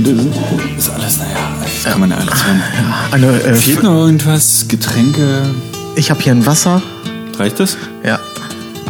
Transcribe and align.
Ist, 0.00 0.06
Stühle 0.06 0.22
sind, 0.22 0.78
ist 0.78 0.90
alles, 0.90 1.18
naja, 1.18 1.36
das 1.62 1.84
kann 1.84 2.00
man 2.00 2.10
ja 2.10 2.16
alles 2.16 2.44
hören. 2.44 2.62
Eine, 3.12 3.42
äh, 3.42 3.54
Fehlt 3.54 3.82
noch 3.82 4.06
irgendwas? 4.06 4.66
Getränke? 4.68 5.50
ich 5.96 6.10
habe 6.10 6.20
hier 6.20 6.32
ein 6.32 6.46
Wasser. 6.46 6.80
Reicht 7.38 7.58
das? 7.60 7.76
Ja. 8.04 8.18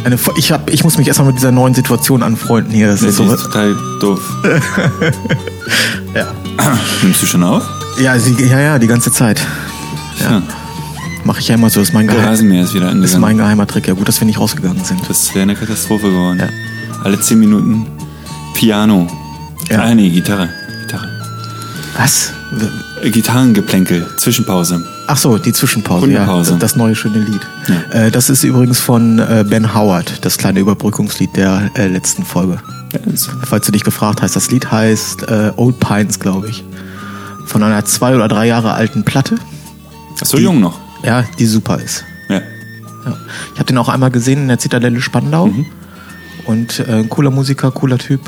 Eine, 0.03 0.17
ich, 0.37 0.51
hab, 0.51 0.69
ich 0.69 0.83
muss 0.83 0.97
mich 0.97 1.07
erstmal 1.07 1.27
mit 1.27 1.37
dieser 1.37 1.51
neuen 1.51 1.73
Situation 1.73 2.23
anfreunden 2.23 2.71
hier. 2.73 2.87
Das 2.87 3.01
Das 3.01 3.09
ist 3.09 3.19
ist 3.19 3.27
so, 3.27 3.35
total 3.35 3.75
doof. 3.99 4.21
ja. 6.15 6.27
Nimmst 7.01 7.21
du 7.21 7.25
schon 7.25 7.43
auf? 7.43 7.63
Ja, 8.01 8.17
sie, 8.17 8.33
ja, 8.45 8.59
ja, 8.59 8.79
die 8.79 8.87
ganze 8.87 9.11
Zeit. 9.11 9.41
Ja. 10.21 10.41
Mache 11.25 11.39
ich 11.41 11.47
ja 11.49 11.55
immer 11.55 11.69
so. 11.69 11.79
Das 11.81 11.89
ist 11.89 11.93
mein, 11.93 12.07
Der 12.07 12.15
Geheim, 12.15 12.29
Rasenmäher 12.29 12.63
ist 12.63 12.73
wieder 12.73 12.91
ist 12.93 13.17
mein 13.17 13.37
geheimer 13.37 13.67
Trick. 13.67 13.87
Ja, 13.87 13.93
gut, 13.93 14.07
dass 14.07 14.21
wir 14.21 14.25
nicht 14.25 14.39
rausgegangen 14.39 14.83
sind. 14.85 15.01
Das 15.09 15.33
wäre 15.35 15.43
eine 15.43 15.55
Katastrophe 15.55 16.07
geworden. 16.09 16.39
Ja. 16.39 16.47
Alle 17.03 17.19
10 17.19 17.39
Minuten 17.39 17.87
Piano. 18.53 19.07
Ja. 19.69 19.81
Ah, 19.81 19.95
nee, 19.95 20.09
Gitarre. 20.09 20.49
Was? 21.99 22.31
Äh, 23.03 23.09
Gitarrengeplänkel, 23.09 24.07
Zwischenpause. 24.17 24.85
Ach 25.07 25.17
so, 25.17 25.37
die 25.37 25.51
Zwischenpause. 25.51 26.05
Hundepause. 26.05 26.51
Ja, 26.53 26.57
das 26.57 26.75
neue 26.75 26.95
schöne 26.95 27.19
Lied. 27.19 27.41
Ja. 27.67 28.05
Äh, 28.05 28.11
das 28.11 28.29
ist 28.29 28.43
übrigens 28.43 28.79
von 28.79 29.19
äh, 29.19 29.45
Ben 29.47 29.73
Howard, 29.75 30.23
das 30.23 30.37
kleine 30.37 30.59
Überbrückungslied 30.61 31.35
der 31.35 31.69
äh, 31.75 31.87
letzten 31.87 32.23
Folge. 32.23 32.61
Das- 33.05 33.29
Falls 33.43 33.65
du 33.65 33.71
dich 33.73 33.83
gefragt 33.83 34.21
hast, 34.21 34.35
das 34.35 34.49
Lied 34.49 34.71
heißt 34.71 35.27
Old 35.57 35.79
Pines, 35.79 36.19
glaube 36.19 36.49
ich. 36.49 36.63
Von 37.45 37.61
einer 37.63 37.83
zwei 37.85 38.15
oder 38.15 38.27
drei 38.27 38.47
Jahre 38.47 38.73
alten 38.73 39.03
Platte. 39.03 39.35
Ach 40.21 40.25
so 40.25 40.37
jung 40.37 40.59
noch. 40.59 40.79
Ja, 41.03 41.23
die 41.37 41.45
super 41.45 41.79
ist. 41.79 42.03
Ja. 42.29 42.35
Ja. 43.05 43.17
Ich 43.53 43.59
habe 43.59 43.65
den 43.65 43.77
auch 43.77 43.89
einmal 43.89 44.09
gesehen 44.11 44.41
in 44.43 44.47
der 44.47 44.57
Zitadelle 44.59 45.01
Spandau. 45.01 45.51
Und 46.45 46.79
äh, 46.79 46.91
ein 46.99 47.09
cooler 47.09 47.29
Musiker, 47.31 47.71
cooler 47.71 47.97
Typ. 47.97 48.21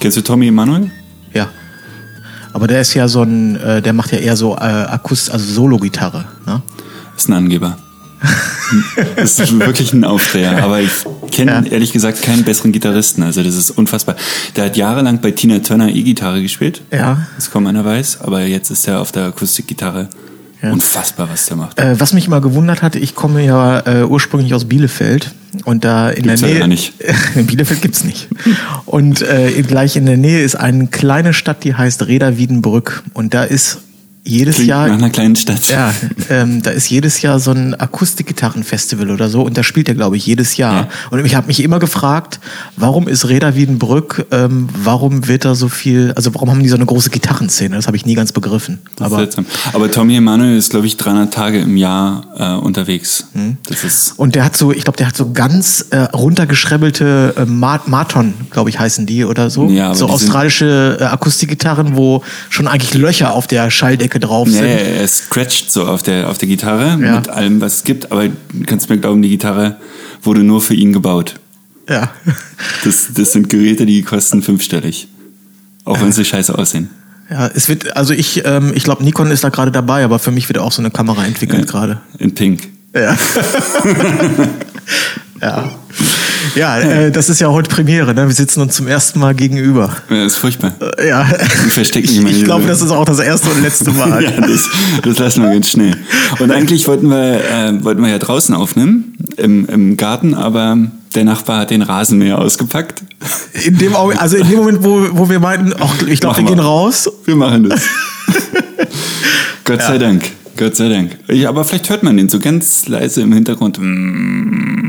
Kennst 0.00 0.16
du 0.16 0.22
Tommy 0.22 0.48
Emanuel? 0.48 0.90
Ja. 1.32 1.48
Aber 2.52 2.66
der 2.66 2.80
ist 2.80 2.94
ja 2.94 3.08
so 3.08 3.22
ein, 3.22 3.56
äh, 3.56 3.82
der 3.82 3.92
macht 3.92 4.12
ja 4.12 4.18
eher 4.18 4.36
so 4.36 4.54
äh, 4.56 4.60
Akust, 4.60 5.30
also 5.30 5.44
Solo-Gitarre. 5.52 6.24
Ne? 6.46 6.62
ist 7.16 7.28
ein 7.28 7.32
Angeber. 7.34 7.76
das 9.16 9.38
ist 9.40 9.58
wirklich 9.58 9.92
ein 9.92 10.04
Aufdreher. 10.04 10.62
Aber 10.62 10.80
ich 10.80 10.90
kenne 11.32 11.50
Ja. 11.52 11.62
ehrlich 11.72 11.92
gesagt 11.92 12.22
keinen 12.22 12.44
besseren 12.44 12.72
Gitarristen. 12.72 13.22
Also 13.22 13.42
das 13.42 13.54
ist 13.54 13.70
unfassbar. 13.70 14.16
Der 14.56 14.66
hat 14.66 14.76
jahrelang 14.76 15.20
bei 15.20 15.30
Tina 15.32 15.58
Turner 15.60 15.88
E-Gitarre 15.88 16.42
gespielt. 16.42 16.82
Ja. 16.92 17.26
Das 17.36 17.50
kaum 17.50 17.66
einer 17.66 17.84
weiß. 17.84 18.20
Aber 18.22 18.42
jetzt 18.42 18.70
ist 18.70 18.86
er 18.88 19.00
auf 19.00 19.12
der 19.12 19.24
Akustikgitarre. 19.26 20.08
Ja. 20.62 20.72
Unfassbar, 20.72 21.28
was 21.30 21.46
der 21.46 21.56
macht. 21.56 21.78
Äh, 21.78 21.98
was 22.00 22.12
mich 22.12 22.26
immer 22.26 22.40
gewundert 22.40 22.82
hat, 22.82 22.96
ich 22.96 23.14
komme 23.14 23.44
ja 23.44 23.80
äh, 23.80 24.04
ursprünglich 24.04 24.54
aus 24.54 24.64
Bielefeld 24.64 25.32
und 25.64 25.84
da 25.84 26.10
in 26.10 26.24
Gibt's 26.24 26.40
ja 26.40 26.46
der 26.46 26.54
Nähe. 26.54 26.60
gar 26.60 26.68
nicht. 26.68 26.92
in 27.34 27.46
Bielefeld 27.46 27.82
gibt's 27.82 28.04
nicht. 28.04 28.28
Und 28.84 29.22
äh, 29.22 29.50
gleich 29.62 29.96
in 29.96 30.06
der 30.06 30.16
Nähe 30.16 30.42
ist 30.42 30.54
eine 30.54 30.86
kleine 30.88 31.32
Stadt, 31.32 31.64
die 31.64 31.74
heißt 31.74 32.06
Reda 32.06 32.36
Wiedenbrück 32.36 33.02
und 33.14 33.34
da 33.34 33.44
ist 33.44 33.78
jedes 34.24 34.56
Klingt 34.56 34.68
Jahr 34.68 34.88
nach 34.88 34.98
einer 34.98 35.10
kleinen 35.10 35.36
Stadt. 35.36 35.68
Ja, 35.68 35.92
ähm, 36.28 36.62
da 36.62 36.70
ist 36.70 36.90
jedes 36.90 37.22
Jahr 37.22 37.40
so 37.40 37.50
ein 37.52 37.74
Akustikgitarrenfestival 37.74 39.10
oder 39.10 39.28
so 39.28 39.42
und 39.42 39.56
da 39.56 39.62
spielt 39.62 39.88
er, 39.88 39.94
glaube 39.94 40.16
ich, 40.16 40.26
jedes 40.26 40.56
Jahr. 40.56 40.74
Ja. 40.74 40.88
Und 41.10 41.24
ich 41.24 41.34
habe 41.34 41.46
mich 41.46 41.62
immer 41.62 41.78
gefragt, 41.78 42.40
warum 42.76 43.08
ist 43.08 43.28
Reda 43.28 43.54
Wiedenbrück, 43.54 44.26
ähm, 44.30 44.68
warum 44.82 45.28
wird 45.28 45.44
da 45.44 45.54
so 45.54 45.68
viel, 45.68 46.12
also 46.16 46.34
warum 46.34 46.50
haben 46.50 46.62
die 46.62 46.68
so 46.68 46.76
eine 46.76 46.86
große 46.86 47.10
Gitarrenszene? 47.10 47.76
Das 47.76 47.86
habe 47.86 47.96
ich 47.96 48.04
nie 48.06 48.14
ganz 48.14 48.32
begriffen. 48.32 48.78
Das 48.96 49.06
Aber, 49.06 49.16
seltsam. 49.16 49.46
Aber 49.72 49.90
Tommy 49.90 50.16
Emanuel 50.16 50.56
ist, 50.56 50.70
glaube 50.70 50.86
ich, 50.86 50.96
300 50.96 51.32
Tage 51.32 51.60
im 51.60 51.76
Jahr 51.76 52.26
äh, 52.36 52.64
unterwegs. 52.64 53.26
Hm. 53.32 53.56
Das 53.66 53.84
ist 53.84 54.18
und 54.18 54.34
der 54.34 54.44
hat 54.44 54.56
so, 54.56 54.72
ich 54.72 54.84
glaube, 54.84 54.96
der 54.96 55.06
hat 55.08 55.16
so 55.16 55.32
ganz 55.32 55.86
äh, 55.90 55.98
runtergeschrebbelte 55.98 57.34
äh, 57.36 57.44
Ma- 57.44 57.80
Marton, 57.86 58.34
glaube 58.50 58.70
ich, 58.70 58.78
heißen 58.78 59.06
die 59.06 59.24
oder 59.24 59.50
so. 59.50 59.68
Ja, 59.68 59.94
so 59.94 60.08
australische 60.08 60.98
äh, 61.00 61.04
Akustikgitarren, 61.04 61.96
wo 61.96 62.22
schon 62.50 62.66
eigentlich 62.68 62.94
Löcher 62.94 63.32
auf 63.32 63.46
der 63.46 63.70
Schalldecke 64.08 64.20
drauf 64.20 64.48
Ja, 64.48 64.54
sind. 64.54 64.66
er 64.68 65.08
scratcht 65.08 65.70
so 65.70 65.86
auf 65.86 66.02
der, 66.02 66.28
auf 66.30 66.38
der 66.38 66.48
Gitarre 66.48 66.98
Ja. 67.02 67.16
mit 67.16 67.28
allem, 67.28 67.60
was 67.60 67.76
es 67.78 67.84
gibt. 67.84 68.10
Aber 68.10 68.28
du 68.28 68.34
kannst 68.66 68.88
mir 68.88 68.98
glauben, 68.98 69.22
die 69.22 69.28
Gitarre 69.28 69.76
wurde 70.22 70.42
nur 70.42 70.60
für 70.60 70.74
ihn 70.74 70.92
gebaut. 70.92 71.36
Ja. 71.88 72.10
Das, 72.84 73.08
das 73.14 73.32
sind 73.32 73.48
Geräte, 73.50 73.86
die 73.86 74.02
kosten 74.02 74.42
fünfstellig. 74.42 75.08
Auch 75.84 76.00
wenn 76.00 76.12
sie 76.12 76.24
scheiße 76.24 76.56
aussehen. 76.56 76.90
Ja, 77.30 77.46
es 77.48 77.68
wird, 77.68 77.96
also 77.96 78.12
ich, 78.12 78.42
ähm, 78.44 78.72
ich 78.74 78.84
glaube, 78.84 79.04
Nikon 79.04 79.30
ist 79.30 79.44
da 79.44 79.48
gerade 79.48 79.70
dabei, 79.70 80.04
aber 80.04 80.18
für 80.18 80.30
mich 80.30 80.48
wird 80.48 80.58
auch 80.58 80.72
so 80.72 80.80
eine 80.82 80.90
Kamera 80.90 81.24
entwickelt 81.24 81.66
gerade. 81.68 82.00
In 82.18 82.34
Pink. 82.34 82.68
Ja. 82.94 83.16
ja. 85.42 85.70
Ja, 86.54 86.78
äh, 86.78 87.10
das 87.10 87.28
ist 87.28 87.40
ja 87.40 87.48
heute 87.48 87.68
Premiere, 87.68 88.14
ne? 88.14 88.26
Wir 88.26 88.34
sitzen 88.34 88.60
uns 88.60 88.74
zum 88.74 88.86
ersten 88.88 89.18
Mal 89.20 89.34
gegenüber. 89.34 89.96
Ja, 90.10 90.24
ist 90.24 90.36
furchtbar. 90.36 90.72
Äh, 90.98 91.08
Ja. 91.08 91.24
verstecken 91.24 92.08
Ich, 92.08 92.38
ich 92.38 92.44
glaube, 92.44 92.66
das 92.66 92.82
ist 92.82 92.90
auch 92.90 93.04
das 93.04 93.18
erste 93.20 93.48
und 93.50 93.62
letzte 93.62 93.90
Mal. 93.98 94.22
Ja, 94.22 94.30
das, 94.40 94.68
das 95.02 95.18
lassen 95.18 95.42
wir 95.42 95.50
ganz 95.50 95.68
schnell. 95.70 95.96
Und 96.38 96.50
eigentlich 96.50 96.86
wollten 96.88 97.08
wir, 97.08 97.40
äh, 97.44 97.84
wollten 97.84 98.02
wir 98.02 98.10
ja 98.10 98.18
draußen 98.18 98.54
aufnehmen, 98.54 99.14
im, 99.36 99.66
im 99.66 99.96
Garten, 99.96 100.34
aber 100.34 100.76
der 101.14 101.24
Nachbar 101.24 101.60
hat 101.60 101.70
den 101.70 101.82
Rasenmäher 101.82 102.38
ausgepackt. 102.38 103.02
In 103.64 103.78
dem, 103.78 103.94
also 103.96 104.36
in 104.36 104.48
dem 104.48 104.58
Moment, 104.58 104.84
wo, 104.84 105.08
wo 105.12 105.28
wir 105.30 105.40
meinten, 105.40 105.72
ach, 105.78 105.94
ich 106.06 106.20
glaube, 106.20 106.36
wir 106.36 106.44
wir. 106.44 106.50
gehen 106.50 106.60
raus. 106.60 107.08
Wir 107.24 107.36
machen 107.36 107.68
das. 107.68 107.82
Gott 109.64 109.82
sei 109.82 109.98
Dank. 109.98 110.24
Gott 110.56 110.74
sei 110.76 110.88
Dank. 110.88 111.16
Ja, 111.28 111.50
aber 111.50 111.64
vielleicht 111.64 111.88
hört 111.88 112.02
man 112.02 112.16
den 112.16 112.28
so 112.28 112.40
ganz 112.40 112.88
leise 112.88 113.22
im 113.22 113.32
Hintergrund. 113.32 113.78
Mm, 113.80 114.87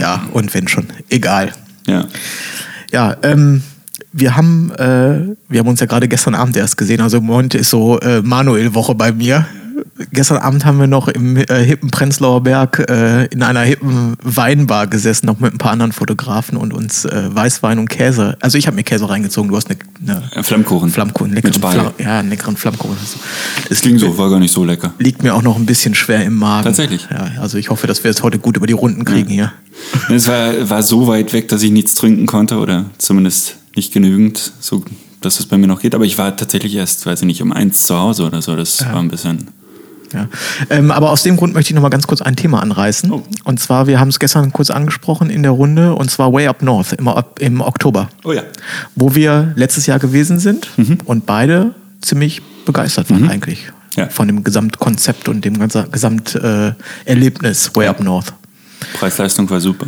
Ja, 0.00 0.26
und 0.32 0.52
wenn 0.54 0.66
schon. 0.68 0.86
Egal. 1.08 1.52
Ja. 1.86 2.06
Ja, 2.90 3.16
ähm, 3.22 3.62
wir 4.12 4.36
haben, 4.36 4.72
äh, 4.72 5.36
wir 5.48 5.60
haben 5.60 5.68
uns 5.68 5.80
ja 5.80 5.86
gerade 5.86 6.08
gestern 6.08 6.34
Abend 6.34 6.56
erst 6.56 6.76
gesehen. 6.76 7.00
Also 7.00 7.18
im 7.18 7.24
Moment 7.24 7.54
ist 7.54 7.70
so 7.70 8.00
äh, 8.00 8.22
Manuel-Woche 8.22 8.94
bei 8.94 9.12
mir. 9.12 9.46
Gestern 10.12 10.38
Abend 10.38 10.64
haben 10.64 10.78
wir 10.78 10.86
noch 10.86 11.08
im 11.08 11.36
äh, 11.36 11.44
hippen 11.64 11.90
Prenzlauer 11.90 12.42
Berg 12.42 12.78
äh, 12.90 13.26
in 13.26 13.42
einer 13.42 13.60
hippen 13.60 14.16
Weinbar 14.22 14.86
gesessen, 14.86 15.26
noch 15.26 15.38
mit 15.40 15.54
ein 15.54 15.58
paar 15.58 15.72
anderen 15.72 15.92
Fotografen 15.92 16.56
und 16.56 16.72
uns 16.72 17.04
äh, 17.04 17.28
Weißwein 17.34 17.78
und 17.78 17.88
Käse. 17.88 18.36
Also 18.40 18.58
ich 18.58 18.66
habe 18.66 18.76
mir 18.76 18.82
Käse 18.82 19.08
reingezogen. 19.08 19.50
Du 19.50 19.56
hast 19.56 19.68
eine, 19.70 19.78
eine 20.06 20.22
Äh, 20.34 20.42
Flammkuchen. 20.42 20.90
Flammkuchen, 20.90 21.32
Mit 21.34 21.44
leckeren, 21.44 21.54
Spargel. 21.54 21.92
Fla 21.96 22.04
ja, 22.04 22.18
einen 22.20 22.30
leckeren 22.30 22.56
Flammkuchen. 22.56 22.96
Das 23.68 23.80
klingt 23.80 24.00
so, 24.00 24.16
war 24.18 24.30
gar 24.30 24.40
nicht 24.40 24.52
so 24.52 24.64
lecker. 24.64 24.94
Liegt 24.98 25.22
mir 25.22 25.34
auch 25.34 25.42
noch 25.42 25.56
ein 25.56 25.66
bisschen 25.66 25.94
schwer 25.94 26.24
im 26.24 26.36
Magen. 26.36 26.64
Tatsächlich? 26.64 27.08
Ja, 27.10 27.40
also 27.40 27.58
ich 27.58 27.70
hoffe, 27.70 27.86
dass 27.86 28.02
wir 28.04 28.10
es 28.10 28.22
heute 28.22 28.38
gut 28.38 28.56
über 28.56 28.66
die 28.66 28.72
Runden 28.72 29.04
kriegen 29.04 29.28
hier. 29.28 29.52
Es 30.08 30.28
war, 30.28 30.68
war 30.68 30.82
so 30.82 31.06
weit 31.06 31.32
weg, 31.32 31.48
dass 31.48 31.62
ich 31.62 31.70
nichts 31.70 31.94
trinken 31.94 32.26
konnte 32.26 32.58
oder 32.58 32.86
zumindest 32.98 33.56
nicht 33.76 33.92
genügend, 33.92 34.52
so 34.60 34.84
dass 35.20 35.38
es 35.38 35.46
bei 35.46 35.58
mir 35.58 35.66
noch 35.66 35.80
geht. 35.80 35.94
Aber 35.94 36.04
ich 36.04 36.18
war 36.18 36.36
tatsächlich 36.36 36.74
erst, 36.74 37.04
weiß 37.06 37.20
ich 37.20 37.26
nicht, 37.26 37.42
um 37.42 37.52
eins 37.52 37.86
zu 37.86 37.98
Hause 37.98 38.24
oder 38.24 38.40
so. 38.42 38.56
Das 38.56 38.84
war 38.84 38.96
ein 38.96 39.08
bisschen. 39.08 39.48
Ja. 40.12 40.26
Ähm, 40.70 40.90
aber 40.90 41.10
aus 41.10 41.22
dem 41.22 41.36
Grund 41.36 41.54
möchte 41.54 41.70
ich 41.70 41.74
noch 41.74 41.82
mal 41.82 41.88
ganz 41.88 42.06
kurz 42.06 42.20
ein 42.22 42.36
Thema 42.36 42.60
anreißen. 42.62 43.10
Oh. 43.12 43.22
Und 43.44 43.60
zwar, 43.60 43.86
wir 43.86 44.00
haben 44.00 44.08
es 44.08 44.18
gestern 44.18 44.52
kurz 44.52 44.70
angesprochen 44.70 45.30
in 45.30 45.42
der 45.42 45.52
Runde, 45.52 45.94
und 45.94 46.10
zwar 46.10 46.32
Way 46.32 46.48
Up 46.48 46.62
North 46.62 46.92
im, 46.94 47.08
im 47.38 47.60
Oktober, 47.60 48.08
Oh 48.24 48.32
ja. 48.32 48.42
wo 48.96 49.14
wir 49.14 49.52
letztes 49.56 49.86
Jahr 49.86 49.98
gewesen 49.98 50.38
sind 50.38 50.68
und 51.04 51.26
beide 51.26 51.74
ziemlich 52.00 52.42
begeistert 52.66 53.10
waren 53.10 53.28
eigentlich 53.30 53.70
Ja. 53.96 54.08
von 54.08 54.26
dem 54.26 54.42
Gesamtkonzept 54.44 55.28
und 55.28 55.44
dem 55.44 55.58
ganzen 55.58 55.90
Gesamterlebnis 55.90 56.74
Erlebnis 57.04 57.70
Way 57.74 57.88
Up 57.88 58.00
North. 58.00 58.32
Preis-Leistung 58.94 59.48
war 59.50 59.60
super. 59.60 59.86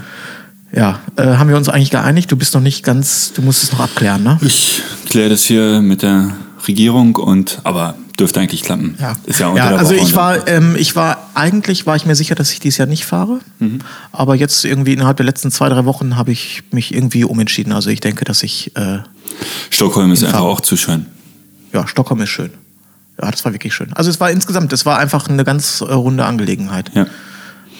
Ja, 0.74 1.00
äh, 1.16 1.22
haben 1.24 1.48
wir 1.50 1.56
uns 1.56 1.68
eigentlich 1.68 1.90
geeinigt? 1.90 2.30
Du 2.32 2.36
bist 2.36 2.54
noch 2.54 2.60
nicht 2.62 2.82
ganz, 2.82 3.32
du 3.34 3.42
musst 3.42 3.62
es 3.62 3.72
noch 3.72 3.80
abklären, 3.80 4.22
ne? 4.22 4.38
Ich 4.42 4.82
kläre 5.08 5.28
das 5.28 5.42
hier 5.42 5.80
mit 5.82 6.02
der 6.02 6.30
Regierung 6.66 7.16
und, 7.16 7.60
aber 7.64 7.94
dürfte 8.18 8.40
eigentlich 8.40 8.62
klappen. 8.62 8.96
Ja, 9.00 9.16
Ist 9.24 9.40
ja 9.40 9.54
ja 9.54 9.68
also 9.76 9.94
Woche 9.94 10.04
ich 10.04 10.14
war, 10.14 10.48
ähm, 10.48 10.76
ich 10.78 10.94
war, 10.94 11.30
eigentlich 11.34 11.86
war 11.86 11.96
ich 11.96 12.06
mir 12.06 12.14
sicher, 12.14 12.34
dass 12.34 12.52
ich 12.52 12.60
dieses 12.60 12.78
Jahr 12.78 12.88
nicht 12.88 13.04
fahre. 13.04 13.40
Mhm. 13.58 13.80
Aber 14.12 14.34
jetzt 14.34 14.64
irgendwie 14.64 14.92
innerhalb 14.92 15.16
der 15.16 15.26
letzten 15.26 15.50
zwei, 15.50 15.68
drei 15.68 15.84
Wochen 15.84 16.16
habe 16.16 16.32
ich 16.32 16.62
mich 16.70 16.94
irgendwie 16.94 17.24
umentschieden. 17.24 17.72
Also 17.72 17.90
ich 17.90 18.00
denke, 18.00 18.24
dass 18.24 18.42
ich, 18.42 18.76
äh, 18.76 18.98
Stockholm 19.70 20.12
ist 20.12 20.24
einfach 20.24 20.40
auch 20.40 20.60
zu 20.60 20.76
schön. 20.76 21.06
ja, 21.72 21.86
Stockholm 21.88 22.20
ist 22.20 22.30
schön. 22.30 22.50
Ja, 23.20 23.30
das 23.30 23.44
war 23.44 23.52
wirklich 23.52 23.74
schön. 23.74 23.92
Also 23.92 24.10
es 24.10 24.20
war 24.20 24.30
insgesamt, 24.30 24.72
es 24.72 24.86
war 24.86 24.98
einfach 24.98 25.28
eine 25.28 25.44
ganz 25.44 25.80
äh, 25.80 25.92
runde 25.92 26.24
Angelegenheit. 26.24 26.90
Ja. 26.94 27.06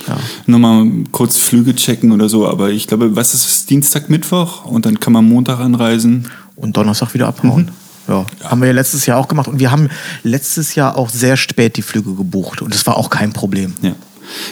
Ja. 0.08 0.16
Nochmal 0.46 0.86
kurz 1.12 1.38
Flüge 1.38 1.76
checken 1.76 2.10
oder 2.10 2.28
so, 2.28 2.48
aber 2.48 2.70
ich 2.70 2.88
glaube, 2.88 3.14
was 3.14 3.34
ist? 3.34 3.70
Dienstag, 3.70 4.10
Mittwoch 4.10 4.64
und 4.64 4.84
dann 4.84 4.98
kann 4.98 5.12
man 5.12 5.24
Montag 5.24 5.60
anreisen. 5.60 6.28
Und 6.56 6.76
Donnerstag 6.76 7.14
wieder 7.14 7.28
abhauen. 7.28 7.70
Ja. 8.08 8.26
Haben 8.44 8.60
wir 8.60 8.68
ja 8.68 8.74
letztes 8.74 9.06
Jahr 9.06 9.18
auch 9.18 9.28
gemacht. 9.28 9.48
Und 9.48 9.60
wir 9.60 9.70
haben 9.70 9.88
letztes 10.22 10.74
Jahr 10.74 10.96
auch 10.96 11.08
sehr 11.08 11.36
spät 11.36 11.76
die 11.76 11.82
Flüge 11.82 12.14
gebucht. 12.14 12.62
Und 12.62 12.74
das 12.74 12.86
war 12.86 12.96
auch 12.96 13.10
kein 13.10 13.32
Problem. 13.32 13.74
Ja. 13.82 13.94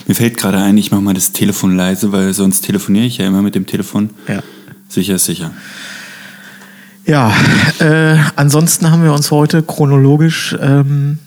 Mir 0.06 0.14
fällt 0.14 0.37
gerade 0.37 0.58
ein, 0.58 0.76
ich 0.79 0.91
mache 0.91 1.00
mal 1.00 1.14
das 1.14 1.32
Telefon 1.32 1.76
leise, 1.76 2.12
weil 2.12 2.32
sonst 2.35 2.62
telefoniere 2.62 3.06
ich 3.06 3.19
ja 3.19 3.26
immer 3.26 3.43
mit 3.43 3.55
dem 3.55 3.67
Telefon. 3.67 4.11
Ja. 4.29 4.43
Sicher 4.88 5.17
ist 5.17 5.25
sicher. 5.25 5.52
Ja, 7.06 7.35
äh, 7.81 8.17
ansonsten 8.37 8.91
haben 8.91 9.02
wir 9.02 9.12
uns 9.12 9.31
heute 9.31 9.62
chronologisch 9.62 10.56
ähm, 10.61 11.19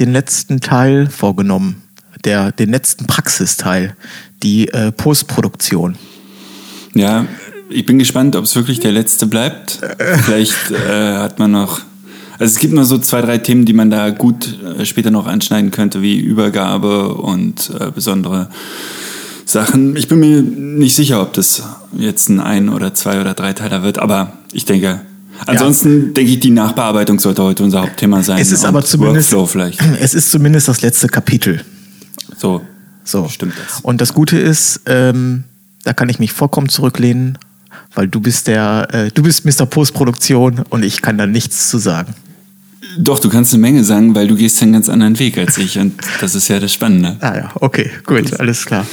den 0.00 0.12
letzten 0.12 0.60
Teil 0.60 1.08
vorgenommen. 1.08 1.82
Der, 2.24 2.52
den 2.52 2.70
letzten 2.70 3.06
Praxisteil, 3.06 3.96
die 4.42 4.68
äh, 4.68 4.92
Postproduktion. 4.92 5.96
Ja, 6.94 7.26
ich 7.72 7.86
bin 7.86 7.98
gespannt, 7.98 8.36
ob 8.36 8.44
es 8.44 8.54
wirklich 8.56 8.80
der 8.80 8.92
letzte 8.92 9.26
bleibt. 9.26 9.80
Vielleicht 10.24 10.70
äh, 10.70 11.14
hat 11.16 11.38
man 11.38 11.52
noch. 11.52 11.80
Also 12.38 12.54
es 12.54 12.58
gibt 12.58 12.72
noch 12.74 12.84
so 12.84 12.98
zwei, 12.98 13.20
drei 13.20 13.38
Themen, 13.38 13.64
die 13.64 13.72
man 13.72 13.90
da 13.90 14.10
gut 14.10 14.58
äh, 14.62 14.84
später 14.84 15.10
noch 15.10 15.26
anschneiden 15.26 15.70
könnte, 15.70 16.02
wie 16.02 16.18
Übergabe 16.18 17.14
und 17.14 17.70
äh, 17.78 17.90
besondere 17.90 18.48
Sachen. 19.44 19.96
Ich 19.96 20.08
bin 20.08 20.18
mir 20.20 20.42
nicht 20.42 20.96
sicher, 20.96 21.22
ob 21.22 21.34
das 21.34 21.62
jetzt 21.96 22.28
ein 22.28 22.40
ein 22.40 22.68
oder 22.68 22.94
zwei 22.94 23.20
oder 23.20 23.34
drei 23.34 23.52
Teiler 23.52 23.82
wird, 23.82 23.98
aber 23.98 24.32
ich 24.52 24.64
denke. 24.64 25.02
Ansonsten 25.46 26.14
denke 26.14 26.32
ich, 26.32 26.40
die 26.40 26.50
Nachbearbeitung 26.50 27.18
sollte 27.18 27.42
heute 27.42 27.64
unser 27.64 27.82
Hauptthema 27.82 28.22
sein. 28.22 28.38
Es 28.38 28.52
ist 28.52 28.64
aber 28.64 28.84
zumindest, 28.84 29.32
Workflow 29.32 29.46
vielleicht. 29.46 29.80
es 30.00 30.14
ist 30.14 30.30
zumindest 30.30 30.68
das 30.68 30.82
letzte 30.82 31.08
Kapitel. 31.08 31.62
So, 32.36 32.62
So. 33.04 33.28
stimmt 33.28 33.54
das. 33.64 33.80
Und 33.80 34.00
das 34.00 34.14
Gute 34.14 34.38
ist, 34.38 34.80
ähm, 34.86 35.44
da 35.84 35.92
kann 35.92 36.08
ich 36.08 36.18
mich 36.18 36.32
vollkommen 36.32 36.68
zurücklehnen, 36.68 37.38
weil 37.94 38.08
du 38.08 38.20
bist 38.20 38.46
der, 38.46 38.88
äh, 38.92 39.10
du 39.10 39.22
bist 39.22 39.44
Mr. 39.44 39.66
Postproduktion 39.66 40.60
und 40.70 40.82
ich 40.82 41.02
kann 41.02 41.18
da 41.18 41.26
nichts 41.26 41.68
zu 41.68 41.78
sagen. 41.78 42.14
Doch, 42.98 43.20
du 43.20 43.30
kannst 43.30 43.54
eine 43.54 43.60
Menge 43.62 43.84
sagen, 43.84 44.14
weil 44.14 44.28
du 44.28 44.36
gehst 44.36 44.60
einen 44.62 44.72
ganz 44.72 44.88
anderen 44.88 45.18
Weg 45.18 45.38
als 45.38 45.56
ich 45.56 45.78
und 45.78 45.94
das 46.20 46.34
ist 46.34 46.48
ja 46.48 46.60
das 46.60 46.72
Spannende. 46.72 47.16
Ah 47.20 47.36
ja, 47.36 47.50
okay, 47.54 47.90
gut, 48.04 48.38
alles 48.38 48.66
klar. 48.66 48.86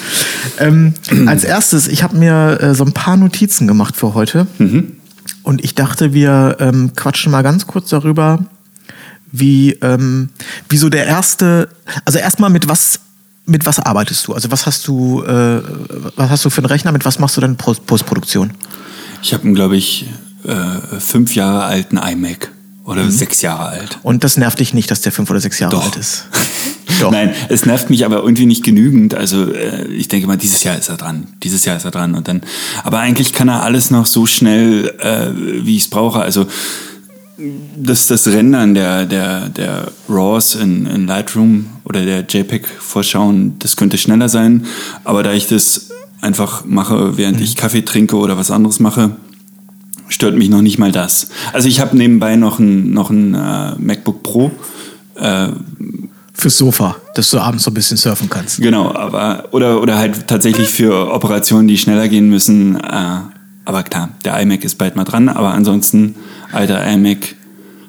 Ähm, 0.58 0.94
als 1.26 1.44
erstes, 1.44 1.88
ich 1.88 2.04
habe 2.04 2.16
mir 2.16 2.60
äh, 2.62 2.76
so 2.76 2.86
ein 2.86 2.94
paar 2.94 3.18
Notizen 3.18 3.68
gemacht 3.68 3.98
für 3.98 4.14
heute 4.14 4.48
und 5.44 5.64
ich 5.64 5.76
dachte, 5.76 6.14
wir 6.14 6.58
ähm, 6.60 6.94
quatschen 6.96 7.32
mal 7.32 7.42
ganz 7.42 7.68
kurz 7.68 7.90
darüber, 7.90 8.46
wie, 9.32 9.74
ähm, 9.82 10.30
wie 10.70 10.78
so 10.78 10.90
der 10.90 11.06
erste, 11.06 11.68
also 12.06 12.20
erstmal 12.20 12.50
mit 12.50 12.68
was 12.68 13.02
mit 13.50 13.66
was 13.66 13.80
arbeitest 13.80 14.28
du? 14.28 14.34
Also 14.34 14.52
was 14.52 14.68
hast 14.68 14.88
du, 14.88 15.24
äh, 15.24 15.62
was 16.16 16.30
hast 16.30 16.46
du 16.46 16.52
für 16.52 16.60
einen 16.60 16.68
Rechner? 16.68 16.92
Mit 16.92 17.04
was 17.04 17.18
machst 17.18 17.36
du 17.36 17.42
denn 17.42 17.56
Post 17.56 17.86
Postproduktion? 17.88 18.52
Ich 19.22 19.34
habe 19.34 19.44
einen, 19.44 19.56
glaube 19.56 19.78
ich, 19.78 20.06
äh, 20.44 21.00
fünf 21.00 21.36
Jahre 21.36 21.64
alten 21.64 21.98
iMac 21.98 22.52
oder 22.86 23.10
sechs 23.12 23.42
Jahre 23.42 23.66
alt. 23.68 24.00
Und 24.02 24.24
das 24.24 24.38
nervt 24.38 24.60
dich 24.60 24.74
nicht, 24.74 24.90
dass 24.90 25.02
der 25.02 25.12
fünf 25.12 25.30
oder 25.30 25.40
sechs 25.40 25.60
Jahre 25.60 25.76
Doch. 25.76 25.86
alt 25.86 25.96
ist? 25.96 26.26
Doch. 27.00 27.12
Nein, 27.12 27.34
es 27.48 27.66
nervt 27.66 27.90
mich 27.90 28.04
aber 28.04 28.18
irgendwie 28.18 28.46
nicht 28.46 28.64
genügend. 28.64 29.14
Also 29.14 29.54
äh, 29.54 29.86
ich 29.88 30.08
denke 30.08 30.28
mal, 30.28 30.38
dieses 30.38 30.64
Jahr 30.64 30.78
ist 30.78 30.90
er 30.90 30.98
dran. 30.98 31.28
Dieses 31.44 31.64
Jahr 31.66 31.78
ist 31.78 31.86
er 31.86 31.92
dran 31.92 32.16
und 32.16 32.28
dann. 32.28 32.42
Aber 32.84 33.00
eigentlich 33.00 33.32
kann 33.32 33.48
er 33.48 33.64
alles 33.64 33.92
noch 33.92 34.06
so 34.06 34.26
schnell, 34.26 34.94
äh, 35.00 35.28
wie 35.66 35.78
ich 35.78 35.84
es 35.84 35.90
brauche. 35.90 36.20
Also 36.20 36.48
das, 37.78 38.08
das 38.08 38.28
Rendern 38.28 38.74
der, 38.74 39.06
der, 39.06 39.50
der 39.50 39.92
RAWs 40.10 40.56
in, 40.56 40.86
in 40.88 41.08
Lightroom 41.08 41.68
oder 41.86 42.04
der 42.04 42.26
JPEG-Vorschauen, 42.28 43.58
das 43.60 43.78
könnte 43.78 43.98
schneller 43.98 44.28
sein. 44.28 44.66
Aber 45.04 45.24
da 45.24 45.32
ich 45.32 45.48
das 45.48 45.90
einfach 46.22 46.66
mache, 46.66 47.18
während 47.18 47.40
ich 47.42 47.56
Kaffee 47.56 47.82
trinke 47.84 48.16
oder 48.18 48.38
was 48.38 48.52
anderes 48.52 48.80
mache, 48.80 49.12
stört 50.08 50.36
mich 50.36 50.50
noch 50.50 50.62
nicht 50.62 50.78
mal 50.80 50.92
das. 50.92 51.30
Also 51.54 51.68
ich 51.68 51.80
habe 51.80 51.96
nebenbei 51.98 52.36
noch 52.36 52.60
ein, 52.60 52.92
noch 52.92 53.10
ein 53.10 53.34
äh, 53.36 53.76
MacBook 53.78 54.24
Pro. 54.24 54.52
Äh, 55.16 55.50
Fürs 56.34 56.58
Sofa, 56.58 56.96
dass 57.16 57.32
du 57.32 57.40
abends 57.40 57.66
so 57.66 57.72
ein 57.72 57.74
bisschen 57.74 57.98
surfen 57.98 58.30
kannst. 58.30 58.62
Genau, 58.62 58.94
aber 58.96 59.50
oder 59.52 59.82
oder 59.82 59.98
halt 59.98 60.26
tatsächlich 60.28 60.70
für 60.70 61.14
Operationen, 61.14 61.68
die 61.68 61.78
schneller 61.78 62.08
gehen 62.08 62.30
müssen. 62.30 62.78
Äh, 62.78 63.20
aber 63.66 63.84
klar, 63.84 64.10
der 64.24 64.40
iMac 64.40 64.64
ist 64.64 64.78
bald 64.78 64.96
mal 64.96 65.04
dran. 65.04 65.28
Aber 65.28 65.52
ansonsten 65.54 66.16
alter 66.54 66.82
iMac, 66.90 67.36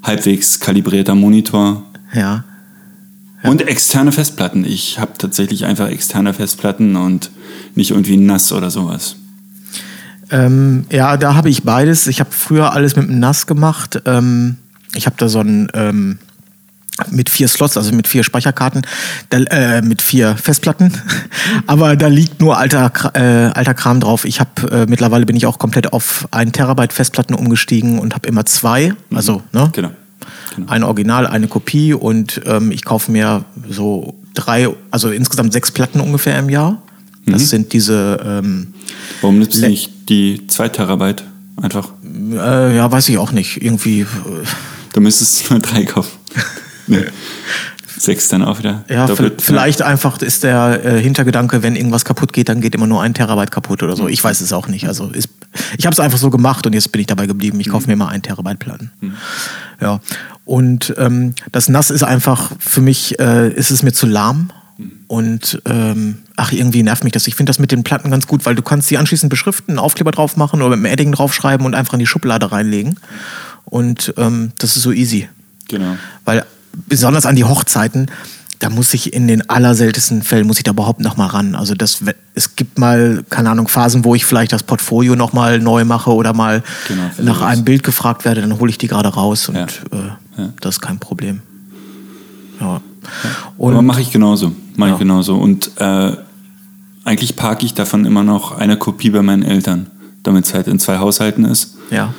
halbwegs 0.02 0.58
kalibrierter 0.58 1.14
Monitor 1.14 1.84
Ja. 2.12 2.42
und 3.44 3.62
externe 3.62 4.10
Festplatten. 4.10 4.64
Ich 4.64 4.98
habe 4.98 5.12
tatsächlich 5.16 5.64
einfach 5.64 5.88
externe 5.88 6.34
Festplatten 6.34 6.96
und 6.96 7.30
nicht 7.74 7.90
irgendwie 7.90 8.16
nass 8.16 8.52
oder 8.52 8.70
sowas. 8.70 9.16
Ähm, 10.30 10.86
ja, 10.90 11.16
da 11.16 11.34
habe 11.34 11.50
ich 11.50 11.64
beides. 11.64 12.06
Ich 12.06 12.20
habe 12.20 12.30
früher 12.30 12.72
alles 12.72 12.96
mit 12.96 13.08
dem 13.08 13.18
NAS 13.18 13.46
gemacht. 13.46 14.00
Ähm, 14.06 14.56
ich 14.94 15.06
habe 15.06 15.16
da 15.18 15.28
so 15.28 15.40
ein 15.40 15.68
ähm, 15.74 16.18
mit 17.10 17.30
vier 17.30 17.48
Slots, 17.48 17.76
also 17.76 17.92
mit 17.94 18.06
vier 18.06 18.24
Speicherkarten, 18.24 18.82
da, 19.30 19.38
äh, 19.38 19.82
mit 19.82 20.02
vier 20.02 20.36
Festplatten. 20.36 20.92
Aber 21.66 21.96
da 21.96 22.08
liegt 22.08 22.40
nur 22.40 22.58
alter, 22.58 22.92
äh, 23.14 23.50
alter 23.52 23.74
Kram 23.74 24.00
drauf. 24.00 24.24
Ich 24.24 24.40
habe 24.40 24.70
äh, 24.70 24.86
mittlerweile 24.86 25.26
bin 25.26 25.36
ich 25.36 25.46
auch 25.46 25.58
komplett 25.58 25.92
auf 25.92 26.28
ein 26.30 26.52
Terabyte 26.52 26.92
Festplatten 26.92 27.34
umgestiegen 27.34 27.98
und 27.98 28.14
habe 28.14 28.28
immer 28.28 28.44
zwei. 28.44 28.92
Also 29.14 29.42
ne, 29.52 29.70
Genau. 29.74 29.90
genau. 30.54 30.70
ein 30.70 30.82
Original, 30.84 31.26
eine 31.26 31.48
Kopie 31.48 31.94
und 31.94 32.42
ähm, 32.44 32.70
ich 32.70 32.84
kaufe 32.84 33.10
mir 33.10 33.44
so 33.68 34.14
drei, 34.34 34.68
also 34.90 35.10
insgesamt 35.10 35.52
sechs 35.52 35.70
Platten 35.70 36.00
ungefähr 36.00 36.38
im 36.38 36.50
Jahr. 36.50 36.82
Das 37.32 37.48
sind 37.50 37.72
diese, 37.72 38.20
ähm, 38.24 38.74
Warum 39.20 39.38
nimmst 39.38 39.62
du 39.62 39.68
nicht 39.68 40.08
die 40.08 40.46
2 40.46 40.68
Terabyte 40.70 41.24
einfach? 41.60 41.90
äh, 42.32 42.76
ja, 42.76 42.90
weiß 42.90 43.08
ich 43.08 43.18
auch 43.18 43.32
nicht, 43.32 43.62
irgendwie. 43.62 44.02
Äh, 44.02 44.06
Du 44.92 45.00
müsstest 45.00 45.50
nur 45.50 45.60
drei 45.60 45.84
kaufen. 45.84 46.10
nee. 46.86 47.04
Sechs 47.96 48.28
dann 48.28 48.42
auch 48.42 48.58
wieder. 48.58 48.84
Ja, 48.88 49.06
doppelt. 49.06 49.42
vielleicht 49.42 49.82
einfach 49.82 50.20
ist 50.22 50.42
der 50.42 50.84
äh, 50.84 51.02
Hintergedanke, 51.02 51.62
wenn 51.62 51.76
irgendwas 51.76 52.04
kaputt 52.06 52.32
geht, 52.32 52.48
dann 52.48 52.62
geht 52.62 52.74
immer 52.74 52.86
nur 52.86 53.02
ein 53.02 53.12
Terabyte 53.12 53.50
kaputt 53.50 53.82
oder 53.82 53.94
so. 53.94 54.08
Ich 54.08 54.24
weiß 54.24 54.40
es 54.40 54.54
auch 54.54 54.68
nicht. 54.68 54.88
Also 54.88 55.10
ist, 55.10 55.28
ich 55.76 55.84
habe 55.84 55.92
es 55.92 56.00
einfach 56.00 56.16
so 56.18 56.30
gemacht 56.30 56.66
und 56.66 56.72
jetzt 56.72 56.90
bin 56.92 57.00
ich 57.02 57.06
dabei 57.08 57.26
geblieben. 57.26 57.60
Ich 57.60 57.68
kaufe 57.68 57.88
mir 57.88 57.96
mal 57.96 58.08
ein 58.08 58.22
Terabyte 58.22 58.58
Platten. 58.58 58.90
Ja. 59.82 60.00
Und 60.46 60.94
ähm, 60.96 61.34
das 61.52 61.68
NAS 61.68 61.90
ist 61.90 62.02
einfach 62.02 62.52
für 62.58 62.80
mich 62.80 63.18
äh, 63.20 63.50
ist 63.52 63.70
es 63.70 63.82
mir 63.82 63.92
zu 63.92 64.06
lahm 64.06 64.50
und 65.08 65.60
ähm, 65.66 66.18
ach 66.36 66.52
irgendwie 66.52 66.82
nervt 66.82 67.04
mich 67.04 67.12
das. 67.12 67.26
Ich 67.26 67.34
finde 67.34 67.50
das 67.50 67.58
mit 67.58 67.72
den 67.72 67.82
Platten 67.84 68.10
ganz 68.10 68.26
gut, 68.26 68.46
weil 68.46 68.54
du 68.54 68.62
kannst 68.62 68.88
sie 68.88 68.96
anschließend 68.98 69.28
beschriften, 69.30 69.72
einen 69.72 69.78
Aufkleber 69.78 70.10
drauf 70.10 70.36
machen 70.36 70.62
oder 70.62 70.76
mit 70.76 70.86
dem 70.86 70.92
Edding 70.92 71.12
draufschreiben 71.12 71.66
und 71.66 71.74
einfach 71.74 71.94
in 71.94 71.98
die 72.00 72.06
Schublade 72.06 72.50
reinlegen. 72.52 72.96
Und 73.64 74.14
ähm, 74.16 74.52
das 74.58 74.76
ist 74.76 74.82
so 74.82 74.92
easy. 74.92 75.28
Genau. 75.68 75.96
Weil 76.24 76.44
besonders 76.86 77.26
an 77.26 77.36
die 77.36 77.44
Hochzeiten, 77.44 78.06
da 78.58 78.68
muss 78.70 78.92
ich 78.94 79.12
in 79.12 79.26
den 79.26 79.48
allerseltensten 79.48 80.22
Fällen, 80.22 80.46
muss 80.46 80.58
ich 80.58 80.64
da 80.64 80.72
überhaupt 80.72 81.00
noch 81.00 81.16
mal 81.16 81.26
ran. 81.26 81.54
Also 81.54 81.74
das, 81.74 82.02
es 82.34 82.56
gibt 82.56 82.78
mal, 82.78 83.24
keine 83.30 83.50
Ahnung, 83.50 83.68
Phasen, 83.68 84.04
wo 84.04 84.14
ich 84.14 84.24
vielleicht 84.26 84.52
das 84.52 84.62
Portfolio 84.62 85.16
noch 85.16 85.32
mal 85.32 85.58
neu 85.58 85.84
mache 85.84 86.12
oder 86.12 86.34
mal 86.34 86.62
Genau, 86.88 87.10
nach 87.22 87.40
einem 87.42 87.64
Bild 87.64 87.82
gefragt 87.84 88.24
werde, 88.24 88.42
dann 88.42 88.58
hole 88.58 88.70
ich 88.70 88.78
die 88.78 88.86
gerade 88.88 89.08
raus 89.08 89.48
und 89.48 89.56
Ja. 89.56 89.64
Äh, 89.64 90.40
Ja. 90.42 90.52
das 90.60 90.76
ist 90.76 90.80
kein 90.80 90.98
Problem. 90.98 91.40
Ja. 92.60 92.66
Aber 93.58 93.78
Und 93.78 93.86
mache 93.86 94.02
ich 94.02 94.10
genauso. 94.12 94.52
Mache 94.80 94.90
Ja. 94.90 94.94
ich 94.96 95.00
genauso. 95.00 95.36
Und 95.36 95.70
äh, 95.78 96.12
eigentlich 97.04 97.36
parke 97.36 97.64
ich 97.64 97.74
davon 97.74 98.04
immer 98.04 98.22
noch 98.24 98.52
eine 98.58 98.76
Kopie 98.76 99.10
bei 99.10 99.22
meinen 99.22 99.42
Eltern, 99.42 99.86
damit 100.22 100.44
es 100.46 100.54
halt 100.54 100.66
in 100.68 100.78
zwei 100.78 100.98
Haushalten 100.98 101.44
ist. 101.44 101.76
ja. 101.90 102.12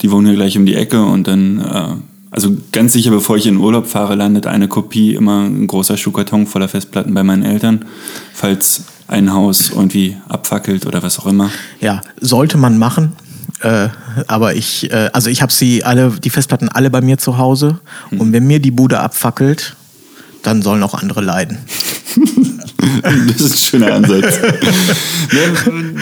Die 0.00 0.12
wohnen 0.12 0.26
hier 0.28 0.36
gleich 0.36 0.56
um 0.56 0.64
die 0.64 0.76
Ecke 0.76 1.04
und 1.04 1.26
dann, 1.26 1.58
äh, 1.60 1.86
also 2.30 2.56
ganz 2.70 2.92
sicher, 2.92 3.10
bevor 3.10 3.36
ich 3.36 3.48
in 3.48 3.56
Urlaub 3.56 3.88
fahre, 3.88 4.14
landet 4.14 4.46
eine 4.46 4.68
Kopie 4.68 5.16
immer 5.16 5.42
ein 5.42 5.66
großer 5.66 5.96
Schuhkarton 5.96 6.46
voller 6.46 6.68
Festplatten 6.68 7.12
bei 7.14 7.24
meinen 7.24 7.42
Eltern, 7.42 7.84
falls 8.32 8.84
ein 9.08 9.32
Haus 9.32 9.70
irgendwie 9.70 10.16
abfackelt 10.28 10.86
oder 10.86 11.02
was 11.02 11.18
auch 11.18 11.26
immer. 11.26 11.50
Ja, 11.80 12.00
sollte 12.20 12.58
man 12.58 12.78
machen. 12.78 13.14
Äh, 13.60 13.88
aber 14.28 14.54
ich, 14.54 14.88
äh, 14.92 15.10
also 15.12 15.30
ich 15.30 15.42
habe 15.42 15.52
sie 15.52 15.82
alle, 15.82 16.12
die 16.22 16.30
Festplatten 16.30 16.68
alle 16.68 16.90
bei 16.90 17.00
mir 17.00 17.18
zu 17.18 17.38
Hause. 17.38 17.80
Hm. 18.10 18.20
Und 18.20 18.32
wenn 18.32 18.46
mir 18.46 18.60
die 18.60 18.70
Bude 18.70 19.00
abfackelt, 19.00 19.74
dann 20.42 20.62
sollen 20.62 20.82
auch 20.82 20.94
andere 20.94 21.20
leiden. 21.20 21.58
Das 23.02 23.40
ist 23.40 23.52
ein 23.52 23.58
schöner 23.58 23.94
Ansatz. 23.94 24.38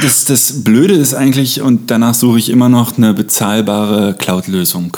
das, 0.02 0.25
das 0.26 0.64
Blöde 0.64 0.95
ist 0.95 1.14
eigentlich, 1.14 1.61
und 1.61 1.90
danach 1.90 2.14
suche 2.14 2.38
ich 2.38 2.50
immer 2.50 2.69
noch 2.69 2.97
eine 2.97 3.14
bezahlbare 3.14 4.14
Cloud-Lösung. 4.14 4.97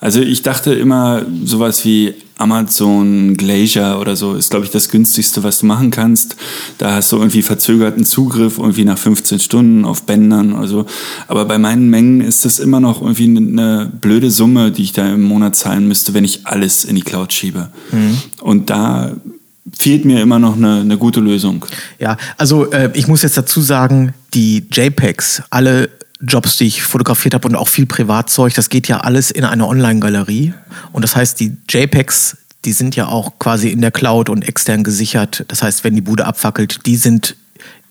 Also 0.00 0.20
ich 0.20 0.42
dachte 0.42 0.74
immer, 0.74 1.22
sowas 1.44 1.84
wie 1.84 2.14
Amazon 2.38 3.36
Glacier 3.36 3.98
oder 4.00 4.14
so 4.14 4.34
ist, 4.34 4.50
glaube 4.50 4.66
ich, 4.66 4.70
das 4.70 4.90
günstigste, 4.90 5.42
was 5.42 5.60
du 5.60 5.66
machen 5.66 5.90
kannst. 5.90 6.36
Da 6.78 6.92
hast 6.92 7.10
du 7.12 7.16
irgendwie 7.16 7.42
verzögerten 7.42 8.04
Zugriff, 8.04 8.58
irgendwie 8.58 8.84
nach 8.84 8.98
15 8.98 9.40
Stunden 9.40 9.84
auf 9.84 10.02
Bändern 10.02 10.52
oder 10.52 10.68
so. 10.68 10.86
Aber 11.28 11.46
bei 11.46 11.58
meinen 11.58 11.88
Mengen 11.88 12.20
ist 12.20 12.44
das 12.44 12.58
immer 12.58 12.80
noch 12.80 13.00
irgendwie 13.00 13.36
eine 13.36 13.90
blöde 14.00 14.30
Summe, 14.30 14.70
die 14.70 14.82
ich 14.82 14.92
da 14.92 15.08
im 15.08 15.22
Monat 15.22 15.56
zahlen 15.56 15.88
müsste, 15.88 16.12
wenn 16.12 16.24
ich 16.24 16.46
alles 16.46 16.84
in 16.84 16.94
die 16.94 17.02
Cloud 17.02 17.32
schiebe. 17.32 17.70
Mhm. 17.90 18.18
Und 18.40 18.68
da 18.70 19.12
fehlt 19.76 20.04
mir 20.04 20.20
immer 20.20 20.38
noch 20.38 20.56
eine, 20.56 20.80
eine 20.80 20.98
gute 20.98 21.20
Lösung. 21.20 21.64
Ja, 21.98 22.16
also 22.36 22.70
äh, 22.70 22.90
ich 22.94 23.08
muss 23.08 23.22
jetzt 23.22 23.36
dazu 23.36 23.60
sagen, 23.60 24.12
die 24.34 24.66
JPEGs, 24.70 25.42
alle 25.50 25.88
Jobs, 26.20 26.56
die 26.56 26.66
ich 26.66 26.82
fotografiert 26.82 27.34
habe 27.34 27.46
und 27.48 27.56
auch 27.56 27.68
viel 27.68 27.86
Privatzeug, 27.86 28.54
das 28.54 28.68
geht 28.68 28.88
ja 28.88 29.00
alles 29.00 29.30
in 29.30 29.44
eine 29.44 29.66
Online-Galerie. 29.66 30.54
Und 30.92 31.02
das 31.02 31.14
heißt, 31.14 31.38
die 31.40 31.56
JPEGs, 31.68 32.38
die 32.64 32.72
sind 32.72 32.96
ja 32.96 33.06
auch 33.08 33.38
quasi 33.38 33.68
in 33.68 33.80
der 33.80 33.90
Cloud 33.90 34.28
und 34.30 34.46
extern 34.48 34.82
gesichert. 34.82 35.44
Das 35.48 35.62
heißt, 35.62 35.84
wenn 35.84 35.94
die 35.94 36.00
Bude 36.00 36.26
abfackelt, 36.26 36.86
die 36.86 36.96
sind 36.96 37.36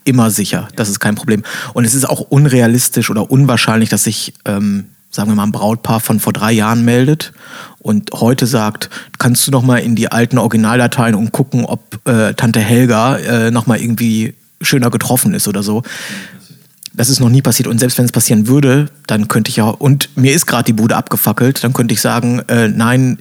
immer 0.04 0.30
sicher. 0.30 0.68
Das 0.76 0.88
ist 0.88 1.00
kein 1.00 1.14
Problem. 1.14 1.42
Und 1.74 1.84
es 1.84 1.94
ist 1.94 2.08
auch 2.08 2.20
unrealistisch 2.20 3.10
oder 3.10 3.30
unwahrscheinlich, 3.30 3.88
dass 3.90 4.04
sich, 4.04 4.34
ähm, 4.44 4.86
sagen 5.10 5.30
wir 5.30 5.34
mal, 5.34 5.44
ein 5.44 5.52
Brautpaar 5.52 6.00
von 6.00 6.20
vor 6.20 6.32
drei 6.32 6.52
Jahren 6.52 6.84
meldet 6.84 7.32
und 7.78 8.10
heute 8.12 8.46
sagt, 8.46 8.90
kannst 9.18 9.46
du 9.46 9.50
noch 9.50 9.62
mal 9.62 9.78
in 9.78 9.96
die 9.96 10.10
alten 10.10 10.38
Originaldateien 10.38 11.14
und 11.14 11.32
gucken, 11.32 11.64
ob 11.64 12.00
äh, 12.06 12.34
Tante 12.34 12.60
Helga 12.60 13.16
äh, 13.16 13.50
noch 13.50 13.66
mal 13.66 13.78
irgendwie 13.78 14.34
schöner 14.60 14.90
getroffen 14.90 15.34
ist 15.34 15.48
oder 15.48 15.62
so. 15.62 15.82
Das 16.96 17.10
ist 17.10 17.20
noch 17.20 17.28
nie 17.28 17.42
passiert. 17.42 17.68
Und 17.68 17.78
selbst 17.78 17.98
wenn 17.98 18.06
es 18.06 18.12
passieren 18.12 18.48
würde, 18.48 18.86
dann 19.06 19.28
könnte 19.28 19.50
ich 19.50 19.56
ja, 19.56 19.66
und 19.66 20.08
mir 20.16 20.32
ist 20.32 20.46
gerade 20.46 20.64
die 20.64 20.72
Bude 20.72 20.96
abgefackelt, 20.96 21.62
dann 21.62 21.74
könnte 21.74 21.92
ich 21.92 22.00
sagen, 22.00 22.40
äh, 22.48 22.68
nein, 22.68 23.18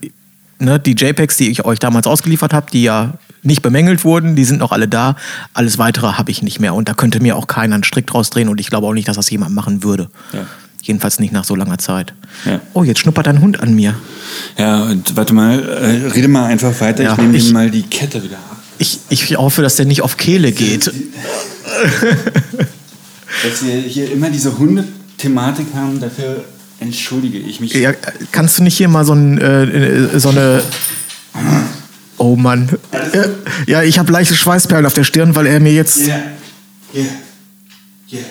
ne, 0.60 0.80
die 0.80 0.94
JPEGs, 0.94 1.36
die 1.38 1.50
ich 1.50 1.66
euch 1.66 1.80
damals 1.80 2.08
ausgeliefert 2.08 2.54
habe, 2.54 2.72
die 2.72 2.84
ja 2.84 3.16
nicht 3.44 3.62
bemängelt 3.62 4.06
wurden, 4.06 4.36
die 4.36 4.46
sind 4.46 4.60
noch 4.60 4.72
alle 4.72 4.88
da. 4.88 5.18
Alles 5.54 5.78
weitere 5.78 6.14
habe 6.14 6.32
ich 6.32 6.42
nicht 6.42 6.60
mehr. 6.60 6.74
Und 6.74 6.88
da 6.88 6.94
könnte 6.94 7.20
mir 7.20 7.36
auch 7.36 7.48
keiner 7.48 7.76
einen 7.76 7.84
Strick 7.84 8.08
draus 8.08 8.30
drehen 8.30 8.48
und 8.48 8.60
ich 8.60 8.68
glaube 8.68 8.88
auch 8.88 8.94
nicht, 8.94 9.08
dass 9.08 9.18
das 9.18 9.30
jemand 9.30 9.54
machen 9.54 9.84
würde. 9.84 10.10
Ja. 10.32 10.48
Jedenfalls 10.82 11.20
nicht 11.20 11.34
nach 11.34 11.44
so 11.44 11.56
langer 11.56 11.78
Zeit. 11.78 12.14
Ja. 12.46 12.62
Oh, 12.74 12.84
jetzt 12.84 13.00
schnuppert 13.00 13.28
ein 13.28 13.42
Hund 13.42 13.60
an 13.60 13.74
mir. 13.74 13.96
Ja, 14.58 14.84
und 14.84 15.16
warte 15.18 15.34
mal, 15.34 15.60
äh, 15.60 16.08
rede 16.10 16.28
mal 16.28 16.46
einfach 16.46 16.80
weiter. 16.80 17.04
Ja, 17.04 17.12
ich 17.14 17.18
nehme 17.18 17.38
ihm 17.38 17.52
mal 17.52 17.72
die 17.72 17.84
Kette 17.84 18.24
wieder 18.24 18.38
ab. 18.38 18.58
Ich, 18.78 19.00
ich 19.10 19.38
hoffe, 19.38 19.62
dass 19.62 19.76
der 19.76 19.86
nicht 19.86 20.02
auf 20.02 20.18
Kehle 20.18 20.52
geht. 20.52 20.92
dass 23.44 23.64
wir 23.66 23.76
hier 23.82 24.12
immer 24.12 24.30
diese 24.30 24.58
Hunde-Thematik 24.58 25.68
haben, 25.76 26.00
dafür 26.00 26.44
entschuldige 26.80 27.38
ich 27.38 27.60
mich. 27.60 27.74
Ja, 27.74 27.94
kannst 28.32 28.60
du 28.60 28.64
nicht 28.64 28.78
hier 28.78 28.88
mal 28.88 29.06
so, 29.06 29.14
ein, 29.14 29.38
äh, 29.40 30.20
so 30.20 30.30
eine. 30.30 30.62
Oh 32.18 32.36
Mann. 32.36 32.70
Ja, 33.68 33.84
ich 33.84 34.00
habe 34.00 34.12
leichte 34.12 34.36
Schweißperlen 34.36 34.86
auf 34.86 34.94
der 34.94 35.04
Stirn, 35.04 35.36
weil 35.36 35.48
er 35.48 35.60
mir 35.60 35.74
jetzt. 35.74 36.08
Yeah. 36.08 36.22
Yeah. 36.94 37.06
Yeah. 38.12 38.22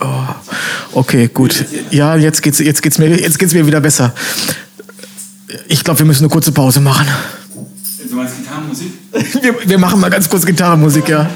Oh, 0.00 0.98
okay, 0.98 1.28
gut. 1.32 1.64
Ja, 1.90 2.16
jetzt 2.16 2.42
geht's, 2.42 2.58
jetzt 2.58 2.82
geht's 2.82 2.98
mir, 2.98 3.08
jetzt 3.08 3.38
geht's 3.38 3.54
mir 3.54 3.66
wieder 3.66 3.80
besser. 3.80 4.12
Ich 5.68 5.84
glaube, 5.84 6.00
wir 6.00 6.06
müssen 6.06 6.24
eine 6.24 6.30
kurze 6.30 6.52
Pause 6.52 6.80
machen. 6.80 7.06
Du 8.08 8.16
meinst 8.16 8.36
Gitarrenmusik? 8.36 8.92
Wir, 9.42 9.68
wir 9.68 9.78
machen 9.78 10.00
mal 10.00 10.10
ganz 10.10 10.28
kurz 10.28 10.44
Gitarrenmusik, 10.44 11.08
ja. 11.08 11.30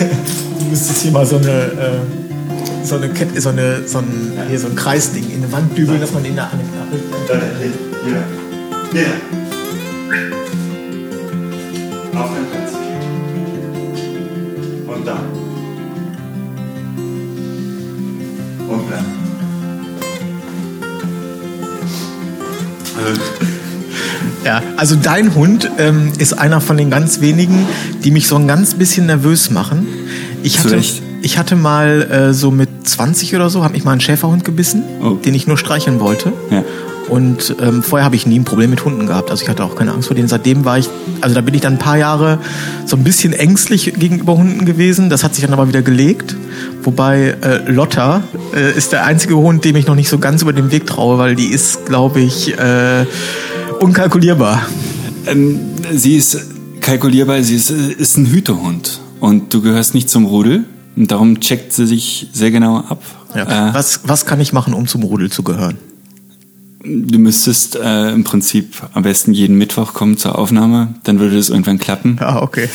du 0.58 0.64
müsstest 0.66 1.02
hier 1.02 1.12
mal 1.12 1.26
so 1.26 1.36
eine, 1.36 1.48
äh, 1.48 2.00
so 2.84 2.96
eine 2.96 3.10
Kette, 3.10 3.38
so, 3.40 3.50
eine, 3.50 3.86
so, 3.86 3.98
ein, 3.98 4.32
hier 4.48 4.58
so 4.58 4.68
ein 4.68 4.76
Kreisding 4.76 5.30
in 5.30 5.42
eine 5.42 5.52
Wand 5.52 5.76
dübeln, 5.76 6.00
dass 6.00 6.12
man 6.12 6.24
in 6.24 6.34
der 6.34 6.50
Hand 6.50 6.62
Ja. 8.06 9.00
Ja. 9.00 9.06
Auf 12.18 12.30
den 12.34 12.46
Platz. 12.50 12.72
Und 14.86 15.06
da. 15.06 15.16
Und 18.68 18.90
dann. 18.90 19.06
Also, 22.96 23.59
ja, 24.44 24.62
also 24.76 24.96
dein 24.96 25.34
Hund 25.34 25.70
ähm, 25.78 26.12
ist 26.18 26.32
einer 26.32 26.60
von 26.60 26.76
den 26.76 26.90
ganz 26.90 27.20
wenigen, 27.20 27.66
die 28.04 28.10
mich 28.10 28.26
so 28.26 28.36
ein 28.36 28.48
ganz 28.48 28.74
bisschen 28.74 29.06
nervös 29.06 29.50
machen. 29.50 29.86
Ich 30.42 30.58
hatte, 30.58 30.80
ich 31.22 31.38
hatte 31.38 31.56
mal 31.56 32.02
äh, 32.02 32.32
so 32.32 32.50
mit 32.50 32.88
20 32.88 33.34
oder 33.34 33.50
so, 33.50 33.64
habe 33.64 33.76
ich 33.76 33.84
mal 33.84 33.92
einen 33.92 34.00
Schäferhund 34.00 34.44
gebissen, 34.44 34.82
oh. 35.02 35.10
den 35.14 35.34
ich 35.34 35.46
nur 35.46 35.58
streicheln 35.58 36.00
wollte. 36.00 36.32
Ja. 36.50 36.64
Und 37.10 37.56
ähm, 37.60 37.82
vorher 37.82 38.04
habe 38.04 38.14
ich 38.14 38.24
nie 38.24 38.38
ein 38.38 38.44
Problem 38.44 38.70
mit 38.70 38.84
Hunden 38.84 39.08
gehabt. 39.08 39.32
Also 39.32 39.42
ich 39.42 39.48
hatte 39.48 39.64
auch 39.64 39.74
keine 39.74 39.92
Angst 39.92 40.06
vor 40.06 40.14
denen. 40.14 40.28
Seitdem 40.28 40.64
war 40.64 40.78
ich, 40.78 40.88
also 41.20 41.34
da 41.34 41.40
bin 41.40 41.54
ich 41.54 41.60
dann 41.60 41.72
ein 41.74 41.78
paar 41.78 41.98
Jahre 41.98 42.38
so 42.86 42.96
ein 42.96 43.02
bisschen 43.02 43.32
ängstlich 43.32 43.94
gegenüber 43.98 44.36
Hunden 44.36 44.64
gewesen. 44.64 45.10
Das 45.10 45.24
hat 45.24 45.34
sich 45.34 45.44
dann 45.44 45.52
aber 45.52 45.66
wieder 45.66 45.82
gelegt. 45.82 46.36
Wobei 46.84 47.34
äh, 47.42 47.68
Lotta 47.68 48.22
äh, 48.54 48.76
ist 48.78 48.92
der 48.92 49.04
einzige 49.04 49.36
Hund, 49.36 49.64
dem 49.64 49.74
ich 49.74 49.88
noch 49.88 49.96
nicht 49.96 50.08
so 50.08 50.18
ganz 50.18 50.42
über 50.42 50.52
den 50.52 50.70
Weg 50.70 50.86
traue, 50.86 51.18
weil 51.18 51.34
die 51.34 51.48
ist, 51.48 51.84
glaube 51.84 52.20
ich, 52.20 52.56
äh, 52.56 53.04
unkalkulierbar. 53.80 54.66
Ähm, 55.26 55.58
sie 55.92 56.16
ist 56.16 56.38
kalkulierbar, 56.80 57.42
sie 57.42 57.56
ist, 57.56 57.70
ist 57.70 58.16
ein 58.16 58.26
Hütehund 58.26 59.00
und 59.20 59.52
du 59.52 59.62
gehörst 59.62 59.94
nicht 59.94 60.10
zum 60.10 60.26
Rudel 60.26 60.64
und 60.96 61.10
darum 61.10 61.40
checkt 61.40 61.72
sie 61.72 61.86
sich 61.86 62.28
sehr 62.32 62.50
genau 62.50 62.78
ab. 62.78 63.02
Ja. 63.34 63.70
Äh, 63.70 63.74
was, 63.74 64.00
was 64.04 64.26
kann 64.26 64.40
ich 64.40 64.52
machen, 64.52 64.74
um 64.74 64.86
zum 64.86 65.02
Rudel 65.02 65.30
zu 65.30 65.42
gehören? 65.42 65.78
Du 66.82 67.18
müsstest 67.18 67.76
äh, 67.76 68.10
im 68.10 68.24
Prinzip 68.24 68.74
am 68.94 69.02
besten 69.02 69.32
jeden 69.32 69.56
Mittwoch 69.58 69.92
kommen 69.92 70.16
zur 70.16 70.38
Aufnahme, 70.38 70.94
dann 71.04 71.18
würde 71.18 71.38
es 71.38 71.50
irgendwann 71.50 71.78
klappen. 71.78 72.16
Ah, 72.20 72.40
okay. 72.40 72.68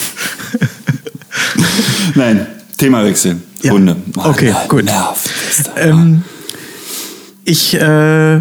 Nein, 2.16 2.46
Themawechsel. 2.78 3.38
Ja. 3.64 3.72
Hunde. 3.72 3.96
Mann, 4.16 4.30
okay, 4.30 4.54
gut. 4.68 4.86
Nervt, 4.86 5.32
ähm, 5.76 6.24
ich 7.46 7.74
äh, 7.74 8.40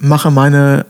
mache 0.00 0.30
meine 0.32 0.84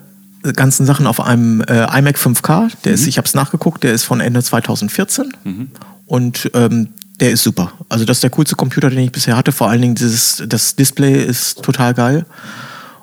ganzen 0.55 0.87
Sachen 0.87 1.07
auf 1.07 1.21
einem 1.21 1.61
äh, 1.63 1.99
iMac 1.99 2.17
5K. 2.17 2.71
Der 2.85 2.93
mhm. 2.93 2.95
ist, 2.95 3.07
ich 3.07 3.19
habe 3.19 3.27
es 3.27 3.35
nachgeguckt, 3.35 3.85
der 3.85 3.93
ist 3.93 4.05
von 4.05 4.21
Ende 4.21 4.43
2014 4.43 5.33
mhm. 5.45 5.71
und 6.07 6.51
ähm, 6.55 6.89
der 7.21 7.33
ist 7.33 7.43
super. 7.43 7.73
Also 7.89 8.05
das 8.05 8.19
ist 8.19 8.23
der 8.23 8.31
coolste 8.31 8.55
Computer, 8.55 8.91
den 8.91 9.01
ich 9.01 9.13
bisher 9.13 9.37
hatte. 9.37 9.53
Vor 9.53 9.69
allen 9.69 9.83
Dingen 9.83 9.95
dieses, 9.95 10.43
das 10.47 10.77
Display 10.77 11.25
ist 11.25 11.63
total 11.63 11.95
geil 11.95 12.27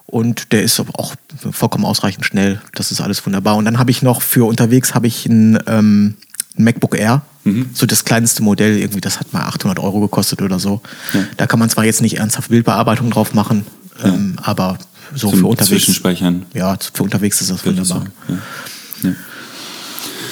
und 0.06 0.52
der 0.54 0.64
ist 0.64 0.80
auch 0.80 1.16
vollkommen 1.52 1.86
ausreichend 1.86 2.26
schnell. 2.26 2.62
Das 2.74 2.92
ist 2.92 3.02
alles 3.02 3.26
wunderbar. 3.26 3.58
Und 3.58 3.66
dann 3.66 3.78
habe 3.78 3.92
ich 3.92 4.02
noch 4.02 4.22
für 4.22 4.48
unterwegs 4.48 4.96
habe 4.96 5.08
ich 5.08 5.26
ein, 5.26 5.60
ähm, 5.68 6.16
ein 6.58 6.64
MacBook 6.64 6.98
Air. 6.98 7.24
Mhm. 7.44 7.70
So 7.74 7.86
das 7.86 8.06
kleinste 8.06 8.42
Modell, 8.42 8.78
irgendwie, 8.78 9.02
das 9.02 9.20
hat 9.20 9.34
mal 9.34 9.42
800 9.42 9.80
Euro 9.80 10.00
gekostet 10.00 10.42
oder 10.42 10.60
so. 10.60 10.82
Ja. 11.14 11.22
Da 11.38 11.48
kann 11.48 11.60
man 11.60 11.70
zwar 11.70 11.84
jetzt 11.84 12.02
nicht 12.02 12.18
ernsthaft 12.18 12.50
Bildbearbeitung 12.50 13.12
drauf 13.12 13.34
machen, 13.34 13.66
ja. 14.02 14.10
ähm, 14.10 14.38
aber 14.42 14.78
so 15.14 15.30
Zum 15.30 15.40
für 15.40 15.46
unterwegs. 15.48 15.70
Zwischenspeichern. 15.70 16.46
Ja, 16.54 16.78
für 16.94 17.04
unterwegs 17.04 17.42
ist 17.42 17.52
das 17.52 17.66
wunderbar. 17.66 18.06
Ja. 18.28 18.36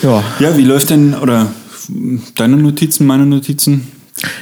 Ja. 0.01 0.24
ja, 0.39 0.58
wie 0.58 0.63
läuft 0.63 0.89
denn, 0.89 1.13
oder 1.13 1.48
deine 2.36 2.58
Notizen, 2.58 3.06
meine 3.08 3.25
Notizen? 3.25 3.88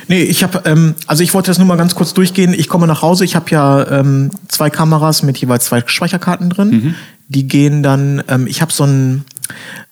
Nee, 0.07 0.23
ich 0.23 0.43
habe, 0.43 0.63
ähm, 0.65 0.95
also 1.07 1.23
ich 1.23 1.33
wollte 1.33 1.49
das 1.49 1.57
nur 1.57 1.67
mal 1.67 1.77
ganz 1.77 1.95
kurz 1.95 2.13
durchgehen. 2.13 2.53
Ich 2.53 2.67
komme 2.67 2.87
nach 2.87 3.01
Hause, 3.01 3.25
ich 3.25 3.35
habe 3.35 3.49
ja 3.51 3.87
ähm, 3.99 4.31
zwei 4.47 4.69
Kameras 4.69 5.23
mit 5.23 5.37
jeweils 5.37 5.65
zwei 5.65 5.83
Speicherkarten 5.85 6.49
drin. 6.49 6.69
Mhm. 6.69 6.95
Die 7.27 7.47
gehen 7.47 7.81
dann, 7.83 8.23
ähm, 8.27 8.47
ich 8.47 8.61
habe 8.61 8.73
so 8.73 8.83
ein 8.83 9.23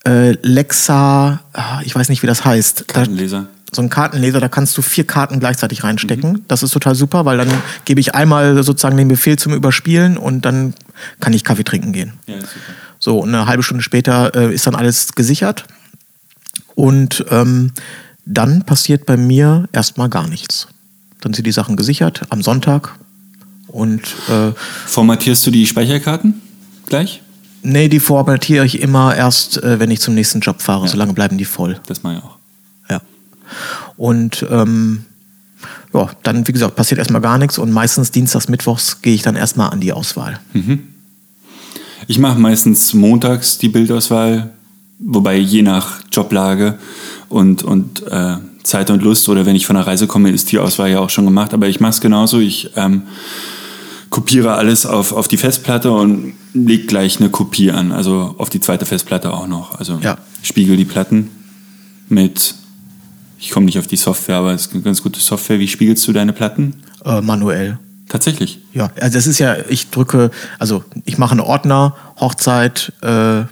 äh, 0.05 0.31
Lexa, 0.41 1.41
ah, 1.53 1.81
ich 1.85 1.95
weiß 1.95 2.09
nicht, 2.09 2.23
wie 2.23 2.27
das 2.27 2.43
heißt. 2.43 2.87
Kartenleser. 2.87 3.41
Da, 3.41 3.47
so 3.71 3.81
ein 3.81 3.89
Kartenleser, 3.89 4.39
da 4.39 4.47
kannst 4.47 4.77
du 4.77 4.81
vier 4.81 5.05
Karten 5.05 5.39
gleichzeitig 5.39 5.83
reinstecken. 5.83 6.33
Mhm. 6.33 6.43
Das 6.47 6.63
ist 6.63 6.71
total 6.71 6.95
super, 6.95 7.25
weil 7.25 7.37
dann 7.37 7.49
gebe 7.85 7.99
ich 7.99 8.15
einmal 8.15 8.63
sozusagen 8.63 8.97
den 8.97 9.07
Befehl 9.07 9.37
zum 9.37 9.53
Überspielen 9.53 10.17
und 10.17 10.45
dann 10.45 10.73
kann 11.19 11.33
ich 11.33 11.43
Kaffee 11.43 11.63
trinken 11.63 11.91
gehen. 11.91 12.13
Ja. 12.27 12.35
So, 12.99 13.19
und 13.19 13.29
eine 13.29 13.45
halbe 13.45 13.63
Stunde 13.63 13.83
später 13.83 14.35
äh, 14.35 14.53
ist 14.53 14.67
dann 14.67 14.75
alles 14.75 15.13
gesichert. 15.13 15.65
Und 16.75 17.25
ähm, 17.29 17.71
dann 18.25 18.63
passiert 18.63 19.05
bei 19.05 19.17
mir 19.17 19.67
erstmal 19.71 20.09
gar 20.09 20.27
nichts. 20.27 20.67
Dann 21.21 21.33
sind 21.33 21.45
die 21.45 21.51
Sachen 21.51 21.75
gesichert 21.75 22.21
am 22.29 22.41
Sonntag 22.41 22.97
und 23.67 24.01
äh, 24.29 24.51
Formatierst 24.87 25.45
du 25.45 25.51
die 25.51 25.65
Speicherkarten 25.65 26.41
gleich? 26.87 27.21
Nee, 27.61 27.89
die 27.89 27.99
formatiere 27.99 28.65
ich 28.65 28.81
immer 28.81 29.15
erst, 29.15 29.61
äh, 29.61 29.79
wenn 29.79 29.91
ich 29.91 29.99
zum 29.99 30.15
nächsten 30.15 30.39
Job 30.39 30.61
fahre. 30.61 30.85
Ja. 30.85 30.91
Solange 30.91 31.13
bleiben 31.13 31.37
die 31.37 31.45
voll. 31.45 31.79
Das 31.87 32.03
mache 32.03 32.17
ich 32.17 32.23
auch. 32.23 32.37
Und 33.97 34.45
ähm, 34.49 35.05
ja, 35.93 36.09
dann, 36.23 36.47
wie 36.47 36.51
gesagt, 36.51 36.75
passiert 36.75 36.99
erstmal 36.99 37.21
gar 37.21 37.37
nichts 37.37 37.57
und 37.57 37.71
meistens 37.71 38.11
dienstags, 38.11 38.47
mittwochs 38.47 39.01
gehe 39.01 39.13
ich 39.15 39.21
dann 39.21 39.35
erstmal 39.35 39.69
an 39.71 39.79
die 39.79 39.91
Auswahl. 39.93 40.39
Mhm. 40.53 40.83
Ich 42.07 42.17
mache 42.19 42.39
meistens 42.39 42.93
montags 42.93 43.57
die 43.57 43.69
Bildauswahl, 43.69 44.51
wobei 44.99 45.37
je 45.37 45.61
nach 45.61 45.99
Joblage 46.11 46.77
und, 47.27 47.63
und 47.63 48.03
äh, 48.07 48.37
Zeit 48.63 48.89
und 48.89 49.01
Lust 49.03 49.27
oder 49.29 49.45
wenn 49.45 49.55
ich 49.55 49.65
von 49.65 49.75
der 49.75 49.85
Reise 49.87 50.07
komme, 50.07 50.31
ist 50.31 50.51
die 50.51 50.59
Auswahl 50.59 50.89
ja 50.91 50.99
auch 50.99 51.09
schon 51.09 51.25
gemacht. 51.25 51.53
Aber 51.53 51.67
ich 51.67 51.79
mache 51.79 51.91
es 51.91 52.01
genauso. 52.01 52.39
Ich 52.39 52.71
ähm, 52.75 53.03
kopiere 54.09 54.53
alles 54.55 54.85
auf, 54.85 55.11
auf 55.11 55.27
die 55.27 55.37
Festplatte 55.37 55.91
und 55.91 56.33
lege 56.53 56.85
gleich 56.85 57.19
eine 57.19 57.29
Kopie 57.29 57.71
an. 57.71 57.91
Also 57.91 58.35
auf 58.37 58.49
die 58.49 58.59
zweite 58.59 58.85
Festplatte 58.85 59.33
auch 59.33 59.47
noch. 59.47 59.77
Also 59.79 59.99
Ja. 60.01 60.17
spiegel 60.41 60.77
die 60.77 60.85
Platten 60.85 61.29
mit, 62.09 62.55
ich 63.39 63.51
komme 63.51 63.65
nicht 63.65 63.79
auf 63.79 63.87
die 63.87 63.95
Software, 63.97 64.37
aber 64.37 64.53
es 64.53 64.67
ist 64.67 64.73
eine 64.73 64.83
ganz 64.83 65.01
gute 65.01 65.19
Software. 65.19 65.59
Wie 65.59 65.67
spiegelst 65.67 66.07
du 66.07 66.13
deine 66.13 66.33
Platten? 66.33 66.75
Äh, 67.05 67.21
manuell. 67.21 67.79
Tatsächlich. 68.09 68.59
Ja, 68.73 68.91
also 68.99 69.17
das 69.17 69.27
ist 69.27 69.39
ja, 69.39 69.55
ich 69.69 69.89
drücke, 69.91 70.31
also 70.57 70.83
ich 71.05 71.17
mache 71.17 71.31
einen 71.31 71.41
Ordner, 71.41 71.95
Hochzeit, 72.19 72.91
äh, 73.01 73.43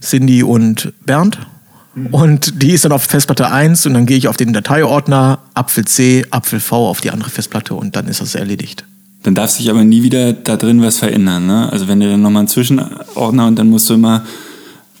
Cindy 0.00 0.42
und 0.42 0.92
Bernd. 1.04 1.38
Und 2.12 2.62
die 2.62 2.70
ist 2.70 2.84
dann 2.84 2.92
auf 2.92 3.02
Festplatte 3.02 3.50
1 3.50 3.84
und 3.86 3.94
dann 3.94 4.06
gehe 4.06 4.16
ich 4.16 4.28
auf 4.28 4.36
den 4.36 4.52
Dateiordner, 4.52 5.40
Apfel 5.54 5.84
C, 5.84 6.24
Apfel 6.30 6.60
V 6.60 6.88
auf 6.88 7.00
die 7.00 7.10
andere 7.10 7.30
Festplatte 7.30 7.74
und 7.74 7.96
dann 7.96 8.06
ist 8.06 8.20
das 8.20 8.36
erledigt. 8.36 8.84
Dann 9.24 9.34
darf 9.34 9.50
sich 9.50 9.68
aber 9.70 9.84
nie 9.84 10.02
wieder 10.04 10.32
da 10.32 10.56
drin 10.56 10.80
was 10.80 10.98
verändern. 10.98 11.46
Ne? 11.46 11.70
Also 11.70 11.88
wenn 11.88 11.98
du 12.00 12.08
dann 12.08 12.22
nochmal 12.22 12.40
einen 12.40 12.48
Zwischenordner 12.48 13.46
und 13.48 13.56
dann 13.56 13.68
musst 13.68 13.90
du 13.90 13.94
immer, 13.94 14.24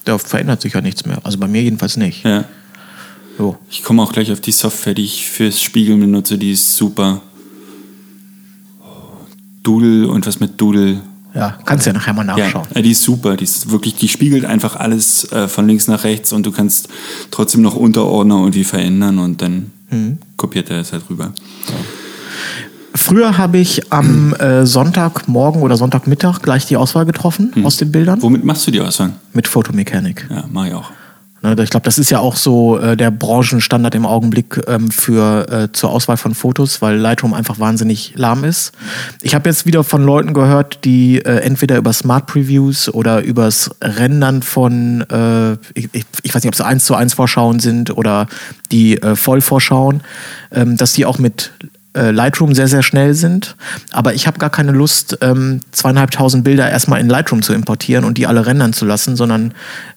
Da 0.04 0.18
verändert 0.18 0.60
sich 0.62 0.74
ja 0.74 0.80
nichts 0.80 1.06
mehr. 1.06 1.18
Also 1.22 1.38
bei 1.38 1.46
mir 1.46 1.62
jedenfalls 1.62 1.96
nicht. 1.96 2.24
ja, 2.24 2.44
So. 3.40 3.56
ich 3.70 3.82
komme 3.82 4.02
auch 4.02 4.12
gleich 4.12 4.30
auf 4.32 4.40
die 4.42 4.52
Software, 4.52 4.92
die 4.92 5.04
ich 5.04 5.26
fürs 5.30 5.62
Spiegeln 5.62 5.98
benutze, 5.98 6.36
die 6.36 6.52
ist 6.52 6.76
super. 6.76 7.22
Doodle 9.62 10.08
und 10.08 10.26
was 10.26 10.40
mit 10.40 10.60
Doodle. 10.60 11.00
Ja, 11.34 11.56
kannst 11.64 11.86
ja 11.86 11.92
nachher 11.94 12.12
mal 12.12 12.24
nachschauen. 12.24 12.66
Ja, 12.74 12.82
die 12.82 12.90
ist 12.90 13.02
super. 13.02 13.36
Die 13.36 13.44
ist 13.44 13.70
wirklich, 13.70 13.94
die 13.94 14.08
spiegelt 14.08 14.44
einfach 14.44 14.76
alles 14.76 15.24
äh, 15.32 15.48
von 15.48 15.66
links 15.66 15.86
nach 15.86 16.04
rechts 16.04 16.32
und 16.34 16.44
du 16.44 16.52
kannst 16.52 16.88
trotzdem 17.30 17.62
noch 17.62 17.76
Unterordner 17.76 18.36
irgendwie 18.40 18.64
verändern 18.64 19.18
und 19.18 19.40
dann 19.42 19.72
Mhm. 19.92 20.18
kopiert 20.36 20.70
er 20.70 20.80
es 20.82 20.92
halt 20.92 21.02
rüber. 21.10 21.32
Früher 22.94 23.38
habe 23.38 23.58
ich 23.58 23.92
am 23.92 24.34
äh, 24.34 24.64
Sonntagmorgen 24.66 25.62
oder 25.62 25.76
Sonntagmittag 25.76 26.42
gleich 26.42 26.64
die 26.66 26.76
Auswahl 26.76 27.06
getroffen 27.06 27.52
aus 27.64 27.76
den 27.76 27.90
Bildern 27.90 28.22
Womit 28.22 28.44
machst 28.44 28.66
du 28.66 28.70
die 28.70 28.80
Auswahl? 28.80 29.14
mit 29.32 29.48
Photomechanik. 29.48 30.28
Ja, 30.30 30.44
mach 30.52 30.66
ich 30.66 30.74
auch. 30.74 30.90
Ne, 31.42 31.56
Ich 31.62 31.70
glaube, 31.70 31.84
das 31.84 31.96
ist 31.98 32.10
ja 32.10 32.18
auch 32.18 32.36
so 32.36 32.78
äh, 32.78 32.96
der 32.96 33.10
Branchenstandard 33.10 33.94
im 33.94 34.04
Augenblick 34.04 34.60
ähm, 34.66 34.90
für 34.90 35.48
äh, 35.50 35.72
zur 35.72 35.90
Auswahl 35.90 36.18
von 36.18 36.34
Fotos, 36.34 36.82
weil 36.82 36.96
Lightroom 36.96 37.32
einfach 37.32 37.58
wahnsinnig 37.58 38.12
lahm 38.16 38.44
ist. 38.44 38.72
Ich 39.22 39.34
habe 39.34 39.48
jetzt 39.48 39.64
wieder 39.64 39.82
von 39.82 40.04
Leuten 40.04 40.34
gehört, 40.34 40.84
die 40.84 41.18
äh, 41.18 41.38
entweder 41.38 41.78
über 41.78 41.92
Smart 41.92 42.26
Previews 42.26 42.92
oder 42.92 43.22
übers 43.22 43.70
Rendern 43.80 44.42
von, 44.42 45.02
äh, 45.10 45.52
ich, 45.74 45.88
ich 46.22 46.34
weiß 46.34 46.42
nicht, 46.42 46.48
ob 46.48 46.54
es 46.54 46.60
eins 46.60 46.84
zu 46.84 46.94
eins 46.94 47.14
Vorschauen 47.14 47.58
sind 47.58 47.96
oder 47.96 48.26
die 48.70 49.00
äh, 49.00 49.16
Vollvorschauen, 49.16 50.02
ähm, 50.52 50.76
dass 50.76 50.92
die 50.92 51.06
auch 51.06 51.18
mit 51.18 51.52
äh, 51.96 52.10
Lightroom 52.10 52.54
sehr, 52.54 52.68
sehr 52.68 52.82
schnell 52.82 53.14
sind. 53.14 53.56
Aber 53.90 54.14
ich 54.14 54.26
habe 54.26 54.38
gar 54.38 54.50
keine 54.50 54.72
Lust, 54.72 55.18
ähm, 55.22 55.60
zweieinhalbtausend 55.72 56.44
Bilder 56.44 56.70
erstmal 56.70 57.00
in 57.00 57.08
Lightroom 57.08 57.42
zu 57.42 57.52
importieren 57.52 58.04
und 58.04 58.18
die 58.18 58.26
alle 58.26 58.46
rendern 58.46 58.72
zu 58.72 58.84
lassen, 58.84 59.16
sondern 59.16 59.54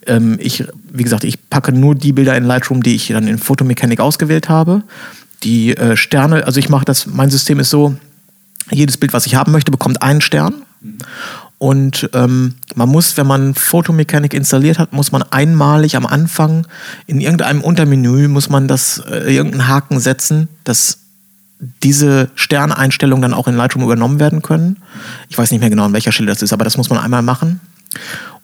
ähm, 0.08 0.38
ich, 0.42 0.66
wie 0.94 1.04
gesagt, 1.04 1.24
ich 1.24 1.50
packe 1.50 1.72
nur 1.72 1.96
die 1.96 2.14
Bilder 2.14 2.38
in 2.38 2.44
Lightroom, 2.44 2.84
die 2.84 2.96
ich 2.96 3.08
dann 3.08 3.28
in 3.28 3.40
Photomechanik 3.40 4.00
ausgewählt 4.00 4.48
habe. 4.48 4.84
Die 5.42 5.76
äh, 5.76 5.98
Sterne, 5.98 6.46
also 6.46 6.60
ich 6.60 6.70
mache 6.70 6.86
das, 6.86 7.08
mein 7.08 7.32
System 7.32 7.60
ist 7.60 7.72
so, 7.72 7.96
jedes 8.70 8.98
Bild, 8.98 9.12
was 9.12 9.26
ich 9.26 9.36
haben 9.36 9.52
möchte, 9.52 9.72
bekommt 9.72 10.02
einen 10.02 10.22
Stern. 10.22 10.54
Und 11.58 12.10
ähm, 12.14 12.56
man 12.76 12.90
muss, 12.90 13.18
wenn 13.18 13.26
man 13.26 13.56
Photomechanik 13.56 14.34
installiert 14.34 14.80
hat, 14.80 14.94
muss 14.94 15.12
man 15.12 15.24
einmalig 15.24 15.96
am 15.96 16.06
Anfang 16.06 16.68
in 17.08 17.20
irgendeinem 17.20 17.62
Untermenü 17.62 18.28
muss 18.28 18.50
man 18.50 18.68
das 18.68 19.02
äh, 19.10 19.34
irgendeinen 19.34 19.68
Haken 19.68 20.00
setzen, 20.00 20.48
dass 20.64 21.00
diese 21.82 22.30
Sterneinstellungen 22.36 23.22
dann 23.22 23.34
auch 23.34 23.48
in 23.48 23.56
Lightroom 23.56 23.84
übernommen 23.84 24.20
werden 24.20 24.42
können. 24.42 24.78
Ich 25.30 25.38
weiß 25.38 25.52
nicht 25.52 25.62
mehr 25.62 25.70
genau, 25.70 25.86
an 25.86 25.94
welcher 25.94 26.12
Stelle 26.12 26.28
das 26.28 26.42
ist, 26.42 26.54
aber 26.54 26.66
das 26.66 26.78
muss 26.78 26.90
man 26.90 27.00
einmal 27.00 27.22
machen. 27.22 27.62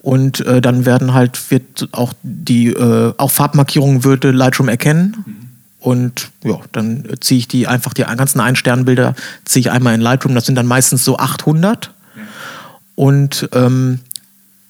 Und 0.02 0.40
äh, 0.46 0.62
dann 0.62 0.86
werden 0.86 1.14
halt, 1.14 1.52
wird 1.52 1.90
auch 1.92 2.14
die, 2.24 2.68
äh, 2.68 3.14
auch 3.18 3.32
Farbmarkierungen 3.32 4.04
würde 4.04 4.32
Lightroom 4.32 4.70
erkennen. 4.70 5.26
Und 5.80 6.30
ja, 6.44 6.60
dann 6.72 7.06
ziehe 7.22 7.40
ich 7.40 7.48
die 7.48 7.68
einfach, 7.68 7.94
die 7.94 8.04
ganzen 8.04 8.40
Ein-Stern-Bilder 8.40 9.16
ziehe 9.46 9.62
ich 9.62 9.72
einmal 9.72 9.96
in 9.96 10.02
Lightroom. 10.02 10.36
Das 10.36 10.46
sind 10.46 10.56
dann 10.56 10.68
meistens 10.68 11.04
so 11.06 11.18
800. 11.18 11.94
Und 12.96 13.50
ähm, 13.54 14.00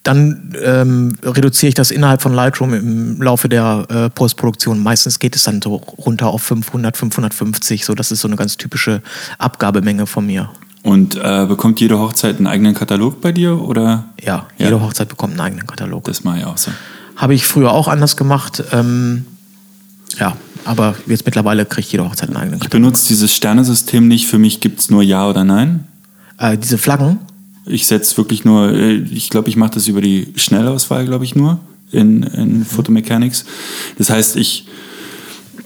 dann 0.04 0.56
ähm, 0.63 1.17
reduziere 1.23 1.69
ich 1.69 1.75
das 1.75 1.91
innerhalb 1.91 2.21
von 2.21 2.34
Lightroom 2.34 2.73
im 2.73 3.21
Laufe 3.21 3.49
der 3.49 3.86
äh, 3.89 4.10
Postproduktion. 4.10 4.80
Meistens 4.80 5.19
geht 5.19 5.36
es 5.36 5.43
dann 5.43 5.62
so 5.62 5.75
runter 5.75 6.27
auf 6.27 6.43
500, 6.43 6.95
550. 6.95 7.86
So, 7.86 7.95
das 7.95 8.12
ist 8.12 8.21
so 8.21 8.27
eine 8.27 8.38
ganz 8.38 8.58
typische 8.58 9.01
Abgabemenge 9.38 10.08
von 10.08 10.25
mir. 10.25 10.49
Und 10.82 11.15
äh, 11.15 11.46
bekommt 11.46 11.80
jede 11.82 12.00
Hochzeit 12.00 12.38
einen 12.38 12.48
eigenen 12.48 12.74
Katalog 12.74 13.20
bei 13.22 13.32
dir 13.32 13.60
oder? 13.62 14.06
Ja, 14.24 14.48
jede 14.58 14.82
Hochzeit 14.82 15.10
bekommt 15.10 15.34
einen 15.34 15.42
eigenen 15.42 15.68
Katalog. 15.68 16.06
Das 16.06 16.24
mache 16.24 16.39
ich 16.39 16.46
auch 16.46 16.58
so. 16.58 16.72
Habe 17.18 17.34
ich 17.34 17.46
früher 17.46 17.72
auch 17.72 17.88
anders 17.89 18.15
gemacht. 18.15 18.63
Ähm, 18.72 19.26
ja, 20.18 20.38
aber 20.63 20.96
jetzt 21.06 21.26
mittlerweile 21.26 21.65
kriegt 21.65 21.92
jede 21.92 22.06
Hochzeit 22.06 22.30
einen 22.30 22.38
eigenen 22.38 22.56
Ich 22.60 22.63
Katalog. 22.63 22.84
benutze 22.84 23.08
dieses 23.10 23.34
Sternesystem 23.36 24.08
nicht. 24.08 24.28
Für 24.28 24.38
mich 24.38 24.62
gibt 24.62 24.80
es 24.80 24.89
nur 24.89 25.04
Ja 25.04 25.28
oder 25.30 25.44
Nein. 25.44 25.84
Äh, 26.38 26.58
diese 26.58 26.78
Flaggen, 26.78 27.20
Ich 27.65 27.86
setze 27.86 28.15
wirklich 28.15 28.46
nur, 28.46 28.72
äh, 28.72 28.94
ich 28.96 29.30
glaube, 29.30 29.50
ich 29.50 29.58
mache 29.58 29.72
das 29.72 29.88
über 29.88 30.00
die 30.02 30.32
Schnellauswahl, 30.36 31.06
glaube 31.06 31.26
ich, 31.26 31.36
nur 31.36 31.60
in, 31.92 32.24
in 32.24 32.63
Photomechanics. 32.65 33.44
Das 33.98 34.10
heißt, 34.10 34.38
ich, 34.38 34.65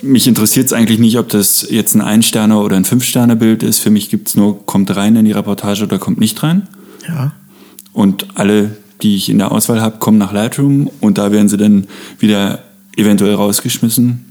mich 0.03 0.27
interessiert 0.27 0.67
es 0.67 0.73
eigentlich 0.73 0.99
nicht, 0.99 1.17
ob 1.17 1.29
das 1.29 1.67
jetzt 1.69 1.95
ein 1.95 2.01
Ein-Sterne- 2.01 2.59
oder 2.59 2.75
ein 2.75 2.85
Fünf-Sterne-Bild 2.85 3.63
ist. 3.63 3.79
Für 3.79 3.89
mich 3.89 4.09
gibt 4.09 4.27
es 4.27 4.35
nur, 4.35 4.65
kommt 4.65 4.95
rein 4.95 5.15
in 5.15 5.25
die 5.25 5.31
Reportage 5.31 5.83
oder 5.83 5.97
kommt 5.97 6.19
nicht 6.19 6.43
rein. 6.43 6.67
ja. 7.07 7.31
Und 7.93 8.27
alle, 8.35 8.75
die 9.03 9.15
ich 9.15 9.29
in 9.29 9.37
der 9.37 9.51
Auswahl 9.51 9.79
habe, 9.79 9.99
kommen 9.99 10.17
nach 10.17 10.33
Lightroom 10.33 10.89
und 10.99 11.19
da 11.19 11.31
werden 11.31 11.47
sie 11.47 11.57
dann 11.57 11.85
wieder 12.17 12.63
eventuell 12.97 13.35
rausgeschmissen. 13.35 14.25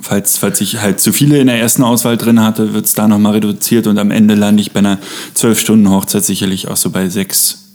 Falls, 0.00 0.38
falls 0.38 0.60
ich 0.60 0.80
halt 0.80 1.00
zu 1.00 1.12
viele 1.12 1.38
in 1.38 1.46
der 1.46 1.60
ersten 1.60 1.84
Auswahl 1.84 2.16
drin 2.16 2.40
hatte, 2.40 2.74
wird 2.74 2.86
es 2.86 2.94
da 2.94 3.06
nochmal 3.06 3.34
reduziert 3.34 3.86
und 3.86 3.98
am 3.98 4.10
Ende 4.10 4.34
lande 4.34 4.60
ich 4.60 4.72
bei 4.72 4.80
einer 4.80 4.98
12-Stunden-Hochzeit 5.36 6.24
sicherlich 6.24 6.66
auch 6.66 6.76
so 6.76 6.90
bei 6.90 7.08
600 7.08 7.68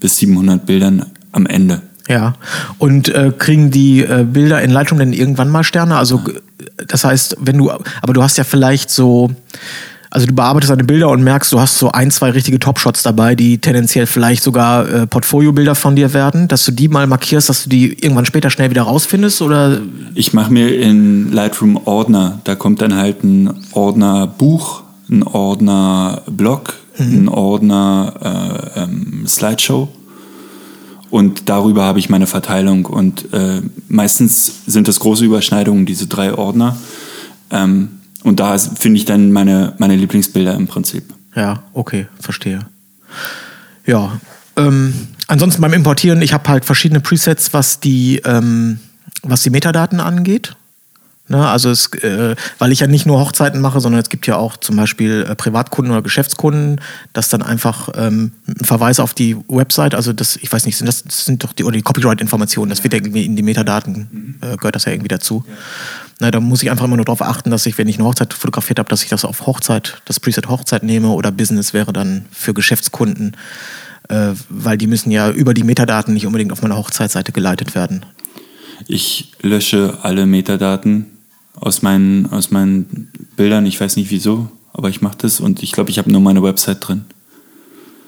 bis 0.00 0.16
700 0.18 0.66
Bildern 0.66 1.06
am 1.32 1.46
Ende. 1.46 1.82
Ja. 2.08 2.34
Und 2.78 3.08
äh, 3.08 3.32
kriegen 3.36 3.70
die 3.70 4.02
äh, 4.02 4.24
Bilder 4.24 4.62
in 4.62 4.70
Lightroom 4.70 4.98
denn 4.98 5.12
irgendwann 5.12 5.50
mal 5.50 5.64
Sterne? 5.64 5.96
Also, 5.96 6.20
das 6.86 7.04
heißt, 7.04 7.36
wenn 7.40 7.58
du, 7.58 7.70
aber 7.70 8.12
du 8.12 8.22
hast 8.22 8.38
ja 8.38 8.44
vielleicht 8.44 8.90
so, 8.90 9.30
also 10.10 10.26
du 10.26 10.34
bearbeitest 10.34 10.70
deine 10.70 10.84
Bilder 10.84 11.08
und 11.10 11.22
merkst, 11.22 11.52
du 11.52 11.60
hast 11.60 11.78
so 11.78 11.90
ein, 11.90 12.10
zwei 12.10 12.30
richtige 12.30 12.58
Top-Shots 12.58 13.02
dabei, 13.02 13.34
die 13.34 13.58
tendenziell 13.58 14.06
vielleicht 14.06 14.42
sogar 14.42 14.88
äh, 14.88 15.06
Portfoliobilder 15.06 15.74
von 15.74 15.96
dir 15.96 16.14
werden, 16.14 16.48
dass 16.48 16.64
du 16.64 16.72
die 16.72 16.88
mal 16.88 17.06
markierst, 17.06 17.48
dass 17.48 17.64
du 17.64 17.70
die 17.70 17.92
irgendwann 17.92 18.24
später 18.24 18.50
schnell 18.50 18.70
wieder 18.70 18.82
rausfindest 18.82 19.42
oder 19.42 19.80
Ich 20.14 20.32
mache 20.32 20.52
mir 20.52 20.80
in 20.80 21.32
Lightroom 21.32 21.76
Ordner. 21.84 22.40
Da 22.44 22.54
kommt 22.54 22.82
dann 22.82 22.94
halt 22.94 23.24
ein 23.24 23.52
Ordner 23.72 24.26
Buch, 24.26 24.84
ein 25.10 25.22
Ordner 25.22 26.22
Blog, 26.30 26.74
ein 26.98 27.28
Ordner 27.28 28.72
äh, 28.74 28.80
ähm, 28.82 29.24
Slideshow. 29.26 29.88
Und 31.10 31.48
darüber 31.48 31.84
habe 31.84 31.98
ich 31.98 32.08
meine 32.08 32.26
Verteilung. 32.26 32.86
Und 32.86 33.32
äh, 33.32 33.62
meistens 33.88 34.62
sind 34.66 34.88
das 34.88 35.00
große 35.00 35.24
Überschneidungen, 35.24 35.86
diese 35.86 36.06
drei 36.06 36.34
Ordner. 36.34 36.76
Ähm, 37.50 37.90
und 38.22 38.40
da 38.40 38.58
finde 38.58 38.98
ich 38.98 39.04
dann 39.04 39.32
meine, 39.32 39.74
meine 39.78 39.94
Lieblingsbilder 39.94 40.54
im 40.54 40.66
Prinzip. 40.66 41.04
Ja, 41.34 41.62
okay, 41.74 42.06
verstehe. 42.18 42.60
Ja, 43.86 44.20
ähm, 44.56 44.92
ansonsten 45.28 45.60
beim 45.60 45.74
Importieren, 45.74 46.22
ich 46.22 46.32
habe 46.32 46.48
halt 46.48 46.64
verschiedene 46.64 47.00
Presets, 47.00 47.52
was 47.52 47.78
die, 47.78 48.20
ähm, 48.24 48.80
was 49.22 49.42
die 49.42 49.50
Metadaten 49.50 50.00
angeht. 50.00 50.56
Ne, 51.28 51.44
also 51.48 51.70
es, 51.70 51.92
äh, 51.94 52.36
weil 52.58 52.70
ich 52.70 52.78
ja 52.78 52.86
nicht 52.86 53.04
nur 53.04 53.18
Hochzeiten 53.18 53.60
mache, 53.60 53.80
sondern 53.80 54.00
es 54.00 54.08
gibt 54.10 54.28
ja 54.28 54.36
auch 54.36 54.56
zum 54.58 54.76
Beispiel 54.76 55.26
äh, 55.28 55.34
Privatkunden 55.34 55.92
oder 55.92 56.02
Geschäftskunden, 56.02 56.80
dass 57.14 57.28
dann 57.28 57.42
einfach 57.42 57.88
ähm, 57.96 58.30
ein 58.46 58.64
Verweis 58.64 59.00
auf 59.00 59.12
die 59.12 59.36
Website, 59.48 59.96
also 59.96 60.12
das, 60.12 60.36
ich 60.36 60.52
weiß 60.52 60.66
nicht, 60.66 60.76
sind 60.76 60.86
das, 60.86 61.02
das 61.02 61.24
sind 61.24 61.42
doch 61.42 61.52
die, 61.52 61.64
oder 61.64 61.72
die 61.72 61.82
Copyright-Informationen, 61.82 62.70
das 62.70 62.84
wird 62.84 62.92
ja 62.92 62.98
irgendwie 62.98 63.24
in 63.24 63.34
die 63.34 63.42
Metadaten, 63.42 64.38
äh, 64.40 64.56
gehört 64.56 64.76
das 64.76 64.84
ja 64.84 64.92
irgendwie 64.92 65.08
dazu. 65.08 65.44
Na, 66.20 66.30
da 66.30 66.38
muss 66.38 66.62
ich 66.62 66.70
einfach 66.70 66.84
immer 66.84 66.94
nur 66.94 67.04
darauf 67.04 67.22
achten, 67.22 67.50
dass 67.50 67.66
ich, 67.66 67.76
wenn 67.76 67.88
ich 67.88 67.98
eine 67.98 68.06
Hochzeit 68.06 68.32
fotografiert 68.32 68.78
habe, 68.78 68.88
dass 68.88 69.02
ich 69.02 69.08
das 69.08 69.24
auf 69.24 69.46
Hochzeit, 69.46 70.00
das 70.04 70.20
Preset 70.20 70.48
Hochzeit 70.48 70.84
nehme 70.84 71.08
oder 71.08 71.32
Business 71.32 71.74
wäre 71.74 71.92
dann 71.92 72.26
für 72.30 72.54
Geschäftskunden, 72.54 73.36
äh, 74.08 74.28
weil 74.48 74.78
die 74.78 74.86
müssen 74.86 75.10
ja 75.10 75.28
über 75.28 75.54
die 75.54 75.64
Metadaten 75.64 76.14
nicht 76.14 76.26
unbedingt 76.26 76.52
auf 76.52 76.62
meine 76.62 76.76
Hochzeitsseite 76.76 77.32
geleitet 77.32 77.74
werden. 77.74 78.06
Ich 78.86 79.32
lösche 79.42 79.98
alle 80.02 80.26
Metadaten 80.26 81.06
aus 81.56 81.82
meinen, 81.82 82.26
aus 82.32 82.50
meinen 82.50 83.10
Bildern. 83.36 83.66
Ich 83.66 83.80
weiß 83.80 83.96
nicht 83.96 84.10
wieso, 84.10 84.48
aber 84.72 84.88
ich 84.88 85.00
mache 85.00 85.16
das 85.18 85.40
und 85.40 85.62
ich 85.62 85.72
glaube, 85.72 85.90
ich 85.90 85.98
habe 85.98 86.10
nur 86.10 86.20
meine 86.20 86.42
Website 86.42 86.86
drin. 86.86 87.04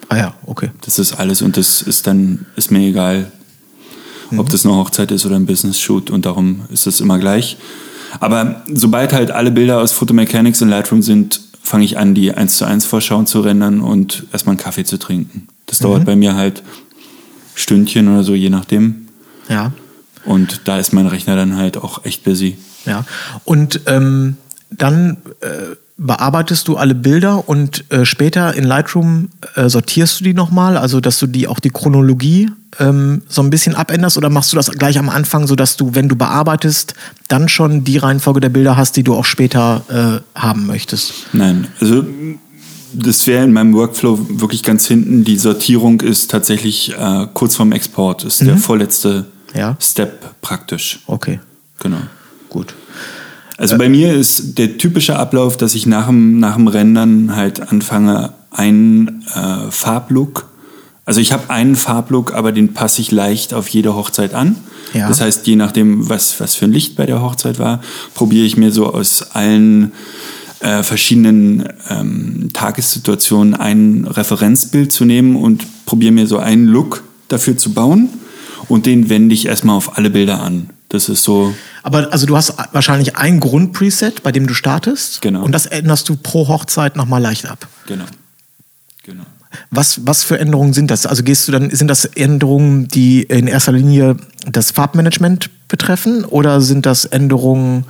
Ah 0.09 0.17
ja, 0.17 0.35
okay. 0.47 0.71
Das 0.83 0.99
ist 0.99 1.15
alles 1.15 1.43
und 1.43 1.57
das 1.57 1.83
ist 1.83 2.07
dann, 2.07 2.47
ist 2.57 2.71
mir 2.71 2.81
egal, 2.81 3.31
ob 4.37 4.49
das 4.51 4.65
eine 4.65 4.75
Hochzeit 4.75 5.11
ist 5.11 5.25
oder 5.27 5.37
ein 5.37 5.47
Business-Shoot 5.47 6.11
und 6.11 6.27
darum 6.27 6.63
ist 6.71 6.87
es 6.87 7.01
immer 7.01 7.19
gleich. 7.19 7.57
Aber 8.21 8.63
sobald 8.73 9.13
halt 9.13 9.31
alle 9.31 9.51
Bilder 9.51 9.81
aus 9.81 9.93
Photomechanics 9.93 10.61
in 10.61 10.69
Lightroom 10.69 11.03
sind, 11.03 11.41
fange 11.63 11.85
ich 11.85 11.99
an, 11.99 12.15
die 12.15 12.33
1 12.33 12.57
zu 12.59 12.65
1 12.65 12.87
Vorschauen 12.87 13.27
zu 13.27 13.41
rendern 13.41 13.81
und 13.81 14.27
erstmal 14.33 14.55
einen 14.55 14.61
Kaffee 14.61 14.85
zu 14.85 14.99
trinken. 14.99 15.49
Das 15.67 15.79
dauert 15.79 16.07
bei 16.07 16.17
mir 16.17 16.35
halt 16.35 16.63
Stündchen 17.55 18.09
oder 18.09 18.25
so, 18.25 18.35
je 18.35 18.49
nachdem. 18.49 19.09
Ja. 19.49 19.73
Und 20.25 20.63
da 20.65 20.79
ist 20.79 20.93
mein 20.93 21.07
Rechner 21.07 21.37
dann 21.37 21.57
halt 21.57 21.77
auch 21.77 22.05
echt 22.05 22.25
busy. 22.25 22.57
Ja. 22.85 23.05
Und 23.45 23.81
ähm, 23.87 24.37
dann 24.71 25.19
äh, 25.41 25.77
bearbeitest 25.97 26.69
du 26.69 26.77
alle 26.77 26.95
Bilder 26.95 27.49
und 27.49 27.91
äh, 27.91 28.05
später 28.05 28.55
in 28.55 28.65
Lightroom 28.65 29.31
äh, 29.57 29.69
sortierst 29.69 30.21
du 30.21 30.25
die 30.25 30.35
nochmal, 30.35 30.77
also 30.77 31.01
dass 31.01 31.19
du 31.19 31.27
die 31.27 31.49
auch 31.49 31.59
die 31.59 31.71
Chronologie 31.71 32.51
ähm, 32.79 33.23
so 33.29 33.43
ein 33.43 33.51
bisschen 33.51 33.75
abänderst 33.75 34.17
oder 34.17 34.31
machst 34.31 34.53
du 34.53 34.57
das 34.57 34.71
gleich 34.71 34.99
am 34.99 35.09
Anfang, 35.09 35.49
sodass 35.49 35.77
du, 35.77 35.95
wenn 35.97 36.09
du 36.09 36.15
bearbeitest, 36.15 36.95
dann 37.27 37.49
schon 37.49 37.83
die 37.83 37.99
Reihenfolge 37.99 38.41
der 38.41 38.51
Bilder 38.51 38.77
hast, 38.77 38.97
die 38.97 39.03
du 39.03 39.15
auch 39.15 39.25
später 39.25 40.23
äh, 40.35 40.39
haben 40.41 40.67
möchtest? 40.67 41.13
Nein, 41.33 41.67
also 41.81 42.05
das 42.93 43.27
wäre 43.27 43.45
in 43.45 43.53
meinem 43.53 43.75
Workflow 43.75 44.41
wirklich 44.41 44.63
ganz 44.63 44.87
hinten. 44.87 45.25
Die 45.25 45.37
Sortierung 45.37 46.01
ist 46.01 46.31
tatsächlich 46.31 46.95
äh, 46.97 47.27
kurz 47.35 47.57
vorm 47.57 47.73
Export, 47.73 48.25
ist 48.25 48.41
der 48.41 48.57
vorletzte 48.57 49.27
Ja. 49.53 49.77
Step 49.81 50.41
praktisch. 50.41 51.01
Okay, 51.07 51.41
Genau. 51.81 51.99
Gut. 52.49 52.75
Also 53.59 53.77
bei 53.77 53.89
mir 53.89 54.15
ist 54.15 54.57
der 54.57 54.79
typische 54.79 55.19
Ablauf, 55.19 55.57
dass 55.57 55.75
ich 55.75 55.85
nach 55.85 56.07
dem, 56.07 56.39
nach 56.39 56.55
dem 56.55 56.69
Rendern 56.69 57.35
halt 57.35 57.73
anfange, 57.73 58.33
einen 58.53 59.25
äh, 59.35 59.71
Farblook. 59.71 60.49
Also 61.05 61.21
ich 61.21 61.33
habe 61.33 61.51
einen 61.51 61.75
Farblook, 61.75 62.35
aber 62.35 62.53
den 62.53 62.73
passe 62.73 63.01
ich 63.01 63.11
leicht 63.11 63.55
auf 63.55 63.69
jede 63.69 63.97
Hochzeit 63.97 64.33
an. 64.33 64.57
Ja. 64.95 65.09
Das 65.09 65.21
heißt, 65.21 65.47
je 65.47 65.57
nachdem, 65.57 66.09
was, 66.09 66.41
was 66.41 66.55
für 66.55 66.67
ein 66.67 66.73
Licht 66.73 66.97
bei 66.97 67.05
der 67.05 67.21
Hochzeit 67.21 67.59
war, 67.59 67.81
probiere 68.15 68.47
ich 68.47 68.57
mir 68.57 68.71
so 68.71 68.93
aus 68.93 69.33
allen 69.33 69.93
äh, 70.61 70.83
verschiedenen 70.85 71.69
ähm, 71.91 72.51
Tagessituationen 72.53 73.55
ein 73.55 74.07
Referenzbild 74.09 74.93
zu 74.93 75.05
nehmen 75.05 75.37
und 75.37 75.65
probiere 75.85 76.13
mir 76.13 76.27
so 76.27 76.39
einen 76.39 76.67
Look 76.67 77.03
dafür 77.27 77.57
zu 77.57 77.75
bauen. 77.75 78.09
Und 78.69 78.87
den 78.87 79.09
wende 79.09 79.35
ich 79.35 79.47
erstmal 79.47 79.77
auf 79.77 79.97
alle 79.99 80.11
Bilder 80.11 80.41
an. 80.41 80.71
Das 80.91 81.09
ist 81.09 81.23
so, 81.23 81.55
Aber 81.83 82.13
also 82.13 82.27
du 82.27 82.37
hast 82.37 82.55
wahrscheinlich 82.73 83.17
ein 83.17 83.41
Grundpreset, 83.41 84.23
bei 84.23 84.33
dem 84.33 84.47
du 84.47 84.55
startest. 84.55 85.21
Genau. 85.21 85.45
Und 85.45 85.53
das 85.53 85.67
änderst 85.67 86.09
du 86.09 86.17
pro 86.17 86.49
Hochzeit 86.49 86.97
nochmal 86.97 87.21
leicht 87.21 87.47
ab. 87.47 87.67
genau. 87.87 88.05
Genau. 89.05 89.25
Was, 89.71 90.07
was 90.07 90.25
für 90.25 90.39
Änderungen 90.39 90.75
sind 90.75 90.91
das? 90.91 91.07
Also 91.07 91.23
gehst 91.23 91.49
du 91.49 91.53
dann, 91.53 91.71
sind 91.71 91.89
das 91.89 92.05
Änderungen, 92.05 92.89
die 92.89 93.23
in 93.23 93.47
erster 93.47 93.73
Linie 93.73 94.17
das 94.47 94.71
Farbmanagement 94.71 95.49
betreffen 95.69 96.27
oder 96.27 96.61
sind 96.61 96.85
das 96.85 97.07
Änderungen, 97.07 97.87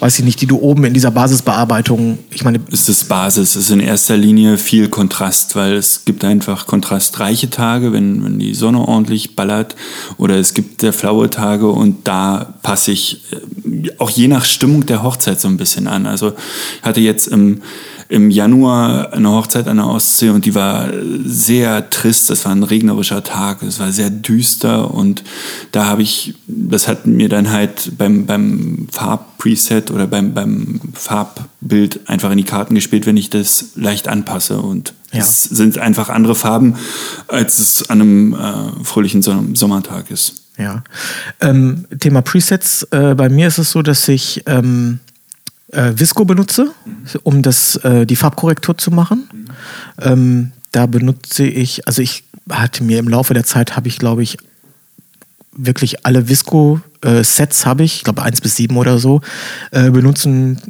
weiß 0.00 0.18
ich 0.18 0.24
nicht, 0.24 0.40
die 0.40 0.46
du 0.46 0.58
oben 0.58 0.84
in 0.84 0.94
dieser 0.94 1.10
Basisbearbeitung, 1.10 2.18
ich 2.30 2.44
meine, 2.44 2.60
ist 2.70 2.88
das 2.88 3.04
Basis. 3.04 3.56
Es 3.56 3.64
ist 3.64 3.70
in 3.70 3.80
erster 3.80 4.16
Linie 4.16 4.58
viel 4.58 4.88
Kontrast, 4.88 5.56
weil 5.56 5.74
es 5.74 6.04
gibt 6.04 6.24
einfach 6.24 6.66
kontrastreiche 6.66 7.50
Tage, 7.50 7.92
wenn, 7.92 8.24
wenn 8.24 8.38
die 8.38 8.54
Sonne 8.54 8.86
ordentlich 8.86 9.36
ballert, 9.36 9.76
oder 10.18 10.36
es 10.36 10.54
gibt 10.54 10.80
sehr 10.80 10.92
flaue 10.92 11.30
Tage 11.30 11.68
und 11.68 12.06
da 12.06 12.54
passe 12.62 12.92
ich 12.92 13.22
äh, 13.32 13.90
auch 13.98 14.10
je 14.10 14.28
nach 14.28 14.44
Stimmung 14.44 14.86
der 14.86 15.02
Hochzeit 15.02 15.40
so 15.40 15.48
ein 15.48 15.56
bisschen 15.56 15.86
an. 15.86 16.06
Also 16.06 16.32
ich 16.80 16.82
hatte 16.82 17.00
jetzt 17.00 17.28
im, 17.28 17.62
im 18.08 18.30
Januar 18.30 19.12
eine 19.12 19.30
Hochzeit 19.30 19.66
an 19.68 19.78
der 19.78 19.86
Ostsee 19.86 20.30
und 20.30 20.44
die 20.44 20.54
war 20.54 20.88
sehr 21.24 21.88
trist. 21.90 22.30
Es 22.30 22.44
war 22.44 22.52
ein 22.52 22.62
regnerischer 22.62 23.22
Tag, 23.22 23.62
es 23.62 23.78
war 23.80 23.92
sehr 23.92 24.10
düster 24.10 24.92
und 24.92 25.22
da 25.72 25.86
habe 25.86 26.02
ich, 26.02 26.34
das 26.46 26.86
hat 26.88 27.06
mir 27.06 27.28
dann 27.28 27.50
halt 27.50 27.92
beim, 27.98 28.26
beim 28.26 28.88
Farbpreset 28.92 29.90
oder 29.90 30.06
beim, 30.06 30.34
beim 30.34 30.80
Farbbild 30.92 32.00
einfach 32.08 32.30
in 32.30 32.38
die 32.38 32.44
Karten 32.44 32.74
gespielt, 32.74 33.06
wenn 33.06 33.16
ich 33.16 33.30
das 33.30 33.70
leicht 33.74 34.08
anpasse 34.08 34.58
und 34.60 34.94
Ja. 35.12 35.20
es 35.20 35.44
sind 35.44 35.78
einfach 35.78 36.08
andere 36.08 36.34
Farben, 36.34 36.76
als 37.28 37.58
es 37.58 37.88
an 37.90 38.00
einem 38.00 38.34
äh, 38.34 38.84
fröhlichen 38.84 39.22
Sommertag 39.22 40.10
ist. 40.10 40.42
Ja. 40.56 40.84
Ähm, 41.40 41.86
Thema 41.98 42.22
Presets. 42.22 42.84
Äh, 42.92 43.14
bei 43.16 43.28
mir 43.28 43.48
ist 43.48 43.58
es 43.58 43.72
so, 43.72 43.82
dass 43.82 44.06
ich 44.08 44.42
ähm, 44.46 45.00
äh, 45.74 45.98
Visco 45.98 46.24
benutze, 46.24 46.72
um 47.22 47.42
das, 47.42 47.76
äh, 47.76 48.06
die 48.06 48.16
Farbkorrektur 48.16 48.78
zu 48.78 48.90
machen. 48.90 49.28
Ähm, 50.00 50.52
da 50.72 50.86
benutze 50.86 51.46
ich, 51.46 51.86
also 51.86 52.02
ich 52.02 52.24
hatte 52.50 52.82
mir 52.84 52.98
im 52.98 53.08
Laufe 53.08 53.34
der 53.34 53.44
Zeit, 53.44 53.76
habe 53.76 53.88
ich 53.88 53.98
glaube 53.98 54.22
ich 54.22 54.38
wirklich 55.56 56.04
alle 56.04 56.28
Visco-Sets 56.28 57.64
habe 57.64 57.84
ich, 57.84 57.96
ich 57.96 58.04
glaube 58.04 58.22
eins 58.22 58.40
bis 58.40 58.56
sieben 58.56 58.76
oder 58.76 58.98
so, 58.98 59.20
äh, 59.70 59.90
benutzen 59.90 60.60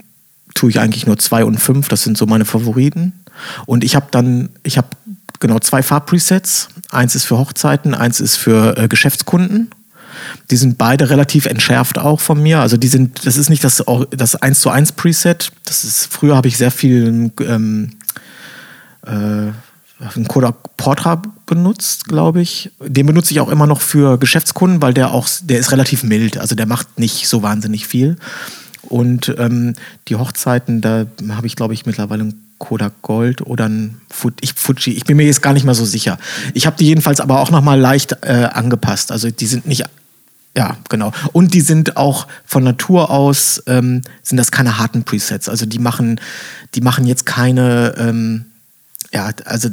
tue 0.54 0.70
ich 0.70 0.78
eigentlich 0.78 1.06
nur 1.06 1.18
zwei 1.18 1.44
und 1.44 1.58
fünf, 1.58 1.88
das 1.88 2.02
sind 2.02 2.16
so 2.16 2.26
meine 2.26 2.44
Favoriten. 2.44 3.12
Und 3.66 3.82
ich 3.82 3.96
habe 3.96 4.06
dann, 4.10 4.50
ich 4.62 4.76
habe 4.78 4.88
genau 5.40 5.58
zwei 5.58 5.82
Farbpresets. 5.82 6.68
Eins 6.90 7.14
ist 7.14 7.24
für 7.24 7.38
Hochzeiten, 7.38 7.94
eins 7.94 8.20
ist 8.20 8.36
für 8.36 8.76
äh, 8.76 8.88
Geschäftskunden. 8.88 9.70
Die 10.50 10.57
sind 10.57 10.79
beide 10.79 11.11
relativ 11.11 11.46
entschärft 11.46 11.98
auch 11.98 12.20
von 12.20 12.42
mir. 12.42 12.61
Also 12.61 12.77
die 12.77 12.88
sind, 12.88 13.27
das 13.27 13.37
ist 13.37 13.50
nicht 13.50 13.64
das, 13.64 13.83
das 14.11 14.37
1 14.37 14.61
zu 14.61 14.70
1 14.70 14.92
Preset. 14.92 15.53
Das 15.64 15.85
ist, 15.85 16.07
früher 16.07 16.37
habe 16.37 16.48
ich 16.48 16.57
sehr 16.57 16.70
viel 16.70 17.31
ähm, 17.40 17.90
äh, 19.07 19.53
einen 20.14 20.29
Kodak 20.29 20.77
Portra 20.77 21.22
benutzt, 21.46 22.07
glaube 22.07 22.40
ich. 22.40 22.70
Den 22.81 23.07
benutze 23.07 23.33
ich 23.33 23.40
auch 23.40 23.48
immer 23.48 23.66
noch 23.66 23.81
für 23.81 24.18
Geschäftskunden, 24.18 24.83
weil 24.83 24.94
der 24.94 25.12
auch, 25.12 25.29
der 25.42 25.59
ist 25.59 25.72
relativ 25.72 26.03
mild. 26.03 26.38
Also 26.38 26.55
der 26.55 26.66
macht 26.66 26.98
nicht 26.98 27.29
so 27.29 27.42
wahnsinnig 27.42 27.87
viel. 27.87 28.16
Und 28.83 29.35
ähm, 29.38 29.74
die 30.09 30.16
Hochzeiten, 30.16 30.81
da 30.81 31.07
habe 31.31 31.46
ich, 31.46 31.57
glaube 31.57 31.74
ich, 31.74 31.87
mittlerweile 31.87 32.22
einen 32.22 32.44
Kodak 32.59 33.03
Gold 33.03 33.42
oder 33.42 33.68
ein 33.68 34.00
Fuji. 34.11 34.92
Ich 34.92 35.05
bin 35.05 35.16
mir 35.16 35.27
jetzt 35.27 35.42
gar 35.42 35.53
nicht 35.53 35.64
mehr 35.64 35.74
so 35.74 35.85
sicher. 35.85 36.18
Ich 36.55 36.66
habe 36.66 36.77
die 36.77 36.87
jedenfalls 36.87 37.20
aber 37.20 37.40
auch 37.40 37.50
noch 37.50 37.62
mal 37.62 37.79
leicht 37.79 38.16
äh, 38.22 38.48
angepasst. 38.53 39.11
Also 39.12 39.31
die 39.31 39.46
sind 39.46 39.66
nicht 39.66 39.85
ja, 40.56 40.76
genau. 40.88 41.12
Und 41.32 41.52
die 41.54 41.60
sind 41.60 41.96
auch 41.96 42.26
von 42.44 42.62
Natur 42.62 43.10
aus, 43.10 43.62
ähm, 43.66 44.02
sind 44.22 44.36
das 44.36 44.52
keine 44.52 44.78
harten 44.78 45.02
Presets. 45.04 45.48
Also 45.48 45.66
die 45.66 45.78
machen, 45.80 46.20
die 46.74 46.80
machen 46.80 47.06
jetzt 47.06 47.26
keine, 47.26 47.94
ähm, 47.98 48.44
ja, 49.12 49.30
also 49.44 49.68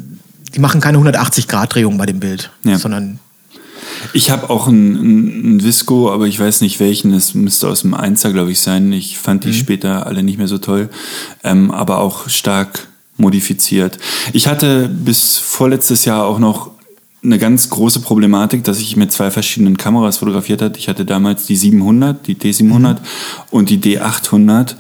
die 0.56 0.60
machen 0.60 0.82
keine 0.82 0.98
180-Grad-Drehung 0.98 1.98
bei 1.98 2.06
dem 2.06 2.20
Bild, 2.20 2.52
Ja. 2.64 2.78
sondern 2.78 3.20
Ich 4.14 4.32
habe 4.32 4.50
auch 4.50 4.68
einen, 4.68 4.98
einen 4.98 5.64
Visco, 5.64 6.12
aber 6.12 6.26
ich 6.28 6.40
weiß 6.40 6.62
nicht 6.62 6.80
welchen. 6.80 7.14
Es 7.14 7.34
müsste 7.36 7.68
aus 7.68 7.82
dem 7.82 7.94
Einser, 7.94 8.34
glaube 8.34 8.52
ich, 8.52 8.60
sein. 8.60 8.92
Ich 8.92 9.18
fand 9.20 9.44
die 9.44 9.54
später 9.54 10.08
alle 10.08 10.24
nicht 10.24 10.38
mehr 10.38 10.48
so 10.48 10.58
toll, 10.58 10.90
ähm, 11.44 11.72
aber 11.72 12.00
auch 12.00 12.28
stark 12.30 12.88
modifiziert. 13.18 14.00
Ich 14.34 14.48
hatte 14.48 14.90
bis 14.90 15.38
vorletztes 15.38 16.06
Jahr 16.06 16.26
auch 16.26 16.40
noch 16.40 16.72
eine 17.24 17.38
ganz 17.38 17.70
große 17.70 18.00
Problematik, 18.00 18.64
dass 18.64 18.80
ich 18.80 18.96
mit 18.96 19.12
zwei 19.12 19.30
verschiedenen 19.30 19.78
Kameras 19.78 20.18
fotografiert 20.18 20.62
hatte. 20.62 20.80
Ich 20.80 20.88
hatte 20.88 21.06
damals 21.06 21.46
die 21.46 21.56
700, 21.56 22.26
die 22.26 22.36
D700 22.36 22.98
und 23.52 23.70
die 23.70 23.78
D800 23.78 24.76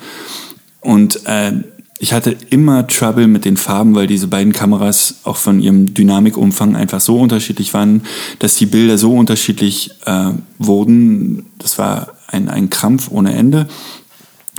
und 0.81 1.25
äh, 1.27 1.53
ich 2.01 2.13
hatte 2.13 2.35
immer 2.49 2.87
Trouble 2.87 3.27
mit 3.27 3.45
den 3.45 3.57
Farben, 3.57 3.93
weil 3.93 4.07
diese 4.07 4.27
beiden 4.27 4.53
Kameras 4.53 5.19
auch 5.23 5.37
von 5.37 5.59
ihrem 5.59 5.93
Dynamikumfang 5.93 6.75
einfach 6.75 6.99
so 6.99 7.19
unterschiedlich 7.19 7.75
waren, 7.75 8.01
dass 8.39 8.55
die 8.55 8.65
Bilder 8.65 8.97
so 8.97 9.13
unterschiedlich 9.13 9.91
äh, 10.07 10.31
wurden. 10.57 11.45
Das 11.59 11.77
war 11.77 12.13
ein, 12.27 12.49
ein 12.49 12.71
Krampf 12.71 13.11
ohne 13.11 13.35
Ende. 13.35 13.67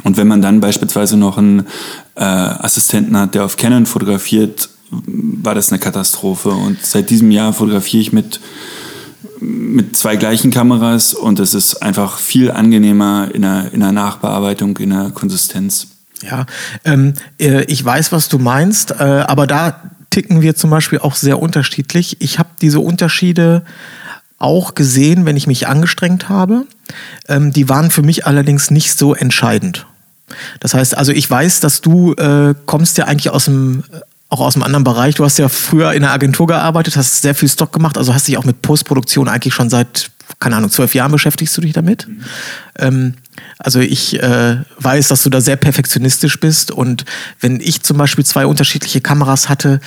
Und 0.05 0.17
wenn 0.17 0.29
man 0.29 0.41
dann 0.41 0.61
beispielsweise 0.61 1.17
noch 1.17 1.37
einen 1.37 1.67
äh, 2.15 2.23
Assistenten 2.23 3.17
hat, 3.17 3.35
der 3.35 3.45
auf 3.45 3.57
Canon 3.57 3.87
fotografiert, 3.87 4.69
war 4.93 5.55
das 5.55 5.71
eine 5.71 5.79
Katastrophe. 5.79 6.51
Und 6.51 6.85
seit 6.85 7.11
diesem 7.11 7.31
Jahr 7.31 7.53
fotografiere 7.53 8.03
ich 8.03 8.13
mit, 8.13 8.41
mit 9.41 9.97
zwei 9.97 10.17
gleichen 10.17 10.51
Kameras 10.51 11.15
und 11.15 11.41
es 11.41 11.55
ist 11.55 11.83
einfach 11.83 12.19
viel 12.19 12.51
angenehmer 12.51 13.31
in 13.33 13.43
der, 13.43 13.73
in 13.73 13.81
der 13.81 13.93
Nachbearbeitung, 13.93 14.77
in 14.79 14.91
der 14.91 15.11
Konsistenz. 15.11 15.89
Ja, 16.23 16.47
ähm, 16.85 17.15
äh, 17.41 17.65
ich 17.65 17.85
weiß, 17.85 18.13
was 18.13 18.29
du 18.29 18.39
meinst, 18.39 18.93
äh, 18.93 19.25
aber 19.27 19.47
da 19.47 19.91
ticken 20.11 20.41
wir 20.43 20.55
zum 20.55 20.71
Beispiel 20.71 21.01
auch 21.01 21.17
sehr 21.17 21.41
unterschiedlich. 21.41 22.19
Ich 22.21 22.39
habe 22.39 22.51
diese 22.61 22.81
Unterschiede 22.81 23.65
auch 24.39 24.75
gesehen, 24.75 25.25
wenn 25.25 25.37
ich 25.37 25.47
mich 25.47 25.67
angestrengt 25.67 26.29
habe. 26.29 26.67
Ähm, 27.29 27.53
die 27.53 27.69
waren 27.69 27.91
für 27.91 28.03
mich 28.03 28.27
allerdings 28.27 28.71
nicht 28.71 28.97
so 28.97 29.15
entscheidend. 29.15 29.87
Das 30.61 30.75
heißt, 30.75 30.97
also 30.97 31.13
ich 31.13 31.29
weiß, 31.29 31.61
dass 31.61 31.81
du 31.81 32.15
äh, 32.15 32.55
kommst 32.67 32.99
ja 32.99 33.07
eigentlich 33.07 33.31
aus 33.31 33.47
dem 33.47 33.85
auch 34.33 34.41
aus 34.41 34.57
einem 34.57 34.63
anderen 34.63 34.85
Bereich. 34.85 35.17
Du 35.17 35.25
hast 35.25 35.39
ja 35.39 35.49
früher 35.51 35.93
in 35.93 36.03
der 36.03 36.11
Agentur 36.11 36.47
gearbeitet, 36.47 36.97
hast 36.97 37.21
sehr 37.21 37.35
viel 37.35 37.51
Stock 37.51 37.71
gemacht, 37.73 37.99
also 37.99 38.15
hast 38.15 38.27
dich 38.29 38.39
auch 38.39 38.45
mit 38.45 38.63
Postproduktion 38.63 39.29
eigentlich 39.29 39.53
schon 39.53 39.69
seit, 39.69 40.11
keine 40.39 40.57
Ahnung, 40.57 40.71
zwölf 40.71 40.95
Jahren 40.95 41.13
beschäftigst 41.13 41.55
du 41.55 41.61
dich 41.61 41.75
damit. 41.75 42.09
Ähm, 42.79 43.15
also 43.59 43.81
ich 43.81 44.23
äh, 44.23 44.57
weiß, 44.79 45.09
dass 45.09 45.23
du 45.23 45.29
da 45.29 45.43
sehr 45.43 45.57
perfektionistisch 45.57 46.41
bist 46.41 46.71
und 46.71 47.05
wenn 47.41 47.61
ich 47.61 47.83
zum 47.83 47.99
Beispiel 47.99 48.25
zwei 48.25 48.47
unterschiedliche 48.47 49.03
Kameras 49.03 49.51
hatte, 49.51 49.81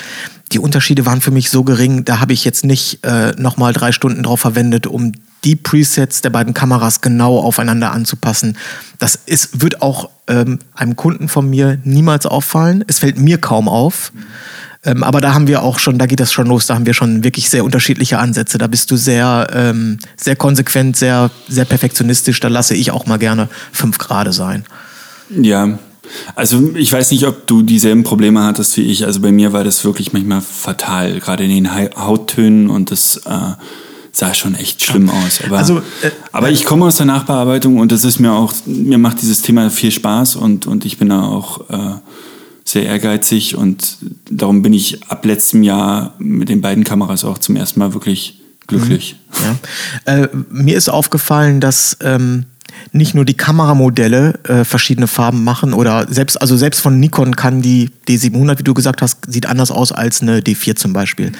die 0.52 0.60
Unterschiede 0.60 1.06
waren 1.06 1.20
für 1.20 1.32
mich 1.32 1.50
so 1.50 1.64
gering, 1.64 2.04
da 2.04 2.20
habe 2.20 2.32
ich 2.32 2.44
jetzt 2.44 2.64
nicht 2.64 3.04
äh, 3.04 3.32
nochmal 3.36 3.72
drei 3.72 3.90
Stunden 3.90 4.22
drauf 4.22 4.40
verwendet, 4.40 4.86
um 4.86 5.10
die 5.44 5.56
Presets 5.56 6.22
der 6.22 6.30
beiden 6.30 6.54
Kameras 6.54 7.00
genau 7.00 7.38
aufeinander 7.38 7.92
anzupassen. 7.92 8.56
Das 8.98 9.18
ist, 9.26 9.62
wird 9.62 9.82
auch 9.82 10.10
ähm, 10.26 10.58
einem 10.74 10.96
Kunden 10.96 11.28
von 11.28 11.48
mir 11.48 11.78
niemals 11.84 12.26
auffallen. 12.26 12.84
Es 12.86 12.98
fällt 12.98 13.18
mir 13.18 13.38
kaum 13.38 13.68
auf. 13.68 14.12
Ähm, 14.84 15.02
aber 15.02 15.20
da 15.20 15.34
haben 15.34 15.48
wir 15.48 15.62
auch 15.62 15.78
schon, 15.78 15.98
da 15.98 16.06
geht 16.06 16.20
das 16.20 16.32
schon 16.32 16.46
los, 16.46 16.66
da 16.66 16.74
haben 16.74 16.86
wir 16.86 16.94
schon 16.94 17.24
wirklich 17.24 17.50
sehr 17.50 17.64
unterschiedliche 17.64 18.18
Ansätze. 18.18 18.56
Da 18.56 18.66
bist 18.68 18.90
du 18.90 18.96
sehr, 18.96 19.48
ähm, 19.52 19.98
sehr 20.16 20.36
konsequent, 20.36 20.96
sehr, 20.96 21.30
sehr 21.48 21.64
perfektionistisch. 21.64 22.40
Da 22.40 22.48
lasse 22.48 22.74
ich 22.74 22.90
auch 22.90 23.06
mal 23.06 23.18
gerne 23.18 23.48
fünf 23.72 23.98
Grade 23.98 24.32
sein. 24.32 24.64
Ja, 25.30 25.78
also 26.36 26.74
ich 26.76 26.92
weiß 26.92 27.10
nicht, 27.10 27.26
ob 27.26 27.48
du 27.48 27.62
dieselben 27.62 28.04
Probleme 28.04 28.44
hattest 28.44 28.76
wie 28.76 28.82
ich. 28.82 29.04
Also 29.04 29.20
bei 29.20 29.32
mir 29.32 29.52
war 29.52 29.64
das 29.64 29.84
wirklich 29.84 30.12
manchmal 30.12 30.40
fatal, 30.40 31.18
gerade 31.18 31.44
in 31.44 31.50
den 31.50 31.74
Hauttönen 31.74 32.70
und 32.70 32.92
das 32.92 33.22
äh, 33.26 33.30
sah 34.16 34.32
schon 34.32 34.54
echt 34.54 34.82
schlimm 34.82 35.10
aus. 35.10 35.42
Aber, 35.44 35.58
also, 35.58 35.78
äh, 36.00 36.10
aber 36.32 36.50
ich 36.50 36.64
komme 36.64 36.86
aus 36.86 36.96
der 36.96 37.04
Nachbearbeitung 37.04 37.78
und 37.78 37.92
das 37.92 38.02
ist 38.02 38.18
mir 38.18 38.32
auch, 38.32 38.54
mir 38.64 38.96
macht 38.96 39.20
dieses 39.20 39.42
Thema 39.42 39.68
viel 39.68 39.90
Spaß 39.90 40.36
und, 40.36 40.66
und 40.66 40.86
ich 40.86 40.96
bin 40.96 41.10
da 41.10 41.22
auch 41.22 41.68
äh, 41.68 41.96
sehr 42.64 42.86
ehrgeizig 42.86 43.56
und 43.56 43.98
darum 44.30 44.62
bin 44.62 44.72
ich 44.72 45.02
ab 45.10 45.26
letztem 45.26 45.62
Jahr 45.62 46.14
mit 46.18 46.48
den 46.48 46.62
beiden 46.62 46.82
Kameras 46.82 47.24
auch 47.24 47.36
zum 47.36 47.56
ersten 47.56 47.78
Mal 47.78 47.92
wirklich 47.92 48.40
glücklich. 48.66 49.16
Mhm. 49.38 49.58
Ja. 50.06 50.14
Äh, 50.14 50.28
mir 50.50 50.78
ist 50.78 50.88
aufgefallen, 50.88 51.60
dass 51.60 51.98
ähm, 52.00 52.46
nicht 52.92 53.14
nur 53.14 53.24
die 53.24 53.34
Kameramodelle 53.34 54.38
äh, 54.44 54.64
verschiedene 54.64 55.06
Farben 55.06 55.44
machen 55.44 55.72
oder 55.72 56.06
selbst, 56.08 56.40
also 56.40 56.56
selbst 56.56 56.80
von 56.80 56.98
Nikon 56.98 57.36
kann 57.36 57.62
die 57.62 57.90
D700, 58.08 58.58
wie 58.58 58.62
du 58.62 58.74
gesagt 58.74 59.02
hast, 59.02 59.18
sieht 59.28 59.46
anders 59.46 59.70
aus 59.70 59.92
als 59.92 60.22
eine 60.22 60.40
D4 60.40 60.76
zum 60.76 60.92
Beispiel. 60.92 61.32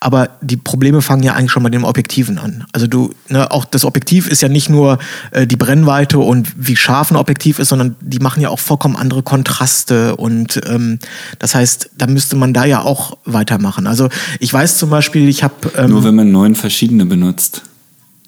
Aber 0.00 0.30
die 0.40 0.56
Probleme 0.56 1.02
fangen 1.02 1.22
ja 1.22 1.34
eigentlich 1.34 1.52
schon 1.52 1.62
bei 1.62 1.70
den 1.70 1.84
Objektiven 1.84 2.38
an. 2.38 2.64
Also 2.72 2.86
du, 2.86 3.14
ne, 3.28 3.50
auch 3.50 3.64
das 3.64 3.84
Objektiv 3.84 4.28
ist 4.28 4.42
ja 4.42 4.48
nicht 4.48 4.68
nur 4.68 4.98
äh, 5.30 5.46
die 5.46 5.56
Brennweite 5.56 6.18
und 6.18 6.52
wie 6.56 6.76
scharf 6.76 7.10
ein 7.10 7.16
Objektiv 7.16 7.58
ist, 7.58 7.68
sondern 7.68 7.96
die 8.00 8.18
machen 8.18 8.42
ja 8.42 8.48
auch 8.48 8.60
vollkommen 8.60 8.96
andere 8.96 9.22
Kontraste 9.22 10.16
und 10.16 10.60
ähm, 10.66 10.98
das 11.38 11.54
heißt, 11.54 11.90
da 11.96 12.06
müsste 12.06 12.36
man 12.36 12.52
da 12.52 12.64
ja 12.64 12.82
auch 12.82 13.18
weitermachen. 13.24 13.86
Also 13.86 14.08
ich 14.40 14.52
weiß 14.52 14.78
zum 14.78 14.90
Beispiel, 14.90 15.28
ich 15.28 15.42
habe 15.42 15.54
ähm, 15.76 15.90
nur 15.90 16.04
wenn 16.04 16.14
man 16.14 16.30
neun 16.30 16.54
verschiedene 16.54 17.06
benutzt. 17.06 17.62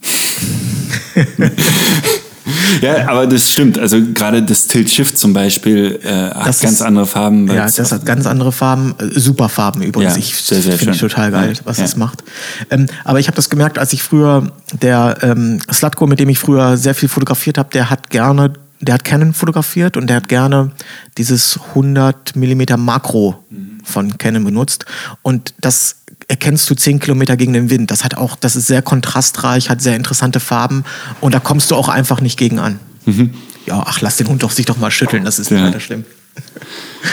ja, 2.81 3.09
aber 3.09 3.27
das 3.27 3.51
stimmt. 3.51 3.79
Also 3.79 3.99
gerade 4.15 4.43
das 4.43 4.67
Tilt-Shift 4.67 5.19
zum 5.19 5.33
Beispiel 5.33 6.01
äh, 6.03 6.09
hat 6.09 6.49
das 6.49 6.61
ganz 6.61 6.75
ist, 6.75 6.83
andere 6.83 7.07
Farben. 7.07 7.49
Ja, 7.49 7.67
das 7.67 7.93
hat 7.93 8.05
ganz 8.07 8.27
andere 8.27 8.53
Farben. 8.53 8.95
Äh, 8.99 9.19
super 9.19 9.49
Farben 9.49 9.83
übrigens. 9.83 10.15
Ja, 10.15 10.19
ich 10.19 10.35
finde 10.35 10.93
ich 10.93 11.01
total 11.01 11.31
geil, 11.31 11.53
ja, 11.55 11.61
was 11.65 11.79
ja. 11.79 11.85
das 11.85 11.97
macht. 11.97 12.25
Ähm, 12.71 12.87
aber 13.05 13.21
ich 13.21 13.27
habe 13.27 13.37
das 13.37 13.51
gemerkt, 13.51 13.79
als 13.79 13.93
ich 13.93 14.03
früher, 14.03 14.51
der 14.83 15.19
ähm, 15.23 15.59
Slutko, 15.73 16.07
mit 16.07 16.21
dem 16.21 16.29
ich 16.29 16.39
früher 16.39 16.77
sehr 16.77 16.95
viel 16.95 17.09
fotografiert 17.09 17.59
habe, 17.59 17.71
der 17.73 17.91
hat 17.91 18.11
gerne 18.11 18.53
der 18.81 18.95
hat 18.95 19.05
Canon 19.05 19.35
fotografiert 19.35 19.97
und 19.97 20.07
der 20.07 20.17
hat 20.19 20.29
gerne 20.29 20.71
dieses 21.17 21.59
100 21.71 22.37
Millimeter 22.37 22.77
Makro 22.77 23.43
von 23.85 24.19
Canon 24.19 24.45
benutzt. 24.45 24.85
Und 25.23 25.55
das 25.61 25.97
erkennst 26.29 26.69
du 26.69 26.75
10 26.75 27.01
Kilometer 27.01 27.37
gegen 27.37 27.55
den 27.55 27.71
Wind. 27.71 27.91
Das 27.91 28.05
hat 28.05 28.17
auch, 28.17 28.37
das 28.37 28.55
ist 28.55 28.67
sehr 28.67 28.83
kontrastreich, 28.83 29.71
hat 29.71 29.81
sehr 29.81 29.97
interessante 29.97 30.41
Farben 30.41 30.85
und 31.21 31.35
da 31.35 31.41
kommst 31.41 31.71
du 31.71 31.75
auch 31.75 31.88
einfach 31.88 32.21
nicht 32.21 32.38
gegen 32.38 32.59
an. 32.59 32.79
Mhm. 33.07 33.35
Ja, 33.67 33.83
ach, 33.87 34.01
lass 34.01 34.17
den 34.17 34.29
Hund 34.29 34.43
doch 34.43 34.51
sich 34.51 34.67
doch 34.67 34.77
mal 34.77 34.91
schütteln, 34.91 35.25
das 35.25 35.38
ist 35.38 35.51
ja. 35.51 35.57
nicht 35.57 35.67
weiter 35.67 35.81
schlimm. 35.81 36.05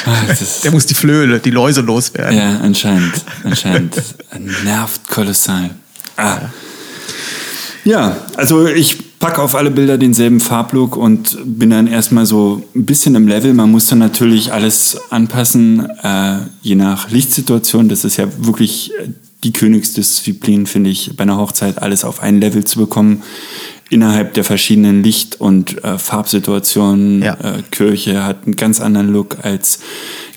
Ach, 0.05 0.37
der 0.63 0.71
muss 0.71 0.85
die 0.85 0.93
Flöhe, 0.93 1.39
die 1.39 1.51
Läuse 1.51 1.81
loswerden. 1.81 2.37
Ja, 2.37 2.59
anscheinend. 2.59 3.13
Anscheinend. 3.43 3.95
Nervt 4.63 5.07
kolossal. 5.07 5.71
Ah. 6.17 6.23
Ja. 6.23 6.49
Ja, 7.85 8.17
also 8.35 8.65
ich 8.65 9.19
packe 9.19 9.41
auf 9.41 9.55
alle 9.55 9.69
Bilder 9.69 9.97
denselben 9.97 10.39
Farblook 10.39 10.97
und 10.97 11.37
bin 11.45 11.69
dann 11.69 11.87
erstmal 11.87 12.25
so 12.25 12.63
ein 12.75 12.85
bisschen 12.85 13.13
im 13.15 13.27
Level. 13.27 13.53
Man 13.53 13.71
muss 13.71 13.85
dann 13.85 13.99
natürlich 13.99 14.51
alles 14.51 14.97
anpassen, 15.11 15.87
äh, 16.03 16.37
je 16.61 16.75
nach 16.75 17.11
Lichtsituation. 17.11 17.87
Das 17.87 18.03
ist 18.03 18.17
ja 18.17 18.27
wirklich 18.39 18.91
die 19.43 19.53
Königsdisziplin, 19.53 20.65
finde 20.65 20.89
ich, 20.89 21.15
bei 21.15 21.21
einer 21.21 21.37
Hochzeit 21.37 21.81
alles 21.81 22.03
auf 22.03 22.21
ein 22.21 22.41
Level 22.41 22.65
zu 22.65 22.79
bekommen 22.79 23.21
innerhalb 23.89 24.33
der 24.33 24.43
verschiedenen 24.43 25.03
Licht- 25.03 25.39
und 25.39 25.83
äh, 25.83 25.99
Farbsituationen. 25.99 27.21
Ja. 27.21 27.33
Äh, 27.35 27.61
Kirche 27.69 28.25
hat 28.25 28.45
einen 28.45 28.55
ganz 28.55 28.81
anderen 28.81 29.11
Look 29.11 29.37
als 29.43 29.79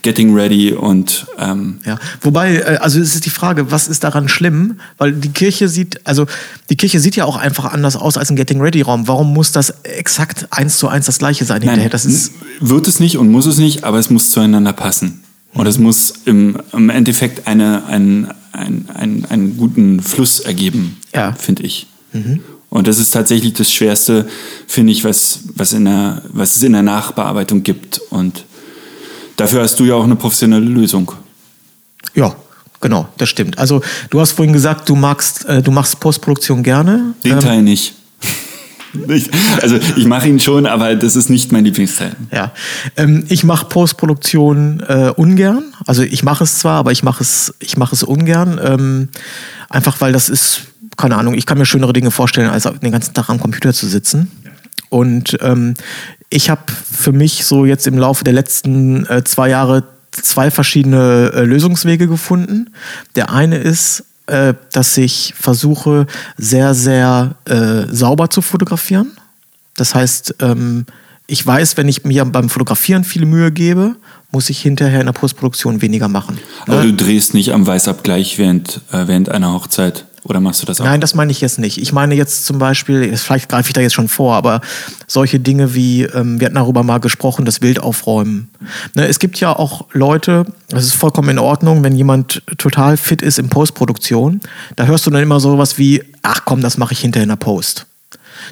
Getting 0.02 0.34
Ready 0.34 0.72
und 0.72 1.26
ähm 1.38 1.78
ja. 1.84 1.98
Wobei, 2.20 2.56
äh, 2.56 2.78
also 2.80 3.00
es 3.00 3.14
ist 3.14 3.26
die 3.26 3.30
Frage, 3.30 3.70
was 3.70 3.88
ist 3.88 4.04
daran 4.04 4.28
schlimm? 4.28 4.80
Weil 4.96 5.12
die 5.12 5.30
Kirche 5.30 5.68
sieht, 5.68 6.06
also 6.06 6.26
die 6.70 6.76
Kirche 6.76 7.00
sieht 7.00 7.16
ja 7.16 7.24
auch 7.24 7.36
einfach 7.36 7.72
anders 7.72 7.96
aus 7.96 8.16
als 8.16 8.30
ein 8.30 8.36
Getting 8.36 8.60
Ready 8.60 8.82
Raum. 8.82 9.08
Warum 9.08 9.32
muss 9.32 9.52
das 9.52 9.70
exakt 9.82 10.46
eins 10.50 10.78
zu 10.78 10.88
eins 10.88 11.06
das 11.06 11.18
gleiche 11.18 11.44
sein 11.44 11.58
Nein, 11.58 11.70
hinterher? 11.70 11.90
Das 11.90 12.04
ist 12.04 12.32
wird 12.60 12.86
es 12.88 13.00
nicht 13.00 13.18
und 13.18 13.30
muss 13.30 13.46
es 13.46 13.58
nicht, 13.58 13.84
aber 13.84 13.98
es 13.98 14.10
muss 14.10 14.30
zueinander 14.30 14.72
passen. 14.72 15.22
Und 15.54 15.66
es 15.66 15.78
muss 15.78 16.12
im, 16.24 16.58
im 16.72 16.90
Endeffekt 16.90 17.46
eine, 17.46 17.86
ein, 17.86 18.28
ein, 18.52 18.86
ein, 18.94 19.24
einen 19.24 19.56
guten 19.56 20.00
Fluss 20.00 20.40
ergeben, 20.40 20.98
ja. 21.14 21.32
finde 21.32 21.62
ich. 21.62 21.86
Mhm. 22.12 22.40
Und 22.70 22.86
das 22.86 22.98
ist 22.98 23.12
tatsächlich 23.12 23.54
das 23.54 23.72
Schwerste, 23.72 24.28
finde 24.66 24.92
ich, 24.92 25.04
was, 25.04 25.40
was, 25.54 25.72
in 25.72 25.86
der, 25.86 26.22
was 26.28 26.56
es 26.56 26.62
in 26.62 26.72
der 26.72 26.82
Nachbearbeitung 26.82 27.62
gibt. 27.62 27.98
Und 28.10 28.44
dafür 29.38 29.62
hast 29.62 29.80
du 29.80 29.84
ja 29.84 29.94
auch 29.94 30.04
eine 30.04 30.16
professionelle 30.16 30.66
Lösung. 30.66 31.12
Ja, 32.14 32.34
genau, 32.80 33.08
das 33.16 33.28
stimmt. 33.28 33.58
Also 33.58 33.82
du 34.10 34.20
hast 34.20 34.32
vorhin 34.32 34.52
gesagt, 34.52 34.88
du 34.88 34.96
magst, 34.96 35.46
äh, 35.46 35.62
du 35.62 35.70
machst 35.70 36.00
Postproduktion 36.00 36.62
gerne. 36.62 37.14
Den 37.24 37.32
ähm, 37.32 37.40
Teil 37.40 37.62
nicht. 37.62 37.94
Ich, 39.06 39.28
also 39.60 39.76
ich 39.96 40.06
mache 40.06 40.28
ihn 40.28 40.40
schon, 40.40 40.64
aber 40.64 40.96
das 40.96 41.14
ist 41.14 41.28
nicht 41.28 41.52
mein 41.52 41.62
Lieblingsteil. 41.62 42.16
Ja, 42.32 42.52
ähm, 42.96 43.26
ich 43.28 43.44
mache 43.44 43.66
Postproduktion 43.66 44.80
äh, 44.80 45.12
ungern. 45.14 45.74
Also 45.86 46.02
ich 46.02 46.22
mache 46.22 46.44
es 46.44 46.58
zwar, 46.58 46.78
aber 46.78 46.90
ich 46.90 47.02
mache 47.02 47.22
es, 47.22 47.52
ich 47.60 47.76
mache 47.76 47.94
es 47.94 48.02
ungern. 48.02 48.58
Ähm, 48.64 49.08
einfach 49.68 50.00
weil 50.00 50.14
das 50.14 50.30
ist 50.30 50.62
keine 50.96 51.16
Ahnung, 51.16 51.34
ich 51.34 51.46
kann 51.46 51.58
mir 51.58 51.66
schönere 51.66 51.92
Dinge 51.92 52.10
vorstellen, 52.10 52.50
als 52.50 52.64
den 52.64 52.90
ganzen 52.90 53.14
Tag 53.14 53.28
am 53.28 53.38
Computer 53.38 53.72
zu 53.72 53.86
sitzen. 53.86 54.30
Und 54.90 55.36
ähm, 55.40 55.74
ich 56.30 56.50
habe 56.50 56.62
für 56.70 57.12
mich 57.12 57.44
so 57.44 57.64
jetzt 57.64 57.86
im 57.86 57.98
Laufe 57.98 58.24
der 58.24 58.34
letzten 58.34 59.06
äh, 59.06 59.24
zwei 59.24 59.48
Jahre 59.48 59.84
zwei 60.10 60.50
verschiedene 60.50 61.32
äh, 61.34 61.44
Lösungswege 61.44 62.08
gefunden. 62.08 62.70
Der 63.16 63.30
eine 63.30 63.58
ist, 63.58 64.04
äh, 64.26 64.54
dass 64.72 64.96
ich 64.96 65.34
versuche, 65.38 66.06
sehr, 66.36 66.74
sehr 66.74 67.36
äh, 67.44 67.84
sauber 67.90 68.30
zu 68.30 68.42
fotografieren. 68.42 69.12
Das 69.76 69.94
heißt, 69.94 70.36
ähm, 70.40 70.86
ich 71.26 71.46
weiß, 71.46 71.76
wenn 71.76 71.88
ich 71.88 72.04
mir 72.04 72.24
beim 72.24 72.48
Fotografieren 72.48 73.04
viele 73.04 73.26
Mühe 73.26 73.52
gebe, 73.52 73.96
muss 74.30 74.50
ich 74.50 74.60
hinterher 74.60 75.00
in 75.00 75.06
der 75.06 75.12
Postproduktion 75.12 75.80
weniger 75.80 76.08
machen. 76.08 76.38
Aber 76.66 76.82
ne? 76.82 76.92
du 76.92 77.04
drehst 77.04 77.34
nicht 77.34 77.52
am 77.52 77.66
Weißabgleich 77.66 78.38
während, 78.38 78.80
äh, 78.92 79.06
während 79.06 79.28
einer 79.28 79.52
Hochzeit. 79.52 80.04
Oder 80.28 80.40
machst 80.40 80.62
du 80.62 80.66
das 80.66 80.80
auch? 80.80 80.84
Nein, 80.84 81.00
das 81.00 81.14
meine 81.14 81.32
ich 81.32 81.40
jetzt 81.40 81.58
nicht. 81.58 81.78
Ich 81.78 81.92
meine 81.92 82.14
jetzt 82.14 82.44
zum 82.44 82.58
Beispiel, 82.58 83.16
vielleicht 83.16 83.48
greife 83.48 83.70
ich 83.70 83.72
da 83.72 83.80
jetzt 83.80 83.94
schon 83.94 84.08
vor, 84.08 84.34
aber 84.34 84.60
solche 85.06 85.40
Dinge 85.40 85.74
wie, 85.74 86.02
ähm, 86.02 86.38
wir 86.38 86.46
hatten 86.46 86.56
darüber 86.56 86.82
mal 86.82 86.98
gesprochen, 86.98 87.44
das 87.44 87.60
Bild 87.60 87.80
aufräumen. 87.80 88.50
Ne, 88.94 89.06
es 89.06 89.18
gibt 89.18 89.40
ja 89.40 89.56
auch 89.56 89.86
Leute, 89.92 90.44
das 90.68 90.84
ist 90.84 90.94
vollkommen 90.94 91.30
in 91.30 91.38
Ordnung, 91.38 91.82
wenn 91.82 91.96
jemand 91.96 92.42
total 92.58 92.96
fit 92.96 93.22
ist 93.22 93.38
in 93.38 93.48
Postproduktion, 93.48 94.40
da 94.76 94.84
hörst 94.84 95.06
du 95.06 95.10
dann 95.10 95.22
immer 95.22 95.40
sowas 95.40 95.78
wie, 95.78 96.02
ach 96.22 96.42
komm, 96.44 96.60
das 96.60 96.76
mache 96.76 96.92
ich 96.92 97.00
hinterher 97.00 97.24
in 97.24 97.30
der 97.30 97.36
Post. 97.36 97.86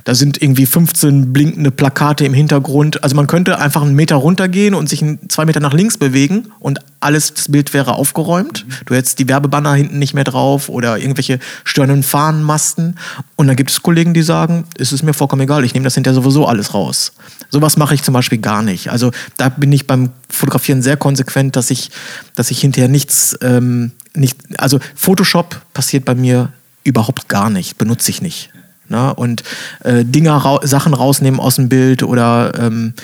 Da 0.05 0.15
sind 0.15 0.43
irgendwie 0.43 0.67
15 0.67 1.33
blinkende 1.33 1.71
Plakate 1.71 2.25
im 2.25 2.35
Hintergrund. 2.35 3.03
Also 3.03 3.17
man 3.17 3.27
könnte 3.27 3.59
einfach 3.59 3.83
einen 3.83 3.95
Meter 3.95 4.17
runtergehen 4.17 4.75
und 4.75 4.89
sich 4.89 5.05
zwei 5.29 5.45
Meter 5.45 5.61
nach 5.61 5.73
links 5.73 5.99
bewegen 5.99 6.49
und 6.61 6.81
alles, 7.01 7.35
das 7.35 7.51
Bild 7.51 7.73
wäre 7.75 7.95
aufgeräumt. 7.95 8.67
Du 8.87 8.95
hättest 8.95 9.19
die 9.19 9.29
Werbebanner 9.29 9.75
hinten 9.75 9.99
nicht 9.99 10.15
mehr 10.15 10.25
drauf 10.25 10.69
oder 10.69 10.99
irgendwelche 10.99 11.39
störenden 11.65 12.03
Fahnenmasten. 12.03 12.97
Und 13.37 13.47
dann 13.47 13.57
gibt 13.57 13.71
es 13.71 13.83
Kollegen, 13.83 14.15
die 14.15 14.23
sagen, 14.23 14.65
es 14.79 14.93
ist 14.93 15.03
mir 15.03 15.15
vollkommen 15.15 15.43
egal, 15.43 15.65
ich 15.65 15.75
nehme 15.75 15.85
das 15.85 15.95
hinterher 15.95 16.21
sowieso 16.21 16.47
alles 16.47 16.75
raus. 16.75 17.13
Sowas 17.51 17.77
mache 17.77 17.95
ich 17.95 18.03
zum 18.03 18.15
Beispiel 18.15 18.39
gar 18.39 18.63
nicht. 18.63 18.91
Also 18.91 19.13
da 19.37 19.49
bin 19.49 19.73
ich 19.73 19.87
beim 19.87 20.11
Fotografieren 20.29 20.83
sehr 20.83 20.97
konsequent, 20.97 21.57
dass 21.57 21.71
ich, 21.71 21.91
dass 22.35 22.51
ich 22.51 22.61
hinterher 22.61 22.89
nichts, 22.89 23.37
ähm, 23.43 23.93
nicht, 24.15 24.39
also 24.59 24.81
Photoshop 24.95 25.61
passiert 25.75 26.05
bei 26.05 26.15
mir 26.15 26.53
überhaupt 26.83 27.29
gar 27.29 27.51
nicht, 27.51 27.79
benutze 27.79 28.11
ich 28.11 28.23
nicht. 28.23 28.51
Ne? 28.89 29.15
Und 29.15 29.43
äh, 29.85 30.05
Dinger, 30.05 30.37
ra 30.37 30.61
Sachen 30.63 30.95
rausnehmen 30.95 31.41
aus 31.41 31.57
dem 31.57 31.69
Bild 31.69 32.03
oder 32.03 32.53
ähm, 32.59 32.95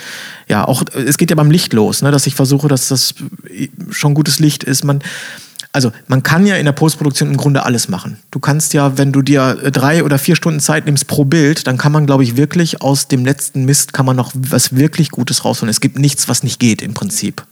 ja, 0.47 0.67
auch, 0.67 0.83
es 0.93 1.17
geht 1.17 1.29
ja 1.29 1.35
beim 1.35 1.51
Licht 1.51 1.73
los, 1.73 2.01
ne? 2.01 2.11
dass 2.11 2.27
ich 2.27 2.35
versuche, 2.35 2.67
dass 2.67 2.87
das 2.87 3.15
schon 3.89 4.13
gutes 4.13 4.39
Licht 4.39 4.63
ist. 4.63 4.83
Man, 4.83 5.01
also 5.71 5.91
man 6.07 6.21
kann 6.21 6.45
ja 6.45 6.55
in 6.55 6.65
der 6.65 6.71
Postproduktion 6.71 7.31
im 7.31 7.37
Grunde 7.37 7.65
alles 7.65 7.89
machen. 7.89 8.17
Du 8.29 8.39
kannst 8.39 8.73
ja, 8.73 8.97
wenn 8.97 9.11
du 9.11 9.21
dir 9.21 9.55
drei 9.71 10.03
oder 10.03 10.19
vier 10.19 10.35
Stunden 10.35 10.59
Zeit 10.59 10.85
nimmst 10.85 11.07
pro 11.07 11.25
Bild, 11.25 11.65
dann 11.65 11.77
kann 11.77 11.91
man, 11.91 12.05
glaube 12.05 12.23
ich, 12.23 12.37
wirklich 12.37 12.81
aus 12.81 13.07
dem 13.07 13.25
letzten 13.25 13.65
Mist 13.65 13.91
kann 13.91 14.05
man 14.05 14.15
noch 14.15 14.31
was 14.35 14.75
wirklich 14.75 15.09
Gutes 15.09 15.43
rausholen. 15.43 15.69
Es 15.69 15.81
gibt 15.81 15.97
nichts, 15.97 16.29
was 16.29 16.43
nicht 16.43 16.59
geht 16.59 16.81
im 16.81 16.93
Prinzip. 16.93 17.43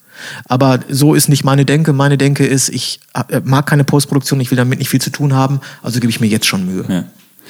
Aber 0.46 0.80
so 0.88 1.16
ist 1.16 1.30
nicht 1.30 1.44
meine 1.44 1.66
Denke. 1.66 1.94
Meine 1.94 2.18
Denke 2.18 2.46
ist, 2.46 2.70
ich 2.70 3.00
äh, 3.14 3.42
mag 3.44 3.66
keine 3.66 3.84
Postproduktion, 3.84 4.40
ich 4.40 4.52
will 4.52 4.58
damit 4.58 4.78
nicht 4.78 4.90
viel 4.90 5.02
zu 5.02 5.10
tun 5.10 5.34
haben, 5.34 5.60
also 5.82 6.00
gebe 6.00 6.12
ich 6.12 6.20
mir 6.20 6.28
jetzt 6.28 6.46
schon 6.46 6.66
Mühe. 6.66 6.86
Ja. 6.88 7.04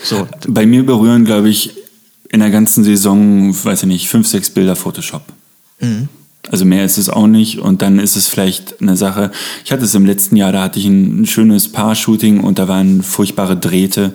So. 0.03 0.27
Bei 0.47 0.65
mir 0.65 0.85
berühren, 0.85 1.25
glaube 1.25 1.49
ich, 1.49 1.75
in 2.29 2.39
der 2.39 2.49
ganzen 2.49 2.83
Saison, 2.83 3.53
weiß 3.53 3.83
ich 3.83 3.87
nicht, 3.87 4.07
fünf, 4.07 4.27
sechs 4.27 4.49
Bilder 4.49 4.75
Photoshop. 4.75 5.23
Also 6.49 6.65
mehr 6.65 6.83
ist 6.83 6.97
es 6.97 7.07
auch 7.07 7.27
nicht 7.27 7.59
und 7.59 7.83
dann 7.83 7.99
ist 7.99 8.15
es 8.15 8.27
vielleicht 8.27 8.81
eine 8.81 8.97
Sache. 8.97 9.31
Ich 9.63 9.71
hatte 9.71 9.85
es 9.85 9.93
im 9.93 10.07
letzten 10.07 10.35
Jahr, 10.35 10.51
da 10.51 10.63
hatte 10.63 10.79
ich 10.79 10.85
ein, 10.87 11.27
schönes 11.27 11.71
Paar-Shooting 11.71 12.39
und 12.39 12.57
da 12.57 12.67
waren 12.67 13.03
furchtbare 13.03 13.55
Drähte, 13.55 14.13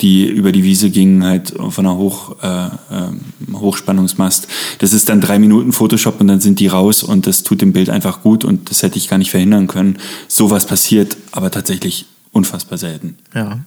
die 0.00 0.26
über 0.26 0.52
die 0.52 0.64
Wiese 0.64 0.88
gingen, 0.88 1.22
halt 1.22 1.52
von 1.68 1.84
einer 1.84 1.98
Hoch, 1.98 2.36
äh, 2.42 2.66
äh, 2.66 3.52
Hochspannungsmast. 3.52 4.48
Das 4.78 4.94
ist 4.94 5.10
dann 5.10 5.20
drei 5.20 5.38
Minuten 5.38 5.72
Photoshop 5.72 6.18
und 6.20 6.28
dann 6.28 6.40
sind 6.40 6.60
die 6.60 6.68
raus 6.68 7.02
und 7.02 7.26
das 7.26 7.42
tut 7.42 7.60
dem 7.60 7.74
Bild 7.74 7.90
einfach 7.90 8.22
gut 8.22 8.44
und 8.44 8.70
das 8.70 8.82
hätte 8.82 8.96
ich 8.96 9.08
gar 9.08 9.18
nicht 9.18 9.30
verhindern 9.30 9.66
können. 9.66 9.98
Sowas 10.28 10.64
passiert, 10.64 11.18
aber 11.32 11.50
tatsächlich 11.50 12.06
unfassbar 12.32 12.78
selten. 12.78 13.16
Ja. 13.34 13.60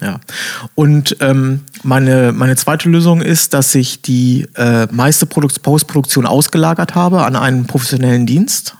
Ja. 0.00 0.20
Und 0.74 1.16
ähm, 1.20 1.62
meine, 1.82 2.32
meine 2.32 2.56
zweite 2.56 2.88
Lösung 2.88 3.20
ist, 3.20 3.54
dass 3.54 3.74
ich 3.74 4.02
die 4.02 4.46
äh, 4.54 4.86
meiste 4.92 5.26
Produkt 5.26 5.62
Postproduktion 5.62 6.26
ausgelagert 6.26 6.94
habe 6.94 7.24
an 7.24 7.36
einen 7.36 7.66
professionellen 7.66 8.26
Dienst. 8.26 8.76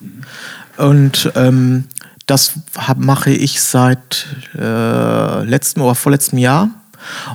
Und 0.76 1.30
ähm, 1.34 1.84
das 2.26 2.52
hab, 2.76 2.98
mache 2.98 3.30
ich 3.30 3.60
seit 3.60 4.26
äh, 4.54 5.44
letztem 5.44 5.82
oder 5.82 5.94
vorletztem 5.94 6.38
Jahr. 6.38 6.70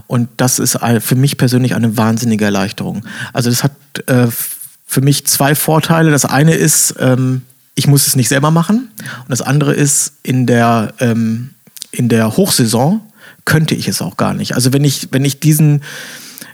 Und 0.08 0.30
das 0.38 0.60
ist 0.60 0.78
für 1.00 1.16
mich 1.16 1.38
persönlich 1.38 1.76
eine 1.76 1.96
wahnsinnige 1.96 2.46
Erleichterung. 2.46 3.06
Also 3.32 3.50
das 3.50 3.64
hat 3.64 3.72
äh, 4.08 4.28
für 4.86 5.02
mich 5.02 5.26
zwei 5.26 5.56
Vorteile. 5.56 6.12
Das 6.12 6.26
eine 6.26 6.54
ist, 6.54 6.96
ähm, 7.00 7.44
ich 7.76 7.88
muss 7.88 8.08
es 8.08 8.18
nicht 8.18 8.28
selber 8.28 8.52
machen. 8.52 8.90
Und 9.00 9.30
das 9.30 9.42
andere 9.42 9.74
ist, 9.74 10.14
in 10.24 10.46
der, 10.46 10.94
ähm, 11.00 11.52
in 11.92 12.10
der 12.10 12.36
Hochsaison 12.36 13.00
könnte 13.52 13.76
ich 13.76 13.90
es 13.90 14.02
auch 14.02 14.16
gar 14.16 14.34
nicht. 14.34 14.56
Also 14.56 14.72
wenn 14.72 14.86
ich, 14.86 15.10
wenn 15.12 15.26
ich 15.26 15.42
diesen 15.42 15.82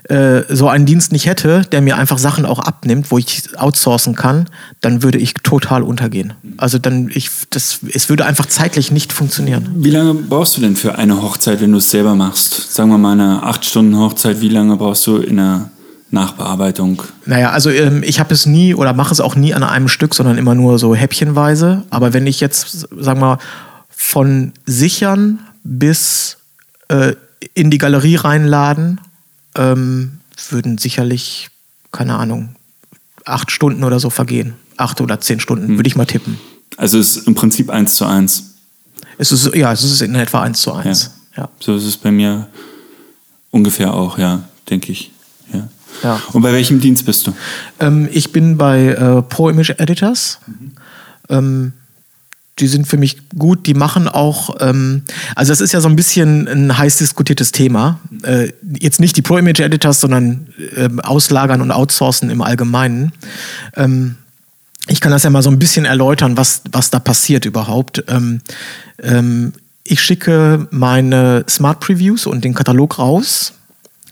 äh, 0.08 0.42
so 0.48 0.68
einen 0.68 0.84
Dienst 0.84 1.12
nicht 1.12 1.26
hätte, 1.26 1.62
der 1.70 1.80
mir 1.80 1.96
einfach 1.96 2.18
Sachen 2.18 2.44
auch 2.44 2.58
abnimmt, 2.58 3.12
wo 3.12 3.18
ich 3.18 3.56
outsourcen 3.56 4.16
kann, 4.16 4.48
dann 4.80 5.04
würde 5.04 5.18
ich 5.18 5.34
total 5.34 5.84
untergehen. 5.84 6.32
Also 6.56 6.78
dann 6.78 7.08
ich 7.14 7.30
das 7.50 7.78
es 7.94 8.08
würde 8.08 8.24
einfach 8.26 8.46
zeitlich 8.46 8.90
nicht 8.90 9.12
funktionieren. 9.12 9.68
Wie 9.76 9.90
lange 9.90 10.12
brauchst 10.14 10.56
du 10.56 10.60
denn 10.60 10.74
für 10.74 10.98
eine 10.98 11.22
Hochzeit, 11.22 11.60
wenn 11.60 11.70
du 11.70 11.78
es 11.78 11.88
selber 11.88 12.16
machst? 12.16 12.74
Sagen 12.74 12.90
wir 12.90 12.98
mal 12.98 13.12
eine 13.12 13.44
acht 13.44 13.64
Stunden 13.64 13.96
Hochzeit, 13.96 14.40
wie 14.40 14.48
lange 14.48 14.76
brauchst 14.76 15.06
du 15.06 15.18
in 15.18 15.36
der 15.36 15.70
Nachbearbeitung? 16.10 17.02
Naja, 17.26 17.50
also 17.50 17.70
ähm, 17.70 18.02
ich 18.02 18.18
habe 18.18 18.34
es 18.34 18.44
nie 18.44 18.74
oder 18.74 18.92
mache 18.92 19.12
es 19.12 19.20
auch 19.20 19.36
nie 19.36 19.54
an 19.54 19.62
einem 19.62 19.86
Stück, 19.86 20.16
sondern 20.16 20.36
immer 20.36 20.56
nur 20.56 20.80
so 20.80 20.96
häppchenweise. 20.96 21.84
Aber 21.90 22.12
wenn 22.12 22.26
ich 22.26 22.40
jetzt, 22.40 22.88
sagen 22.90 23.20
wir 23.20 23.26
mal, 23.36 23.38
von 23.88 24.52
sichern 24.64 25.38
bis 25.62 26.38
äh, 26.88 27.14
in 27.54 27.70
die 27.70 27.78
Galerie 27.78 28.16
reinladen, 28.16 29.00
ähm, 29.54 30.20
würden 30.50 30.78
sicherlich, 30.78 31.50
keine 31.92 32.16
Ahnung, 32.16 32.56
acht 33.24 33.50
Stunden 33.50 33.84
oder 33.84 34.00
so 34.00 34.10
vergehen. 34.10 34.54
Acht 34.76 35.00
oder 35.00 35.20
zehn 35.20 35.40
Stunden, 35.40 35.76
würde 35.76 35.88
ich 35.88 35.96
mal 35.96 36.06
tippen. 36.06 36.38
Also 36.76 36.98
es 36.98 37.16
ist 37.16 37.26
im 37.26 37.34
Prinzip 37.34 37.70
eins 37.70 37.96
zu 37.96 38.04
eins. 38.04 38.54
Es 39.18 39.32
ist, 39.32 39.54
ja, 39.54 39.72
es 39.72 39.82
ist 39.82 40.00
in 40.00 40.14
etwa 40.14 40.42
eins 40.42 40.62
zu 40.62 40.72
eins. 40.72 41.10
Ja. 41.36 41.48
So 41.60 41.76
ist 41.76 41.84
es 41.84 41.96
bei 41.96 42.10
mir 42.10 42.48
ungefähr 43.50 43.92
auch, 43.94 44.18
ja, 44.18 44.44
denke 44.70 44.92
ich. 44.92 45.10
Ja. 45.52 45.68
Ja. 46.02 46.22
Und 46.32 46.42
bei 46.42 46.52
welchem 46.52 46.80
Dienst 46.80 47.04
bist 47.06 47.26
du? 47.26 47.32
Ähm, 47.80 48.08
ich 48.12 48.32
bin 48.32 48.56
bei 48.56 48.86
äh, 48.86 49.22
Pro 49.22 49.48
Image 49.48 49.70
Editors. 49.78 50.38
Ähm, 51.28 51.72
die 52.60 52.66
sind 52.66 52.86
für 52.86 52.96
mich 52.96 53.28
gut. 53.38 53.66
Die 53.66 53.74
machen 53.74 54.08
auch, 54.08 54.56
ähm, 54.60 55.02
also 55.34 55.52
das 55.52 55.60
ist 55.60 55.72
ja 55.72 55.80
so 55.80 55.88
ein 55.88 55.96
bisschen 55.96 56.48
ein 56.48 56.76
heiß 56.76 56.98
diskutiertes 56.98 57.52
Thema. 57.52 58.00
Äh, 58.22 58.52
jetzt 58.78 59.00
nicht 59.00 59.16
die 59.16 59.22
Pro 59.22 59.38
Image 59.38 59.60
Editors, 59.60 60.00
sondern 60.00 60.48
ähm, 60.76 61.00
auslagern 61.00 61.60
und 61.60 61.70
outsourcen 61.70 62.30
im 62.30 62.42
Allgemeinen. 62.42 63.12
Ähm, 63.76 64.16
ich 64.88 65.00
kann 65.00 65.12
das 65.12 65.22
ja 65.22 65.30
mal 65.30 65.42
so 65.42 65.50
ein 65.50 65.58
bisschen 65.58 65.84
erläutern, 65.84 66.36
was, 66.36 66.62
was 66.72 66.90
da 66.90 66.98
passiert 66.98 67.44
überhaupt. 67.44 68.04
Ähm, 68.08 68.40
ähm, 69.02 69.52
ich 69.84 70.00
schicke 70.00 70.66
meine 70.70 71.44
Smart 71.48 71.80
Previews 71.80 72.26
und 72.26 72.44
den 72.44 72.54
Katalog 72.54 72.98
raus. 72.98 73.54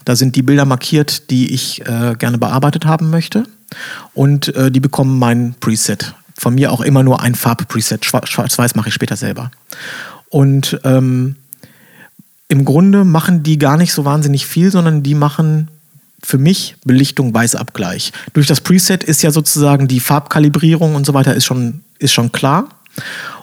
Da 0.04 0.14
sind 0.14 0.37
die 0.37 0.42
Bilder 0.42 0.64
markiert, 0.64 1.30
die 1.30 1.52
ich 1.52 1.80
äh, 1.87 2.14
gerne 2.18 2.38
bearbeitet 2.38 2.87
haben 2.87 3.11
möchte. 3.11 3.44
Und 4.14 4.54
äh, 4.54 4.70
die 4.70 4.80
bekommen 4.80 5.18
mein 5.18 5.54
Preset. 5.59 6.14
Von 6.37 6.55
mir 6.55 6.72
auch 6.72 6.81
immer 6.81 7.03
nur 7.03 7.20
ein 7.20 7.35
Farbpreset. 7.35 8.05
Schwa- 8.05 8.27
Schwarz-Weiß 8.27 8.75
mache 8.75 8.88
ich 8.88 8.94
später 8.94 9.16
selber. 9.16 9.51
Und 10.29 10.79
ähm, 10.85 11.37
im 12.49 12.64
Grunde 12.64 13.05
machen 13.05 13.42
die 13.42 13.59
gar 13.59 13.77
nicht 13.77 13.92
so 13.92 14.05
wahnsinnig 14.05 14.46
viel, 14.46 14.70
sondern 14.70 15.03
die 15.03 15.14
machen 15.14 15.68
für 16.22 16.38
mich 16.38 16.77
Belichtung 16.85 17.33
Weißabgleich. 17.33 18.12
Durch 18.33 18.46
das 18.46 18.61
Preset 18.61 19.05
ist 19.05 19.22
ja 19.22 19.31
sozusagen 19.31 19.88
die 19.88 20.01
Farbkalibrierung 20.01 20.94
und 20.94 21.07
so 21.07 21.14
weiter 21.14 21.35
ist 21.35 21.44
schon, 21.44 21.83
ist 21.99 22.12
schon 22.12 22.33
klar. 22.33 22.68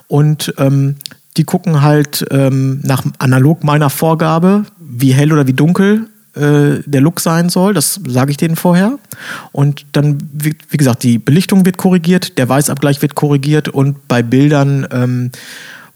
Und 0.08 0.54
ähm, 0.58 0.98
die 1.38 1.46
gucken 1.46 1.82
halt 1.82 2.26
ähm, 2.32 2.80
nach 2.84 3.04
analog 3.20 3.64
meiner 3.64 3.90
Vorgabe, 3.90 4.66
wie 4.80 5.14
hell 5.14 5.34
oder 5.34 5.48
wie 5.48 5.54
dunkel 5.54 6.08
äh, 6.36 6.82
der 6.86 7.02
Look 7.02 7.20
sein 7.20 7.50
soll. 7.50 7.74
Das 7.74 8.00
sage 8.08 8.32
ich 8.32 8.38
denen 8.38 8.56
vorher. 8.56 8.98
Und 9.52 9.86
dann, 9.92 10.18
wie, 10.34 10.56
wie 10.70 10.78
gesagt, 10.78 11.04
die 11.04 11.18
Belichtung 11.20 11.66
wird 11.66 11.78
korrigiert, 11.78 12.38
der 12.38 12.50
Weißabgleich 12.50 13.02
wird 13.02 13.16
korrigiert 13.16 13.70
und 13.70 14.08
bei 14.08 14.24
Bildern, 14.24 14.88
ähm, 14.92 15.32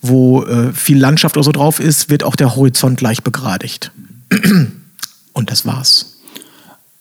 wo 0.02 0.43
äh, 0.43 0.71
viel 0.73 1.00
Landschaft 1.00 1.38
oder 1.38 1.43
so 1.43 1.52
drauf 1.52 1.80
ist, 1.80 2.10
wird 2.10 2.23
auch 2.23 2.36
der 2.36 2.56
Horizont 2.56 3.02
leicht 3.02 3.23
begradigt. 3.23 3.91
Und 5.34 5.52
das 5.52 5.65
war's. 5.65 6.17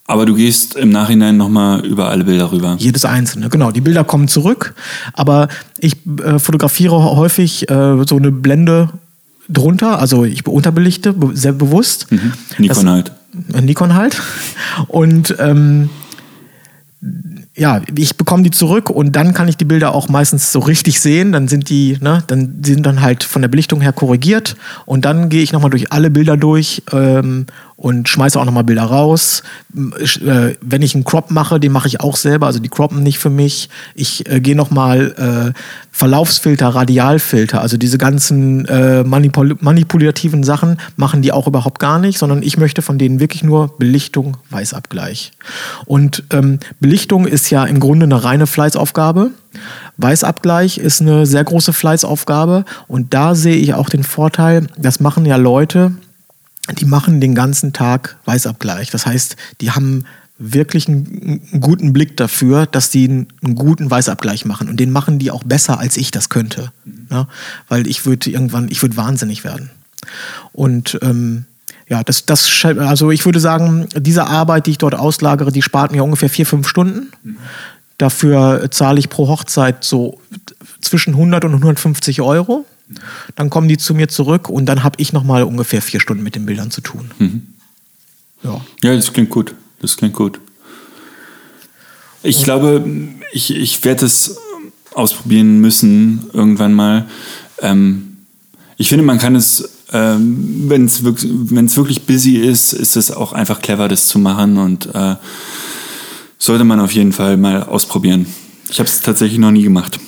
Aber 0.06 0.24
du 0.24 0.34
gehst 0.34 0.76
im 0.76 0.90
Nachhinein 0.90 1.36
nochmal 1.36 1.84
über 1.84 2.08
alle 2.10 2.24
Bilder 2.24 2.52
rüber. 2.52 2.76
Jedes 2.78 3.04
einzelne, 3.04 3.48
genau. 3.48 3.72
Die 3.72 3.80
Bilder 3.80 4.04
kommen 4.04 4.28
zurück, 4.28 4.74
aber 5.14 5.48
ich 5.78 5.96
äh, 6.24 6.38
fotografiere 6.38 6.94
häufig 7.16 7.68
äh, 7.68 8.04
so 8.06 8.16
eine 8.16 8.30
Blende 8.30 8.90
drunter, 9.48 9.98
also 9.98 10.24
ich 10.24 10.46
unterbelichte 10.46 11.12
be 11.12 11.36
sehr 11.36 11.52
bewusst. 11.52 12.06
Nikon 12.58 12.68
Das- 12.68 12.84
halt. 12.84 13.12
Nikon 13.60 13.94
halt. 13.94 14.20
Und 14.88 15.36
ähm, 15.38 15.90
ja, 17.56 17.80
ich 17.96 18.16
bekomme 18.16 18.42
die 18.42 18.50
zurück 18.50 18.90
und 18.90 19.16
dann 19.16 19.32
kann 19.32 19.48
ich 19.48 19.56
die 19.56 19.64
Bilder 19.64 19.94
auch 19.94 20.08
meistens 20.08 20.52
so 20.52 20.58
richtig 20.58 21.00
sehen. 21.00 21.32
Dann 21.32 21.48
sind 21.48 21.70
die, 21.70 21.96
ne, 22.00 22.22
dann 22.26 22.62
sind 22.62 22.84
dann 22.84 23.00
halt 23.00 23.24
von 23.24 23.40
der 23.40 23.48
Belichtung 23.48 23.80
her 23.80 23.92
korrigiert 23.92 24.56
und 24.84 25.04
dann 25.04 25.30
gehe 25.30 25.42
ich 25.42 25.52
nochmal 25.52 25.70
durch 25.70 25.90
alle 25.90 26.10
Bilder 26.10 26.36
durch 26.36 26.82
ähm, 26.92 27.46
und 27.76 28.08
schmeiße 28.08 28.40
auch 28.40 28.44
nochmal 28.46 28.64
Bilder 28.64 28.84
raus. 28.84 29.42
Äh, 29.74 30.54
wenn 30.60 30.82
ich 30.82 30.94
einen 30.94 31.04
Crop 31.04 31.30
mache, 31.30 31.60
den 31.60 31.72
mache 31.72 31.88
ich 31.88 32.00
auch 32.00 32.16
selber, 32.16 32.46
also 32.46 32.58
die 32.58 32.70
croppen 32.70 33.02
nicht 33.02 33.18
für 33.18 33.28
mich. 33.28 33.68
Ich 33.94 34.28
äh, 34.30 34.40
gehe 34.40 34.56
nochmal 34.56 35.52
äh, 35.54 35.60
Verlaufsfilter, 35.92 36.68
Radialfilter, 36.68 37.60
also 37.60 37.76
diese 37.76 37.98
ganzen 37.98 38.64
äh, 38.66 39.04
manipul 39.04 39.56
manipulativen 39.60 40.42
Sachen 40.42 40.78
machen 40.96 41.22
die 41.22 41.32
auch 41.32 41.46
überhaupt 41.46 41.78
gar 41.78 41.98
nicht, 41.98 42.18
sondern 42.18 42.42
ich 42.42 42.56
möchte 42.56 42.80
von 42.80 42.98
denen 42.98 43.20
wirklich 43.20 43.42
nur 43.42 43.76
Belichtung, 43.78 44.38
Weißabgleich. 44.50 45.32
Und 45.84 46.24
ähm, 46.30 46.58
Belichtung 46.80 47.26
ist 47.26 47.50
ja 47.50 47.64
im 47.64 47.80
Grunde 47.80 48.04
eine 48.04 48.24
reine 48.24 48.46
Fleißaufgabe. 48.46 49.30
Weißabgleich 49.98 50.78
ist 50.78 51.00
eine 51.00 51.26
sehr 51.26 51.44
große 51.44 51.72
Fleißaufgabe 51.72 52.64
und 52.88 53.12
da 53.14 53.34
sehe 53.34 53.56
ich 53.56 53.74
auch 53.74 53.88
den 53.88 54.04
Vorteil, 54.04 54.66
das 54.76 55.00
machen 55.00 55.24
ja 55.24 55.36
Leute, 55.36 55.92
die 56.72 56.84
machen 56.84 57.20
den 57.20 57.34
ganzen 57.34 57.72
Tag 57.72 58.16
Weißabgleich. 58.24 58.90
Das 58.90 59.06
heißt, 59.06 59.36
die 59.60 59.70
haben 59.70 60.04
wirklich 60.38 60.88
einen, 60.88 61.40
einen 61.52 61.60
guten 61.60 61.92
Blick 61.92 62.16
dafür, 62.16 62.66
dass 62.66 62.90
die 62.90 63.08
einen, 63.08 63.28
einen 63.42 63.54
guten 63.54 63.90
Weißabgleich 63.90 64.44
machen. 64.44 64.68
Und 64.68 64.78
den 64.78 64.90
machen 64.90 65.18
die 65.18 65.30
auch 65.30 65.44
besser, 65.44 65.78
als 65.78 65.96
ich 65.96 66.10
das 66.10 66.28
könnte. 66.28 66.72
Ne? 66.84 67.26
Weil 67.68 67.86
ich 67.86 68.04
würde 68.04 68.30
irgendwann, 68.30 68.68
ich 68.68 68.82
würde 68.82 68.96
wahnsinnig 68.96 69.44
werden. 69.44 69.70
Und 70.52 70.98
ähm, 71.02 71.46
ja, 71.88 72.02
das, 72.02 72.26
das, 72.26 72.64
also 72.64 73.10
ich 73.10 73.24
würde 73.24 73.40
sagen, 73.40 73.86
diese 73.96 74.26
Arbeit, 74.26 74.66
die 74.66 74.72
ich 74.72 74.78
dort 74.78 74.94
auslagere, 74.94 75.52
die 75.52 75.62
spart 75.62 75.92
mir 75.92 76.02
ungefähr 76.02 76.28
vier, 76.28 76.46
fünf 76.46 76.68
Stunden. 76.68 77.12
Dafür 77.96 78.68
zahle 78.70 78.98
ich 78.98 79.08
pro 79.08 79.28
Hochzeit 79.28 79.84
so 79.84 80.20
zwischen 80.80 81.14
100 81.14 81.44
und 81.44 81.54
150 81.54 82.20
Euro. 82.20 82.66
Dann 83.34 83.50
kommen 83.50 83.68
die 83.68 83.78
zu 83.78 83.94
mir 83.94 84.08
zurück 84.08 84.48
und 84.48 84.66
dann 84.66 84.84
habe 84.84 84.96
ich 85.00 85.12
noch 85.12 85.24
mal 85.24 85.42
ungefähr 85.42 85.82
vier 85.82 86.00
Stunden 86.00 86.22
mit 86.22 86.34
den 86.34 86.46
Bildern 86.46 86.70
zu 86.70 86.80
tun. 86.80 87.10
Ja. 88.42 88.60
Ja, 88.82 88.94
das 88.94 89.12
klingt 89.12 89.30
gut. 89.30 89.54
Das 89.80 89.96
klingt 89.96 90.14
gut. 90.14 90.40
Ich 92.22 92.44
glaube, 92.44 92.84
ich, 93.32 93.54
ich 93.54 93.84
werde 93.84 94.06
es 94.06 94.36
ausprobieren 94.94 95.60
müssen 95.60 96.24
irgendwann 96.32 96.72
mal. 96.72 97.06
Ähm, 97.60 98.16
ich 98.78 98.88
finde, 98.88 99.04
man 99.04 99.18
kann 99.18 99.34
es, 99.34 99.68
ähm, 99.92 100.64
wenn 100.68 100.84
es 100.84 101.02
wirklich, 101.04 101.30
wirklich 101.76 102.06
busy 102.06 102.36
ist, 102.36 102.72
ist 102.72 102.96
es 102.96 103.10
auch 103.10 103.32
einfach 103.32 103.60
clever, 103.60 103.88
das 103.88 104.08
zu 104.08 104.18
machen 104.18 104.58
und 104.58 104.86
äh, 104.94 105.16
sollte 106.38 106.64
man 106.64 106.80
auf 106.80 106.92
jeden 106.92 107.12
Fall 107.12 107.36
mal 107.36 107.62
ausprobieren. 107.62 108.26
Ich 108.70 108.78
habe 108.78 108.88
es 108.88 109.00
tatsächlich 109.00 109.38
noch 109.38 109.50
nie 109.52 109.62
gemacht. 109.62 109.98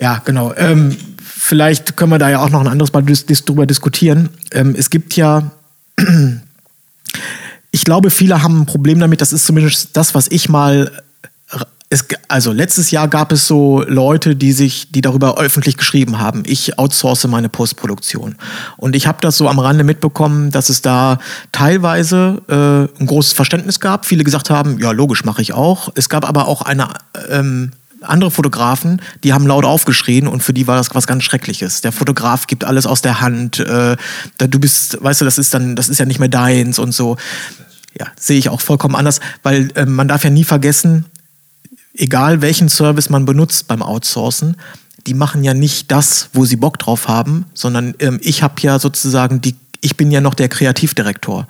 Ja, 0.00 0.20
genau. 0.24 0.52
Ähm, 0.56 0.96
vielleicht 1.44 1.96
können 1.96 2.10
wir 2.10 2.18
da 2.18 2.30
ja 2.30 2.40
auch 2.40 2.50
noch 2.50 2.60
ein 2.60 2.68
anderes 2.68 2.92
Mal 2.92 3.02
dis 3.02 3.44
drüber 3.44 3.66
diskutieren. 3.66 4.30
Ähm, 4.52 4.74
es 4.76 4.90
gibt 4.90 5.16
ja 5.16 5.50
ich 7.70 7.84
glaube, 7.84 8.10
viele 8.10 8.42
haben 8.42 8.62
ein 8.62 8.66
Problem 8.66 8.98
damit. 8.98 9.20
Das 9.20 9.32
ist 9.32 9.46
zumindest 9.46 9.96
das, 9.96 10.14
was 10.14 10.28
ich 10.28 10.48
mal 10.48 10.90
es, 11.90 12.06
also 12.28 12.52
letztes 12.52 12.90
Jahr 12.90 13.08
gab 13.08 13.30
es 13.30 13.46
so 13.46 13.84
Leute, 13.86 14.34
die 14.34 14.52
sich, 14.52 14.90
die 14.90 15.00
darüber 15.00 15.38
öffentlich 15.38 15.76
geschrieben 15.76 16.18
haben, 16.18 16.42
ich 16.46 16.78
outsource 16.78 17.26
meine 17.28 17.48
Postproduktion. 17.48 18.36
Und 18.76 18.96
ich 18.96 19.06
habe 19.06 19.18
das 19.20 19.36
so 19.36 19.48
am 19.48 19.58
Rande 19.58 19.84
mitbekommen, 19.84 20.50
dass 20.50 20.70
es 20.70 20.82
da 20.82 21.18
teilweise 21.52 22.42
äh, 22.48 23.00
ein 23.00 23.06
großes 23.06 23.32
Verständnis 23.34 23.80
gab. 23.80 24.06
Viele 24.06 24.24
gesagt 24.24 24.50
haben, 24.50 24.78
ja, 24.80 24.90
logisch, 24.90 25.24
mache 25.24 25.42
ich 25.42 25.52
auch. 25.52 25.90
Es 25.94 26.08
gab 26.08 26.28
aber 26.28 26.48
auch 26.48 26.62
eine 26.62 26.88
ähm, 27.28 27.72
andere 28.04 28.30
Fotografen, 28.30 29.00
die 29.22 29.32
haben 29.32 29.46
laut 29.46 29.64
aufgeschrien 29.64 30.28
und 30.28 30.42
für 30.42 30.52
die 30.52 30.66
war 30.66 30.76
das 30.76 30.94
was 30.94 31.06
ganz 31.06 31.24
Schreckliches. 31.24 31.80
Der 31.80 31.92
Fotograf 31.92 32.46
gibt 32.46 32.64
alles 32.64 32.86
aus 32.86 33.02
der 33.02 33.20
Hand. 33.20 33.58
Äh, 33.58 33.96
du 34.38 34.58
bist, 34.58 35.02
weißt 35.02 35.20
du, 35.20 35.24
das 35.24 35.38
ist 35.38 35.54
dann, 35.54 35.76
das 35.76 35.88
ist 35.88 35.98
ja 35.98 36.06
nicht 36.06 36.20
mehr 36.20 36.28
deins 36.28 36.78
und 36.78 36.92
so. 36.92 37.16
Ja, 37.98 38.06
sehe 38.16 38.38
ich 38.38 38.48
auch 38.48 38.60
vollkommen 38.60 38.96
anders, 38.96 39.20
weil 39.42 39.70
äh, 39.74 39.86
man 39.86 40.08
darf 40.08 40.24
ja 40.24 40.30
nie 40.30 40.44
vergessen, 40.44 41.06
egal 41.94 42.42
welchen 42.42 42.68
Service 42.68 43.08
man 43.10 43.24
benutzt 43.24 43.68
beim 43.68 43.82
Outsourcen, 43.82 44.56
die 45.06 45.14
machen 45.14 45.44
ja 45.44 45.54
nicht 45.54 45.90
das, 45.90 46.30
wo 46.32 46.44
sie 46.44 46.56
Bock 46.56 46.78
drauf 46.78 47.08
haben, 47.08 47.46
sondern 47.54 47.94
ähm, 47.98 48.18
ich 48.22 48.42
habe 48.42 48.54
ja 48.60 48.78
sozusagen 48.78 49.40
die, 49.40 49.54
ich 49.84 49.96
bin 49.96 50.10
ja 50.10 50.20
noch 50.20 50.34
der 50.34 50.48
Kreativdirektor. 50.48 51.46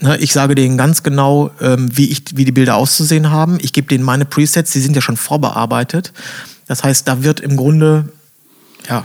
Ne, 0.00 0.16
ich 0.16 0.32
sage 0.32 0.54
denen 0.54 0.78
ganz 0.78 1.02
genau, 1.02 1.50
ähm, 1.60 1.88
wie, 1.92 2.10
ich, 2.10 2.24
wie 2.34 2.46
die 2.46 2.52
Bilder 2.52 2.76
auszusehen 2.76 3.30
haben. 3.30 3.58
Ich 3.60 3.72
gebe 3.74 3.86
denen 3.88 4.02
meine 4.02 4.24
Presets, 4.24 4.72
die 4.72 4.80
sind 4.80 4.96
ja 4.96 5.02
schon 5.02 5.18
vorbearbeitet. 5.18 6.12
Das 6.66 6.82
heißt, 6.82 7.06
da 7.06 7.22
wird 7.22 7.40
im 7.40 7.56
Grunde, 7.56 8.08
ja, 8.88 9.04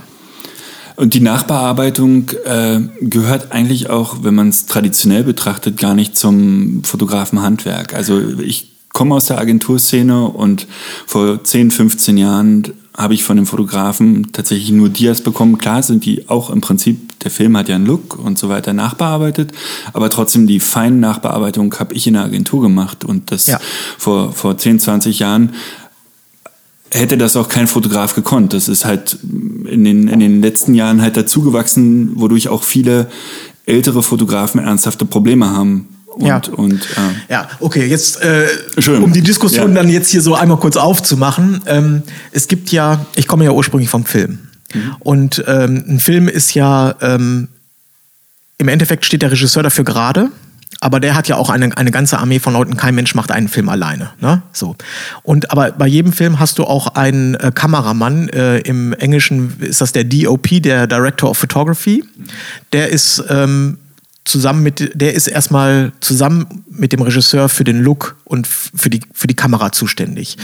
und 0.95 1.13
die 1.13 1.21
Nachbearbeitung 1.21 2.29
äh, 2.43 2.81
gehört 2.99 3.53
eigentlich 3.53 3.89
auch, 3.89 4.23
wenn 4.23 4.35
man 4.35 4.49
es 4.49 4.65
traditionell 4.65 5.23
betrachtet, 5.23 5.77
gar 5.77 5.93
nicht 5.93 6.17
zum 6.17 6.83
Fotografenhandwerk. 6.83 7.93
Also 7.93 8.19
ich 8.39 8.73
komme 8.89 9.15
aus 9.15 9.27
der 9.27 9.37
Agenturszene 9.37 10.25
und 10.25 10.67
vor 11.05 11.41
10, 11.41 11.71
15 11.71 12.17
Jahren 12.17 12.73
habe 12.99 13.13
ich 13.13 13.23
von 13.23 13.37
dem 13.37 13.45
Fotografen 13.45 14.33
tatsächlich 14.33 14.71
nur 14.71 14.89
Dias 14.89 15.21
bekommen. 15.21 15.57
Klar 15.57 15.81
sind 15.83 16.03
die 16.03 16.27
auch 16.27 16.49
im 16.49 16.59
Prinzip, 16.59 17.17
der 17.21 17.31
Film 17.31 17.55
hat 17.55 17.69
ja 17.69 17.75
einen 17.75 17.85
Look 17.85 18.19
und 18.19 18.37
so 18.37 18.49
weiter 18.49 18.73
nachbearbeitet, 18.73 19.53
aber 19.93 20.09
trotzdem 20.09 20.47
die 20.47 20.59
feine 20.59 20.97
Nachbearbeitung 20.97 21.73
habe 21.79 21.93
ich 21.93 22.07
in 22.07 22.15
der 22.15 22.23
Agentur 22.23 22.61
gemacht 22.61 23.05
und 23.05 23.31
das 23.31 23.47
ja. 23.47 23.59
vor, 23.97 24.33
vor 24.33 24.57
10, 24.57 24.79
20 24.79 25.19
Jahren 25.19 25.53
hätte 26.91 27.17
das 27.17 27.37
auch 27.37 27.47
kein 27.47 27.67
Fotograf 27.67 28.15
gekonnt. 28.15 28.53
Das 28.53 28.67
ist 28.67 28.83
halt 28.83 29.17
in 29.23 29.85
den, 29.85 30.09
in 30.09 30.19
den 30.19 30.41
letzten 30.41 30.73
Jahren 30.73 31.01
halt 31.01 31.15
dazugewachsen, 31.15 32.19
wodurch 32.19 32.49
auch 32.49 32.63
viele 32.63 33.07
ältere 33.65 34.03
Fotografen 34.03 34.59
ernsthafte 34.59 35.05
Probleme 35.05 35.51
haben 35.51 35.87
und, 36.15 36.25
ja. 36.25 36.41
und 36.55 36.81
äh, 36.81 37.31
ja, 37.31 37.49
okay, 37.59 37.85
jetzt 37.85 38.21
äh, 38.21 38.47
um 39.01 39.13
die 39.13 39.21
Diskussion 39.21 39.69
ja. 39.69 39.75
dann 39.81 39.89
jetzt 39.89 40.09
hier 40.09 40.21
so 40.21 40.35
einmal 40.35 40.57
kurz 40.57 40.75
aufzumachen. 40.75 41.61
Ähm, 41.65 42.03
es 42.31 42.47
gibt 42.47 42.71
ja, 42.71 43.05
ich 43.15 43.27
komme 43.27 43.45
ja 43.45 43.51
ursprünglich 43.51 43.89
vom 43.89 44.05
Film. 44.05 44.39
Mhm. 44.73 44.95
Und 44.99 45.43
ähm, 45.47 45.83
ein 45.87 45.99
Film 45.99 46.27
ist 46.27 46.53
ja, 46.53 46.95
ähm, 47.01 47.49
im 48.57 48.67
Endeffekt 48.67 49.05
steht 49.05 49.21
der 49.21 49.31
Regisseur 49.31 49.63
dafür 49.63 49.85
gerade, 49.85 50.29
aber 50.81 50.99
der 50.99 51.15
hat 51.15 51.27
ja 51.27 51.35
auch 51.35 51.49
eine, 51.49 51.75
eine 51.77 51.91
ganze 51.91 52.19
Armee 52.19 52.39
von 52.39 52.53
Leuten. 52.53 52.77
Kein 52.77 52.95
Mensch 52.95 53.13
macht 53.15 53.31
einen 53.31 53.47
Film 53.47 53.69
alleine. 53.69 54.11
Ne? 54.21 54.41
So. 54.53 54.75
Und 55.23 55.51
aber 55.51 55.71
bei 55.71 55.87
jedem 55.87 56.13
Film 56.13 56.39
hast 56.39 56.57
du 56.57 56.63
auch 56.63 56.95
einen 56.95 57.35
äh, 57.35 57.51
Kameramann. 57.53 58.29
Äh, 58.29 58.59
Im 58.59 58.93
Englischen 58.93 59.57
ist 59.59 59.81
das 59.81 59.91
der 59.91 60.05
DOP, 60.05 60.61
der 60.61 60.87
Director 60.87 61.29
of 61.29 61.37
Photography. 61.37 62.03
Der 62.71 62.89
ist 62.89 63.23
ähm, 63.29 63.77
zusammen 64.29 64.63
mit, 64.63 64.91
der 64.93 65.13
ist 65.13 65.27
erstmal 65.27 65.91
zusammen 65.99 66.63
mit 66.69 66.93
dem 66.93 67.01
Regisseur 67.01 67.49
für 67.49 67.63
den 67.63 67.81
Look 67.81 68.15
und 68.23 68.47
für 68.47 68.89
die, 68.89 69.01
für 69.13 69.27
die 69.27 69.35
Kamera 69.35 69.71
zuständig. 69.71 70.37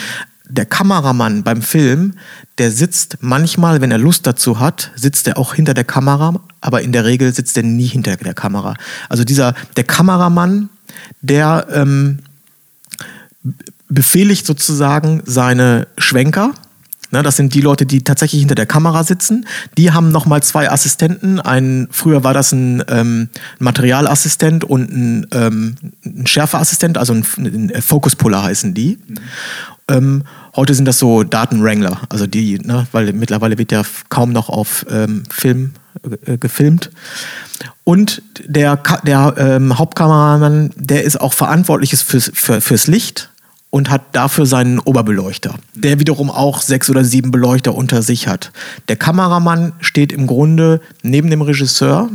Der 0.48 0.66
Kameramann 0.66 1.44
beim 1.44 1.62
Film, 1.62 2.14
der 2.58 2.72
sitzt 2.72 3.18
manchmal, 3.22 3.82
wenn 3.82 3.92
er 3.92 3.98
Lust 3.98 4.28
dazu 4.28 4.60
hat, 4.60 4.92
sitzt 4.96 5.28
er 5.28 5.38
auch 5.38 5.56
hinter 5.56 5.74
der 5.74 5.84
Kamera, 5.84 6.40
aber 6.62 6.82
in 6.82 6.92
der 6.92 7.06
Regel 7.06 7.34
sitzt 7.34 7.58
er 7.58 7.64
nie 7.64 7.88
hinter 7.88 8.16
der 8.16 8.34
Kamera. 8.34 8.76
Also 9.10 9.24
dieser, 9.24 9.56
der 9.76 9.86
Kameramann, 9.86 10.70
der 11.22 11.68
ähm, 11.72 12.20
befehligt 13.90 14.46
sozusagen 14.46 15.22
seine 15.26 15.88
Schwenker, 15.98 16.54
Ne, 17.16 17.24
das 17.24 17.38
sind 17.38 17.54
die 17.54 17.62
Leute, 17.62 17.86
die 17.86 18.04
tatsächlich 18.04 18.42
hinter 18.42 18.56
der 18.56 18.66
Kamera 18.66 19.06
sitzen. 19.06 19.48
Die 19.78 19.94
haben 19.94 20.12
nochmal 20.12 20.44
zwei 20.44 20.70
Assistenten. 20.70 21.40
Ein, 21.40 21.88
früher 21.90 22.26
war 22.26 22.34
das 22.34 22.52
ein 22.52 22.84
ähm, 22.90 23.30
Materialassistent 23.58 24.66
und 24.66 24.92
ein, 24.92 25.28
ähm, 25.32 25.76
ein 26.04 26.28
Schärfeassistent, 26.28 26.98
also 26.98 27.14
ein, 27.14 27.26
ein 27.38 27.82
Focus-Puller 27.82 28.44
heißen 28.44 28.74
die. 28.74 29.00
Mhm. 29.08 29.16
Ähm, 29.88 30.24
heute 30.58 30.74
sind 30.74 30.84
das 30.84 31.00
so 31.00 31.24
Datenwrangler, 31.24 32.02
also 32.10 32.28
die, 32.28 32.60
ne, 32.60 32.86
weil 32.92 33.14
mittlerweile 33.14 33.58
wird 33.58 33.72
ja 33.72 33.84
kaum 34.10 34.34
noch 34.34 34.50
auf 34.50 34.86
ähm, 34.90 35.24
Film 35.30 35.72
äh, 36.26 36.38
gefilmt. 36.38 36.92
Und 37.86 38.24
der, 38.46 38.78
der 39.04 39.36
ähm, 39.38 39.78
Hauptkameramann, 39.78 40.72
der 40.76 41.06
ist 41.06 41.22
auch 41.22 41.32
verantwortlich 41.32 41.96
fürs, 41.96 42.30
für, 42.34 42.60
fürs 42.60 42.88
Licht 42.88 43.30
und 43.76 43.90
hat 43.90 44.04
dafür 44.14 44.46
seinen 44.46 44.80
Oberbeleuchter, 44.80 45.56
der 45.74 46.00
wiederum 46.00 46.32
auch 46.32 46.62
sechs 46.62 46.90
oder 46.90 47.04
sieben 47.04 47.32
Beleuchter 47.32 47.76
unter 47.76 48.04
sich 48.04 48.30
hat. 48.30 48.54
Der 48.88 48.96
Kameramann 48.96 49.74
steht 49.82 50.14
im 50.14 50.28
Grunde 50.28 50.80
neben 51.04 51.30
dem 51.30 51.42
Regisseur. 51.42 52.10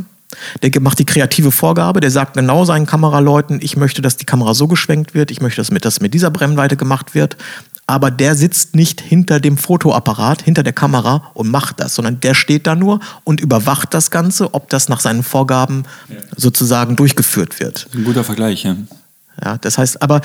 Der 0.63 0.71
macht 0.81 1.01
die 1.01 1.05
kreative 1.05 1.51
Vorgabe, 1.53 2.01
der 2.01 2.11
sagt 2.11 2.33
genau 2.33 2.65
seinen 2.65 2.87
Kameraleuten, 2.87 3.59
ich 3.61 3.77
möchte, 3.77 4.01
dass 4.01 4.17
die 4.17 4.25
Kamera 4.25 4.55
so 4.55 4.69
geschwenkt 4.69 5.13
wird, 5.13 5.31
ich 5.31 5.43
möchte, 5.43 5.61
dass 5.61 5.71
mit, 5.71 5.85
dass 5.85 6.01
mit 6.01 6.15
dieser 6.15 6.31
Brennweite 6.31 6.79
gemacht 6.79 7.15
wird. 7.15 7.37
Aber 7.87 8.11
der 8.11 8.37
sitzt 8.37 8.75
nicht 8.75 9.03
hinter 9.03 9.39
dem 9.39 9.59
Fotoapparat, 9.59 10.41
hinter 10.41 10.63
der 10.63 10.73
Kamera 10.73 11.31
und 11.35 11.51
macht 11.51 11.79
das, 11.79 11.95
sondern 11.95 12.21
der 12.21 12.33
steht 12.33 12.67
da 12.67 12.75
nur 12.75 13.01
und 13.25 13.39
überwacht 13.39 13.93
das 13.93 14.11
Ganze, 14.11 14.55
ob 14.55 14.71
das 14.71 14.89
nach 14.89 15.01
seinen 15.01 15.23
Vorgaben 15.23 15.83
sozusagen 16.35 16.97
durchgeführt 16.97 17.61
wird. 17.61 17.87
Ein 17.95 18.05
guter 18.05 18.25
Vergleich, 18.25 18.63
ja. 18.63 18.77
Ja, 19.43 19.59
das 19.59 19.79
heißt, 19.79 20.03
aber 20.03 20.21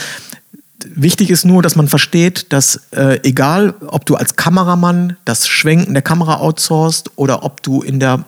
Wichtig 0.83 1.29
ist 1.29 1.45
nur, 1.45 1.63
dass 1.63 1.75
man 1.75 1.87
versteht, 1.87 2.51
dass 2.51 2.81
äh, 2.91 3.19
egal, 3.23 3.75
ob 3.87 4.05
du 4.05 4.15
als 4.15 4.35
Kameramann 4.35 5.17
das 5.25 5.47
Schwenken 5.47 5.93
der 5.93 6.03
Kamera 6.03 6.37
outsourcest 6.37 7.11
oder 7.15 7.43
ob 7.43 7.63
du 7.63 7.81
in 7.81 7.99
der 7.99 8.25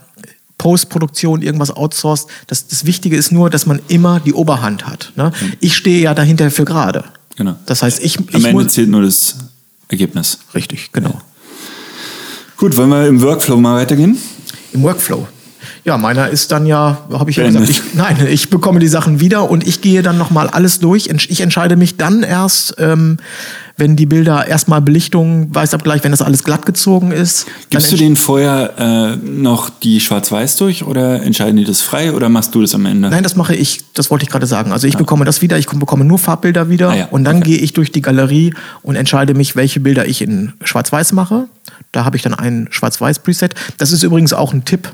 Postproduktion 0.57 1.41
irgendwas 1.41 1.71
outsourcest, 1.71 2.29
das, 2.47 2.67
das 2.67 2.85
Wichtige 2.85 3.15
ist 3.15 3.31
nur, 3.31 3.49
dass 3.49 3.65
man 3.65 3.79
immer 3.89 4.19
die 4.19 4.33
Oberhand 4.33 4.87
hat. 4.87 5.11
Ne? 5.15 5.31
Mhm. 5.39 5.53
Ich 5.59 5.75
stehe 5.75 6.01
ja 6.01 6.13
dahinter 6.13 6.49
für 6.49 6.65
gerade. 6.65 7.03
Genau. 7.35 7.55
Das 7.65 7.83
heißt, 7.83 8.03
ich, 8.03 8.17
Am 8.33 8.45
Ende 8.45 8.67
zählt 8.67 8.89
nur 8.89 9.03
das 9.03 9.35
Ergebnis. 9.89 10.39
Richtig, 10.55 10.91
genau. 10.91 11.09
Ja. 11.09 11.21
Gut, 12.57 12.75
wollen 12.75 12.89
wir 12.89 13.05
im 13.07 13.21
Workflow 13.21 13.57
mal 13.57 13.75
weitergehen? 13.75 14.17
Im 14.73 14.81
Workflow. 14.81 15.27
Ja, 15.87 15.97
meiner 15.97 16.27
ist 16.27 16.51
dann 16.51 16.65
ja, 16.65 16.97
habe 17.13 17.31
ich 17.31 17.37
ja 17.37 17.45
gesagt, 17.45 17.69
ich, 17.69 17.81
nein, 17.93 18.17
ich 18.29 18.49
bekomme 18.49 18.81
die 18.81 18.89
Sachen 18.89 19.21
wieder 19.21 19.49
und 19.49 19.65
ich 19.65 19.79
gehe 19.79 20.01
dann 20.01 20.17
nochmal 20.17 20.49
alles 20.49 20.79
durch. 20.79 21.07
Ich 21.29 21.39
entscheide 21.39 21.77
mich 21.77 21.95
dann 21.95 22.23
erst, 22.23 22.75
ähm, 22.77 23.19
wenn 23.77 23.95
die 23.95 24.05
Bilder 24.05 24.45
erstmal 24.45 24.81
Belichtung, 24.81 25.47
Weißabgleich, 25.55 26.03
wenn 26.03 26.11
das 26.11 26.21
alles 26.21 26.43
glatt 26.43 26.65
gezogen 26.65 27.13
ist. 27.13 27.45
Gibst 27.69 27.89
du 27.89 27.95
denen 27.95 28.17
vorher 28.17 28.73
äh, 28.77 29.15
noch 29.15 29.69
die 29.69 30.01
Schwarz-Weiß 30.01 30.57
durch 30.57 30.83
oder 30.83 31.23
entscheiden 31.23 31.55
die 31.55 31.63
das 31.63 31.79
frei 31.79 32.11
oder 32.11 32.27
machst 32.27 32.53
du 32.53 32.59
das 32.59 32.75
am 32.75 32.85
Ende? 32.85 33.09
Nein, 33.09 33.23
das 33.23 33.37
mache 33.37 33.55
ich, 33.55 33.79
das 33.93 34.11
wollte 34.11 34.23
ich 34.23 34.29
gerade 34.29 34.45
sagen. 34.45 34.73
Also 34.73 34.87
ich 34.87 34.95
ja. 34.95 34.99
bekomme 34.99 35.23
das 35.23 35.41
wieder, 35.41 35.57
ich 35.57 35.67
bekomme 35.67 36.03
nur 36.03 36.19
Farbbilder 36.19 36.69
wieder 36.69 36.89
ah, 36.89 36.95
ja. 36.97 37.05
und 37.11 37.23
dann 37.23 37.37
okay. 37.37 37.51
gehe 37.51 37.59
ich 37.59 37.71
durch 37.71 37.93
die 37.93 38.01
Galerie 38.01 38.53
und 38.83 38.97
entscheide 38.97 39.35
mich, 39.35 39.55
welche 39.55 39.79
Bilder 39.79 40.05
ich 40.05 40.21
in 40.21 40.51
Schwarz-Weiß 40.65 41.13
mache. 41.13 41.47
Da 41.93 42.03
habe 42.03 42.17
ich 42.17 42.23
dann 42.23 42.33
ein 42.33 42.67
Schwarz-Weiß-Preset. 42.71 43.55
Das 43.77 43.93
ist 43.93 44.03
übrigens 44.03 44.33
auch 44.33 44.51
ein 44.51 44.65
Tipp 44.65 44.91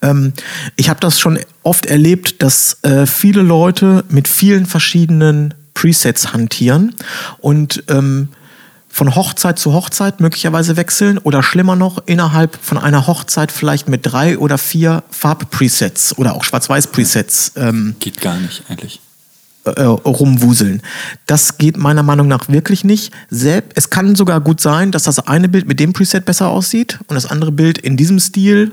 ähm, 0.00 0.32
ich 0.76 0.88
habe 0.88 1.00
das 1.00 1.18
schon 1.18 1.38
oft 1.62 1.86
erlebt, 1.86 2.42
dass 2.42 2.78
äh, 2.82 3.06
viele 3.06 3.42
Leute 3.42 4.04
mit 4.08 4.28
vielen 4.28 4.66
verschiedenen 4.66 5.54
Presets 5.74 6.32
hantieren 6.32 6.94
und 7.38 7.84
ähm, 7.88 8.28
von 8.88 9.14
Hochzeit 9.14 9.58
zu 9.58 9.72
Hochzeit 9.72 10.20
möglicherweise 10.20 10.76
wechseln 10.76 11.16
oder 11.16 11.42
schlimmer 11.42 11.76
noch 11.76 12.02
innerhalb 12.06 12.58
von 12.60 12.76
einer 12.76 13.06
Hochzeit 13.06 13.50
vielleicht 13.50 13.88
mit 13.88 14.00
drei 14.04 14.36
oder 14.36 14.58
vier 14.58 15.02
Farbpresets 15.10 16.18
oder 16.18 16.34
auch 16.34 16.44
Schwarz-Weiß-Presets. 16.44 17.52
Ähm, 17.56 17.96
Geht 18.00 18.20
gar 18.20 18.36
nicht 18.36 18.64
eigentlich. 18.68 19.00
Äh, 19.64 19.82
rumwuseln. 19.82 20.82
Das 21.26 21.56
geht 21.56 21.76
meiner 21.76 22.02
Meinung 22.02 22.28
nach 22.28 22.48
wirklich 22.48 22.84
nicht. 22.84 23.12
Selbst, 23.30 23.70
es 23.76 23.90
kann 23.90 24.14
sogar 24.14 24.40
gut 24.40 24.60
sein, 24.60 24.90
dass 24.90 25.04
das 25.04 25.20
eine 25.20 25.48
Bild 25.48 25.66
mit 25.68 25.80
dem 25.80 25.92
Preset 25.92 26.24
besser 26.24 26.48
aussieht 26.48 26.98
und 27.06 27.14
das 27.14 27.26
andere 27.26 27.52
Bild 27.52 27.78
in 27.78 27.96
diesem 27.96 28.18
Stil 28.18 28.72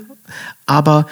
aber 0.66 1.06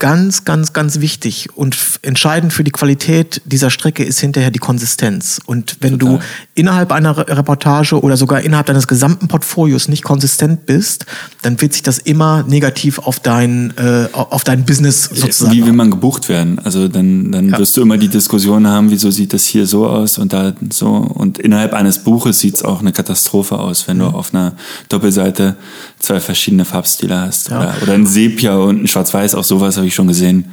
ganz, 0.00 0.44
ganz, 0.44 0.72
ganz 0.72 1.00
wichtig 1.00 1.50
und 1.54 1.76
entscheidend 2.02 2.52
für 2.52 2.64
die 2.64 2.72
Qualität 2.72 3.42
dieser 3.44 3.70
Strecke 3.70 4.02
ist 4.02 4.18
hinterher 4.18 4.50
die 4.50 4.58
Konsistenz. 4.58 5.40
Und 5.44 5.76
wenn 5.80 5.98
Total. 5.98 6.18
du 6.18 6.24
innerhalb 6.54 6.90
einer 6.90 7.16
Reportage 7.16 8.00
oder 8.00 8.16
sogar 8.16 8.40
innerhalb 8.40 8.66
deines 8.66 8.88
gesamten 8.88 9.28
Portfolios 9.28 9.88
nicht 9.88 10.02
konsistent 10.02 10.64
bist, 10.66 11.04
dann 11.42 11.60
wird 11.60 11.74
sich 11.74 11.82
das 11.82 11.98
immer 11.98 12.42
negativ 12.44 12.98
auf 12.98 13.20
dein, 13.20 13.74
äh, 13.76 14.08
auf 14.12 14.42
dein 14.42 14.64
Business 14.64 15.04
sozusagen. 15.04 15.54
Wie 15.54 15.66
will 15.66 15.74
man 15.74 15.90
gebucht 15.90 16.30
werden? 16.30 16.58
Also 16.64 16.88
dann, 16.88 17.30
dann 17.30 17.50
ja. 17.50 17.58
wirst 17.58 17.76
du 17.76 17.82
immer 17.82 17.98
die 17.98 18.08
Diskussion 18.08 18.66
haben, 18.66 18.90
wieso 18.90 19.10
sieht 19.10 19.34
das 19.34 19.44
hier 19.44 19.66
so 19.66 19.86
aus 19.86 20.16
und 20.16 20.32
da 20.32 20.54
so. 20.72 20.88
Und 20.88 21.38
innerhalb 21.38 21.74
eines 21.74 21.98
Buches 21.98 22.40
sieht 22.40 22.54
es 22.54 22.62
auch 22.62 22.80
eine 22.80 22.92
Katastrophe 22.92 23.58
aus, 23.58 23.86
wenn 23.86 23.98
mhm. 23.98 24.00
du 24.00 24.06
auf 24.06 24.32
einer 24.32 24.54
Doppelseite 24.88 25.56
zwei 26.00 26.20
verschiedene 26.20 26.64
Farbstile 26.64 27.20
hast. 27.20 27.50
Ja. 27.50 27.58
Oder, 27.60 27.74
oder 27.82 27.92
ein 27.94 28.06
Sepia 28.06 28.56
und 28.56 28.82
ein 28.82 28.86
Schwarz-Weiß, 28.88 29.34
auch 29.34 29.44
sowas 29.44 29.76
habe 29.76 29.86
ich 29.86 29.94
schon 29.94 30.08
gesehen. 30.08 30.52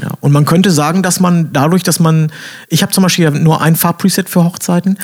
Ja, 0.00 0.08
und 0.20 0.32
man 0.32 0.44
könnte 0.44 0.70
sagen, 0.70 1.02
dass 1.02 1.20
man 1.20 1.52
dadurch, 1.52 1.82
dass 1.82 2.00
man, 2.00 2.32
ich 2.68 2.82
habe 2.82 2.92
zum 2.92 3.02
Beispiel 3.02 3.30
nur 3.30 3.60
ein 3.60 3.76
Farbpreset 3.76 4.28
für 4.28 4.44
Hochzeiten, 4.44 4.98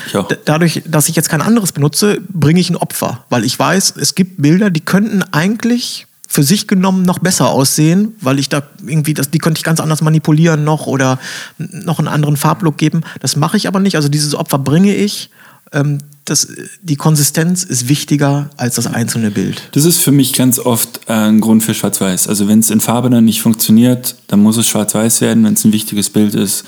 dadurch, 0.44 0.82
dass 0.86 1.08
ich 1.08 1.16
jetzt 1.16 1.28
kein 1.28 1.42
anderes 1.42 1.72
benutze, 1.72 2.20
bringe 2.28 2.60
ich 2.60 2.70
ein 2.70 2.76
Opfer, 2.76 3.24
weil 3.28 3.44
ich 3.44 3.58
weiß, 3.58 3.94
es 4.00 4.14
gibt 4.14 4.40
Bilder, 4.40 4.70
die 4.70 4.80
könnten 4.80 5.22
eigentlich 5.30 6.06
für 6.30 6.42
sich 6.42 6.68
genommen 6.68 7.02
noch 7.02 7.18
besser 7.18 7.48
aussehen, 7.48 8.14
weil 8.20 8.38
ich 8.38 8.50
da 8.50 8.62
irgendwie, 8.86 9.14
das, 9.14 9.30
die 9.30 9.38
könnte 9.38 9.58
ich 9.58 9.64
ganz 9.64 9.80
anders 9.80 10.02
manipulieren 10.02 10.62
noch 10.62 10.86
oder 10.86 11.18
noch 11.56 11.98
einen 11.98 12.08
anderen 12.08 12.36
Farblook 12.36 12.76
geben. 12.76 13.00
Das 13.20 13.34
mache 13.34 13.56
ich 13.56 13.66
aber 13.66 13.80
nicht. 13.80 13.96
Also 13.96 14.08
dieses 14.08 14.34
Opfer 14.34 14.58
bringe 14.58 14.94
ich. 14.94 15.30
Ähm, 15.72 15.98
das, 16.24 16.48
die 16.82 16.96
Konsistenz 16.96 17.64
ist 17.64 17.88
wichtiger 17.88 18.50
als 18.56 18.74
das 18.74 18.86
einzelne 18.86 19.30
Bild. 19.30 19.62
Das 19.72 19.84
ist 19.84 19.98
für 19.98 20.12
mich 20.12 20.34
ganz 20.34 20.58
oft 20.58 21.00
äh, 21.08 21.12
ein 21.12 21.40
Grund 21.40 21.62
für 21.62 21.74
Schwarz-Weiß. 21.74 22.28
Also 22.28 22.48
wenn 22.48 22.58
es 22.58 22.70
in 22.70 22.80
Farbe 22.80 23.08
dann 23.10 23.24
nicht 23.24 23.40
funktioniert, 23.40 24.16
dann 24.26 24.40
muss 24.40 24.56
es 24.56 24.66
Schwarz-Weiß 24.66 25.20
werden, 25.20 25.44
wenn 25.44 25.54
es 25.54 25.64
ein 25.64 25.72
wichtiges 25.72 26.10
Bild 26.10 26.34
ist. 26.34 26.64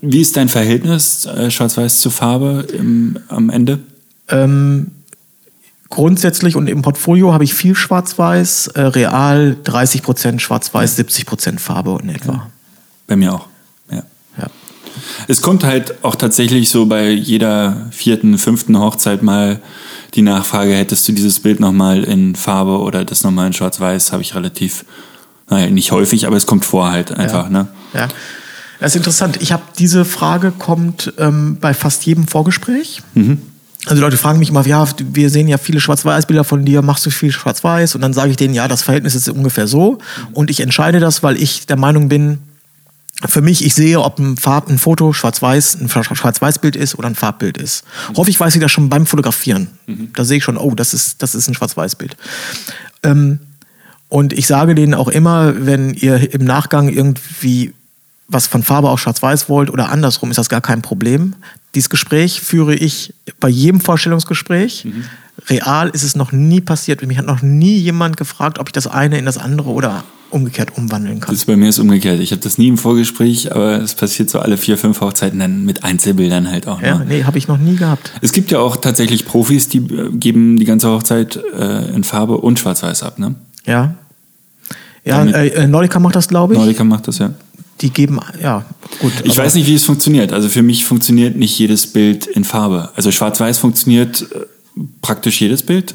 Wie 0.00 0.20
ist 0.20 0.36
dein 0.36 0.48
Verhältnis 0.48 1.26
äh, 1.26 1.50
Schwarz-Weiß 1.50 2.00
zu 2.00 2.10
Farbe 2.10 2.66
im, 2.72 3.18
am 3.28 3.50
Ende? 3.50 3.80
Ähm, 4.28 4.90
grundsätzlich 5.88 6.56
und 6.56 6.68
im 6.68 6.82
Portfolio 6.82 7.32
habe 7.32 7.44
ich 7.44 7.54
viel 7.54 7.74
Schwarz-Weiß, 7.74 8.68
äh, 8.68 8.80
real 8.80 9.56
30% 9.64 10.40
Schwarz-Weiß, 10.40 10.98
70% 10.98 11.58
Farbe 11.58 11.98
in 12.02 12.08
etwa. 12.08 12.48
Bei 13.06 13.16
mir 13.16 13.34
auch. 13.34 13.51
Es 15.28 15.42
kommt 15.42 15.64
halt 15.64 16.04
auch 16.04 16.14
tatsächlich 16.14 16.70
so 16.70 16.86
bei 16.86 17.10
jeder 17.10 17.88
vierten, 17.90 18.38
fünften 18.38 18.78
Hochzeit 18.78 19.22
mal 19.22 19.60
die 20.14 20.22
Nachfrage, 20.22 20.74
hättest 20.74 21.08
du 21.08 21.12
dieses 21.12 21.40
Bild 21.40 21.60
nochmal 21.60 22.04
in 22.04 22.34
Farbe 22.34 22.78
oder 22.78 23.04
das 23.04 23.24
nochmal 23.24 23.46
in 23.46 23.52
Schwarz-Weiß, 23.52 24.12
habe 24.12 24.22
ich 24.22 24.34
relativ, 24.34 24.84
naja, 25.48 25.70
nicht 25.70 25.92
häufig, 25.92 26.26
aber 26.26 26.36
es 26.36 26.46
kommt 26.46 26.64
vor 26.64 26.90
halt 26.90 27.12
einfach, 27.12 27.44
ja. 27.44 27.50
ne? 27.50 27.68
Ja. 27.94 28.08
Das 28.78 28.92
ist 28.92 28.96
interessant. 28.96 29.38
Ich 29.40 29.52
habe 29.52 29.62
diese 29.78 30.04
Frage 30.04 30.50
kommt 30.50 31.12
ähm, 31.18 31.56
bei 31.60 31.72
fast 31.72 32.04
jedem 32.04 32.26
Vorgespräch. 32.26 33.00
Mhm. 33.14 33.40
Also 33.86 34.00
Leute 34.00 34.16
fragen 34.16 34.38
mich 34.38 34.50
immer, 34.50 34.66
ja, 34.66 34.86
wir 34.98 35.30
sehen 35.30 35.48
ja 35.48 35.58
viele 35.58 35.80
Schwarz-Weiß-Bilder 35.80 36.44
von 36.44 36.64
dir, 36.64 36.82
machst 36.82 37.06
du 37.06 37.10
viel 37.10 37.32
Schwarz-Weiß? 37.32 37.94
Und 37.94 38.00
dann 38.00 38.12
sage 38.12 38.30
ich 38.30 38.36
denen, 38.36 38.54
ja, 38.54 38.68
das 38.68 38.82
Verhältnis 38.82 39.14
ist 39.14 39.28
ungefähr 39.28 39.66
so. 39.66 39.98
Und 40.32 40.50
ich 40.50 40.60
entscheide 40.60 41.00
das, 41.00 41.22
weil 41.22 41.40
ich 41.40 41.66
der 41.66 41.76
Meinung 41.76 42.08
bin, 42.08 42.38
für 43.26 43.40
mich, 43.40 43.64
ich 43.64 43.74
sehe, 43.74 44.00
ob 44.00 44.18
ein, 44.18 44.36
Farb, 44.36 44.68
ein 44.68 44.78
Foto 44.78 45.12
schwarz-weiß, 45.12 45.78
ein 45.80 45.88
Schwarz-Weiß-Bild 45.88 46.76
ist 46.76 46.96
oder 46.98 47.08
ein 47.08 47.14
Farbbild 47.14 47.56
ist. 47.56 47.84
Mhm. 48.10 48.16
Häufig 48.16 48.40
weiß 48.40 48.54
ich 48.54 48.60
das 48.60 48.72
schon 48.72 48.88
beim 48.88 49.06
Fotografieren. 49.06 49.68
Mhm. 49.86 50.10
Da 50.14 50.24
sehe 50.24 50.38
ich 50.38 50.44
schon, 50.44 50.56
oh, 50.56 50.74
das 50.74 50.94
ist, 50.94 51.22
das 51.22 51.34
ist 51.34 51.48
ein 51.48 51.54
Schwarz-Weiß-Bild. 51.54 52.16
Ähm, 53.02 53.38
und 54.08 54.32
ich 54.32 54.46
sage 54.46 54.74
denen 54.74 54.94
auch 54.94 55.08
immer, 55.08 55.66
wenn 55.66 55.94
ihr 55.94 56.34
im 56.34 56.44
Nachgang 56.44 56.88
irgendwie 56.88 57.72
was 58.28 58.46
von 58.46 58.62
Farbe 58.62 58.88
auf 58.88 59.00
Schwarz-Weiß 59.00 59.48
wollt 59.48 59.70
oder 59.70 59.90
andersrum, 59.90 60.30
ist 60.30 60.38
das 60.38 60.48
gar 60.48 60.60
kein 60.60 60.82
Problem. 60.82 61.34
Dieses 61.74 61.90
Gespräch 61.90 62.40
führe 62.40 62.74
ich 62.74 63.14
bei 63.40 63.48
jedem 63.48 63.80
Vorstellungsgespräch. 63.80 64.86
Mhm. 64.86 65.04
Real 65.48 65.88
ist 65.90 66.02
es 66.02 66.16
noch 66.16 66.32
nie 66.32 66.60
passiert. 66.60 67.06
Mich 67.06 67.18
hat 67.18 67.26
noch 67.26 67.42
nie 67.42 67.78
jemand 67.78 68.16
gefragt, 68.16 68.58
ob 68.58 68.68
ich 68.68 68.72
das 68.72 68.86
eine 68.86 69.18
in 69.18 69.26
das 69.26 69.38
andere 69.38 69.70
oder 69.70 70.04
umgekehrt 70.32 70.76
umwandeln 70.76 71.20
kann. 71.20 71.32
Das 71.32 71.40
ist 71.40 71.46
bei 71.46 71.56
mir 71.56 71.68
ist 71.68 71.78
umgekehrt. 71.78 72.20
Ich 72.20 72.32
habe 72.32 72.40
das 72.40 72.58
nie 72.58 72.68
im 72.68 72.78
Vorgespräch, 72.78 73.52
aber 73.52 73.80
es 73.80 73.94
passiert 73.94 74.30
so 74.30 74.38
alle 74.38 74.56
vier, 74.56 74.78
fünf 74.78 75.00
Hochzeiten 75.00 75.38
dann 75.38 75.64
mit 75.64 75.84
Einzelbildern 75.84 76.50
halt 76.50 76.66
auch. 76.66 76.80
Ja, 76.80 76.98
ne? 76.98 77.06
nee, 77.08 77.24
habe 77.24 77.38
ich 77.38 77.48
noch 77.48 77.58
nie 77.58 77.76
gehabt. 77.76 78.12
Es 78.20 78.32
gibt 78.32 78.50
ja 78.50 78.58
auch 78.58 78.76
tatsächlich 78.76 79.24
Profis, 79.24 79.68
die 79.68 79.78
äh, 79.78 80.10
geben 80.12 80.58
die 80.58 80.64
ganze 80.64 80.88
Hochzeit 80.88 81.38
äh, 81.56 81.94
in 81.94 82.04
Farbe 82.04 82.38
und 82.38 82.58
Schwarz-Weiß 82.58 83.02
ab, 83.02 83.18
ne? 83.18 83.34
Ja. 83.66 83.94
Ja, 85.04 85.24
äh, 85.24 85.48
äh, 85.48 85.66
Nordica 85.66 85.98
macht 85.98 86.16
das, 86.16 86.28
glaube 86.28 86.54
ich. 86.54 86.58
Nordica 86.58 86.84
macht 86.84 87.08
das, 87.08 87.18
ja. 87.18 87.30
Die 87.80 87.90
geben, 87.90 88.20
ja, 88.40 88.64
gut. 89.00 89.12
Ich 89.24 89.36
weiß 89.36 89.54
nicht, 89.54 89.66
wie 89.66 89.74
es 89.74 89.84
funktioniert. 89.84 90.32
Also 90.32 90.48
für 90.48 90.62
mich 90.62 90.84
funktioniert 90.84 91.36
nicht 91.36 91.58
jedes 91.58 91.88
Bild 91.88 92.26
in 92.26 92.44
Farbe. 92.44 92.90
Also 92.94 93.10
Schwarz-Weiß 93.10 93.58
funktioniert 93.58 94.22
äh, 94.22 94.80
praktisch 95.00 95.40
jedes 95.40 95.62
Bild 95.62 95.94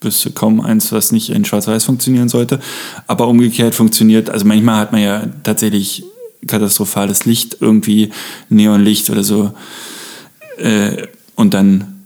wüsste 0.00 0.30
kaum 0.30 0.60
eins, 0.60 0.92
was 0.92 1.12
nicht 1.12 1.30
in 1.30 1.44
Schwarz-Weiß 1.44 1.84
funktionieren 1.84 2.28
sollte. 2.28 2.60
Aber 3.06 3.28
umgekehrt 3.28 3.74
funktioniert, 3.74 4.30
also 4.30 4.44
manchmal 4.44 4.80
hat 4.80 4.92
man 4.92 5.00
ja 5.00 5.24
tatsächlich 5.42 6.04
katastrophales 6.46 7.24
Licht, 7.24 7.58
irgendwie 7.60 8.10
Neonlicht 8.48 9.10
oder 9.10 9.24
so. 9.24 9.52
Äh, 10.58 11.06
und 11.34 11.54
dann 11.54 12.04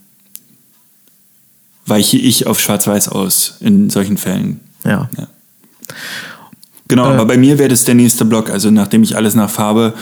weiche 1.87 2.17
ich 2.17 2.47
auf 2.47 2.61
Schwarz-Weiß 2.61 3.09
aus 3.09 3.57
in 3.61 3.91
solchen 3.91 4.17
Fällen. 4.17 4.61
Ja. 4.85 5.11
ja. 5.19 5.29
Genau, 6.89 7.11
äh, 7.11 7.15
aber 7.15 7.27
bei 7.27 7.37
mir 7.37 7.59
wäre 7.59 7.69
das 7.69 7.85
der 7.85 7.95
nächste 7.95 8.25
Block. 8.25 8.51
Also 8.51 8.71
nachdem 8.71 9.03
ich 9.03 9.17
alles 9.17 9.35
nach 9.35 9.51
Farbe 9.51 9.95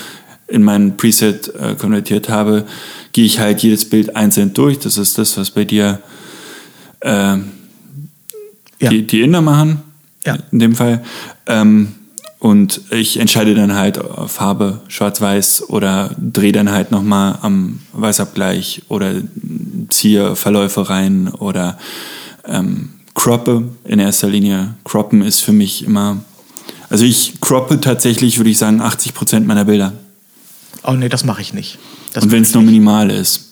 in 0.46 0.62
mein 0.62 0.96
Preset 0.96 1.54
äh, 1.54 1.74
konvertiert 1.74 2.28
habe, 2.28 2.66
gehe 3.12 3.24
ich 3.24 3.38
halt 3.38 3.62
jedes 3.62 3.88
Bild 3.88 4.16
einzeln 4.16 4.54
durch. 4.54 4.78
Das 4.78 4.96
ist 4.96 5.18
das, 5.18 5.36
was 5.36 5.50
bei 5.50 5.64
dir 5.64 6.00
äh, 7.00 7.36
ja. 8.80 8.90
die, 8.90 9.06
die 9.06 9.20
Inder 9.20 9.42
machen, 9.42 9.82
ja. 10.24 10.36
in 10.52 10.58
dem 10.58 10.74
Fall. 10.74 11.02
Ähm, 11.46 11.94
und 12.38 12.82
ich 12.90 13.18
entscheide 13.18 13.54
dann 13.54 13.74
halt 13.74 13.98
Farbe 14.28 14.80
schwarz-weiß 14.86 15.70
oder 15.70 16.14
drehe 16.18 16.52
dann 16.52 16.70
halt 16.70 16.92
nochmal 16.92 17.38
am 17.42 17.80
Weißabgleich 17.92 18.82
oder 18.88 19.14
ziehe 19.88 20.36
Verläufe 20.36 20.88
rein 20.88 21.28
oder 21.28 21.78
ähm, 22.46 22.90
croppe 23.14 23.64
in 23.84 23.98
erster 23.98 24.28
Linie. 24.28 24.74
Croppen 24.84 25.22
ist 25.22 25.40
für 25.40 25.52
mich 25.52 25.84
immer, 25.84 26.18
also 26.88 27.04
ich 27.04 27.40
croppe 27.40 27.80
tatsächlich, 27.80 28.38
würde 28.38 28.50
ich 28.50 28.58
sagen, 28.58 28.80
80 28.80 29.14
Prozent 29.14 29.46
meiner 29.46 29.64
Bilder. 29.64 29.92
Oh 30.84 30.92
nee, 30.92 31.08
das 31.08 31.24
mache 31.24 31.42
ich 31.42 31.52
nicht. 31.52 31.78
Das 32.12 32.22
und 32.22 32.30
wenn 32.30 32.42
es 32.42 32.54
nur 32.54 32.62
minimal 32.62 33.10
ist. 33.10 33.47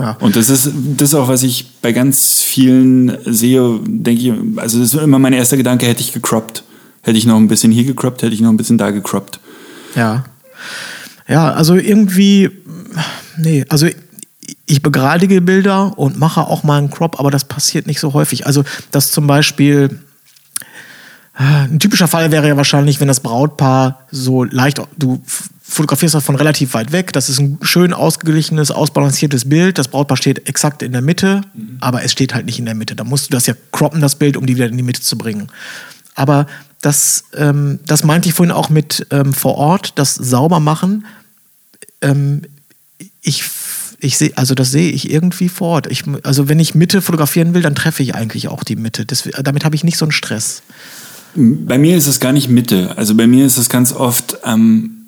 Ja. 0.00 0.16
Und 0.20 0.34
das 0.34 0.48
ist, 0.48 0.70
das 0.96 1.10
ist 1.10 1.14
auch, 1.14 1.28
was 1.28 1.42
ich 1.42 1.72
bei 1.82 1.92
ganz 1.92 2.40
vielen 2.40 3.18
sehe, 3.26 3.78
denke 3.84 4.22
ich, 4.22 4.32
also 4.58 4.78
das 4.78 4.94
ist 4.94 5.00
immer 5.00 5.18
mein 5.18 5.34
erster 5.34 5.58
Gedanke, 5.58 5.86
hätte 5.86 6.00
ich 6.00 6.12
gecroppt. 6.12 6.64
Hätte 7.02 7.18
ich 7.18 7.26
noch 7.26 7.36
ein 7.36 7.48
bisschen 7.48 7.70
hier 7.70 7.84
gecroppt, 7.84 8.22
hätte 8.22 8.34
ich 8.34 8.40
noch 8.40 8.50
ein 8.50 8.56
bisschen 8.56 8.78
da 8.78 8.90
gecroppt. 8.90 9.40
Ja. 9.94 10.24
Ja, 11.28 11.52
also 11.52 11.76
irgendwie, 11.76 12.50
nee, 13.36 13.64
also 13.68 13.86
ich 14.66 14.82
begradige 14.82 15.40
Bilder 15.40 15.98
und 15.98 16.18
mache 16.18 16.40
auch 16.42 16.62
mal 16.62 16.78
einen 16.78 16.90
Crop, 16.90 17.20
aber 17.20 17.30
das 17.30 17.44
passiert 17.44 17.86
nicht 17.86 18.00
so 18.00 18.14
häufig. 18.14 18.46
Also, 18.46 18.64
dass 18.90 19.12
zum 19.12 19.26
Beispiel, 19.26 20.00
ein 21.34 21.78
typischer 21.78 22.08
Fall 22.08 22.32
wäre 22.32 22.48
ja 22.48 22.56
wahrscheinlich, 22.56 23.00
wenn 23.00 23.08
das 23.08 23.20
Brautpaar 23.20 24.06
so 24.10 24.44
leicht, 24.44 24.80
du 24.98 25.22
fotografierst 25.70 26.14
das 26.16 26.24
von 26.24 26.34
relativ 26.34 26.74
weit 26.74 26.90
weg. 26.90 27.12
Das 27.12 27.28
ist 27.28 27.38
ein 27.38 27.58
schön 27.62 27.92
ausgeglichenes, 27.92 28.70
ausbalanciertes 28.70 29.48
Bild. 29.48 29.78
Das 29.78 29.88
Brautpaar 29.88 30.16
steht 30.16 30.48
exakt 30.48 30.82
in 30.82 30.92
der 30.92 31.00
Mitte, 31.00 31.42
mhm. 31.54 31.78
aber 31.80 32.02
es 32.02 32.10
steht 32.12 32.34
halt 32.34 32.44
nicht 32.46 32.58
in 32.58 32.64
der 32.64 32.74
Mitte. 32.74 32.96
Da 32.96 33.04
musst 33.04 33.28
du 33.28 33.32
das 33.32 33.46
ja 33.46 33.54
croppen, 33.70 34.00
das 34.00 34.16
Bild, 34.16 34.36
um 34.36 34.46
die 34.46 34.56
wieder 34.56 34.66
in 34.66 34.76
die 34.76 34.82
Mitte 34.82 35.00
zu 35.00 35.16
bringen. 35.16 35.48
Aber 36.16 36.46
das, 36.82 37.24
ähm, 37.36 37.78
das 37.86 38.02
meinte 38.02 38.28
ich 38.28 38.34
vorhin 38.34 38.52
auch 38.52 38.68
mit 38.68 39.06
ähm, 39.10 39.32
vor 39.32 39.54
Ort, 39.56 39.92
das 39.94 40.14
sauber 40.14 40.58
machen. 40.58 41.06
Ähm, 42.02 42.42
ich 43.22 43.44
ich 44.02 44.16
sehe, 44.16 44.32
also 44.36 44.54
das 44.54 44.70
sehe 44.70 44.90
ich 44.90 45.10
irgendwie 45.10 45.50
vor 45.50 45.68
Ort. 45.68 45.86
Ich, 45.90 46.04
also 46.22 46.48
wenn 46.48 46.58
ich 46.58 46.74
Mitte 46.74 47.02
fotografieren 47.02 47.52
will, 47.54 47.62
dann 47.62 47.74
treffe 47.74 48.02
ich 48.02 48.14
eigentlich 48.14 48.48
auch 48.48 48.64
die 48.64 48.76
Mitte. 48.76 49.04
Das, 49.04 49.28
damit 49.42 49.64
habe 49.64 49.76
ich 49.76 49.84
nicht 49.84 49.98
so 49.98 50.06
einen 50.06 50.12
Stress. 50.12 50.62
Bei 51.34 51.76
mir 51.76 51.96
ist 51.96 52.06
es 52.06 52.18
gar 52.18 52.32
nicht 52.32 52.48
Mitte. 52.48 52.96
Also 52.96 53.14
bei 53.14 53.26
mir 53.26 53.44
ist 53.44 53.58
es 53.58 53.68
ganz 53.68 53.92
oft 53.92 54.38
ähm, 54.44 54.99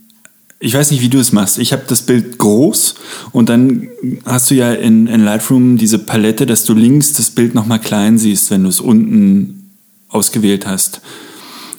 ich 0.62 0.74
weiß 0.74 0.92
nicht, 0.92 1.02
wie 1.02 1.08
du 1.08 1.18
es 1.18 1.32
machst. 1.32 1.58
Ich 1.58 1.72
habe 1.72 1.82
das 1.88 2.02
Bild 2.02 2.38
groß 2.38 2.94
und 3.32 3.48
dann 3.48 3.88
hast 4.24 4.48
du 4.48 4.54
ja 4.54 4.72
in, 4.72 5.08
in 5.08 5.24
Lightroom 5.24 5.76
diese 5.76 5.98
Palette, 5.98 6.46
dass 6.46 6.64
du 6.64 6.72
links 6.72 7.14
das 7.14 7.30
Bild 7.30 7.52
nochmal 7.54 7.80
klein 7.80 8.16
siehst, 8.16 8.52
wenn 8.52 8.62
du 8.62 8.68
es 8.68 8.78
unten 8.78 9.70
ausgewählt 10.08 10.64
hast. 10.64 11.00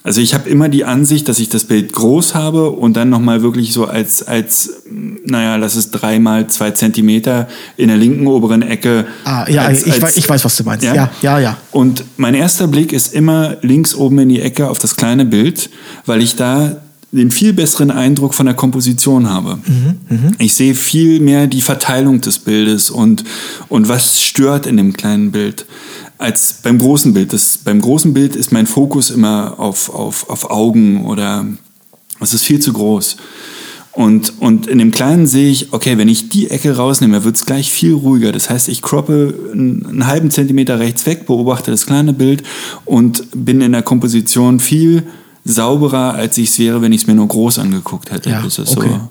Also 0.04 0.20
ich 0.20 0.34
habe 0.34 0.50
immer 0.50 0.68
die 0.68 0.84
Ansicht, 0.84 1.30
dass 1.30 1.40
ich 1.40 1.48
das 1.48 1.64
Bild 1.64 1.94
groß 1.94 2.36
habe 2.36 2.72
und 2.72 2.98
dann 2.98 3.10
nochmal 3.10 3.42
wirklich 3.42 3.72
so 3.72 3.86
als, 3.86 4.22
als, 4.22 4.84
naja, 5.26 5.56
lass 5.56 5.76
es 5.76 5.92
drei 5.92 6.20
mal 6.20 6.48
zwei 6.48 6.72
Zentimeter 6.72 7.48
in 7.78 7.88
der 7.88 7.96
linken 7.96 8.28
oberen 8.28 8.64
Ecke. 8.64 9.08
Ah, 9.24 9.50
ja, 9.50 9.62
als, 9.62 9.88
ich, 9.88 10.02
weiß, 10.02 10.18
ich 10.18 10.28
weiß, 10.28 10.44
was 10.44 10.58
du 10.58 10.66
meinst. 10.66 10.84
Ja? 10.84 10.94
ja, 10.94 11.10
ja, 11.22 11.40
ja. 11.40 11.58
Und 11.72 12.04
mein 12.18 12.34
erster 12.34 12.68
Blick 12.68 12.92
ist 12.92 13.14
immer 13.14 13.56
links 13.62 13.96
oben 13.96 14.20
in 14.20 14.28
die 14.28 14.42
Ecke 14.42 14.68
auf 14.68 14.78
das 14.78 14.98
kleine 14.98 15.24
Bild, 15.24 15.70
weil 16.06 16.22
ich 16.22 16.36
da 16.36 16.82
den 17.14 17.32
viel 17.32 17.54
besseren 17.54 17.92
Eindruck 17.92 18.34
von 18.34 18.46
der 18.46 18.56
Komposition 18.56 19.30
habe. 19.30 19.60
Mhm, 19.66 19.96
mh. 20.10 20.32
Ich 20.40 20.56
sehe 20.56 20.74
viel 20.74 21.20
mehr 21.20 21.48
die 21.48 21.62
Verteilung 21.62 22.22
des 22.22 22.40
Bildes 22.40 22.90
und, 22.90 23.24
und 23.70 23.88
was 23.88 24.22
stört 24.22 24.66
in 24.66 24.78
dem 24.78 24.94
kleinen 24.94 25.32
Bild 25.32 25.66
als 26.18 26.60
beim 26.64 26.80
großen 26.80 27.14
Bild. 27.14 27.34
Das, 27.34 27.60
beim 27.60 27.82
großen 27.82 28.14
Bild 28.14 28.36
ist 28.36 28.52
mein 28.52 28.66
Fokus 28.66 29.12
immer 29.12 29.60
auf, 29.60 29.94
auf, 29.94 30.30
auf 30.30 30.50
Augen 30.50 31.06
oder 31.06 31.46
es 32.20 32.34
ist 32.34 32.46
viel 32.46 32.60
zu 32.60 32.74
groß. 32.74 33.18
Und, 33.92 34.34
und 34.40 34.66
in 34.66 34.80
dem 34.80 34.90
Kleinen 34.90 35.28
sehe 35.28 35.52
ich, 35.52 35.72
okay, 35.72 36.00
wenn 36.00 36.08
ich 36.08 36.30
die 36.30 36.50
Ecke 36.50 36.76
rausnehme, 36.76 37.24
wird 37.24 37.36
es 37.36 37.46
gleich 37.46 37.72
viel 37.72 37.94
ruhiger. 37.94 38.32
Das 38.32 38.50
heißt, 38.50 38.70
ich 38.70 38.82
croppe 38.82 39.36
einen, 39.52 39.86
einen, 39.86 40.08
halben 40.08 40.32
Zentimeter 40.32 40.80
rechts 40.80 41.06
weg, 41.06 41.28
beobachte 41.28 41.70
das 41.70 41.86
kleine 41.86 42.14
Bild 42.14 42.42
und 42.86 43.24
bin 43.36 43.62
in 43.62 43.72
der 43.72 43.84
Komposition 43.84 44.60
viel 44.60 45.04
sauberer, 45.46 46.14
als 46.14 46.38
ich 46.38 46.50
es 46.50 46.60
wäre, 46.60 46.82
wenn 46.82 46.92
ich 46.92 47.02
es 47.02 47.08
mir 47.08 47.16
nur 47.16 47.28
groß 47.28 47.60
angeguckt 47.60 48.12
hätte. 48.12 48.30
Ja, 48.30 48.42
das 48.42 48.60
ist 48.60 48.78
okay. 48.78 48.90
so 48.90 49.10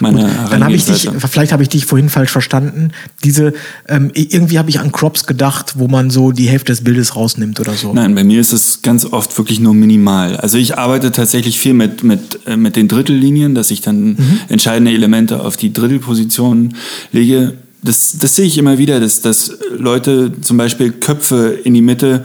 meine 0.00 0.22
Gut, 0.22 0.30
Dann 0.50 0.64
habe 0.64 0.74
ich 0.74 0.84
dich, 0.84 1.08
vielleicht 1.28 1.52
habe 1.52 1.62
ich 1.62 1.68
dich 1.68 1.84
vorhin 1.84 2.08
falsch 2.08 2.30
verstanden. 2.30 2.92
Diese, 3.24 3.52
ähm, 3.88 4.10
irgendwie 4.14 4.58
habe 4.58 4.70
ich 4.70 4.80
an 4.80 4.92
Crops 4.92 5.26
gedacht, 5.26 5.74
wo 5.76 5.88
man 5.88 6.10
so 6.10 6.32
die 6.32 6.48
Hälfte 6.48 6.72
des 6.72 6.84
Bildes 6.84 7.16
rausnimmt 7.16 7.60
oder 7.60 7.72
so. 7.74 7.92
Nein, 7.92 8.14
bei 8.14 8.24
mir 8.24 8.40
ist 8.40 8.52
es 8.52 8.82
ganz 8.82 9.04
oft 9.04 9.36
wirklich 9.38 9.60
nur 9.60 9.74
minimal. 9.74 10.36
Also 10.36 10.58
ich 10.58 10.78
arbeite 10.78 11.12
tatsächlich 11.12 11.58
viel 11.58 11.74
mit, 11.74 12.02
mit, 12.02 12.40
äh, 12.46 12.56
mit 12.56 12.76
den 12.76 12.88
Drittellinien, 12.88 13.54
dass 13.54 13.70
ich 13.70 13.80
dann 13.80 14.04
mhm. 14.04 14.40
entscheidende 14.48 14.92
Elemente 14.92 15.40
auf 15.40 15.56
die 15.56 15.72
Drittelpositionen 15.72 16.76
lege. 17.12 17.54
Das, 17.82 18.18
das 18.18 18.36
sehe 18.36 18.46
ich 18.46 18.58
immer 18.58 18.78
wieder, 18.78 19.00
dass, 19.00 19.20
dass 19.20 19.58
Leute 19.76 20.32
zum 20.40 20.56
Beispiel 20.56 20.92
Köpfe 20.92 21.58
in 21.64 21.74
die 21.74 21.82
Mitte 21.82 22.24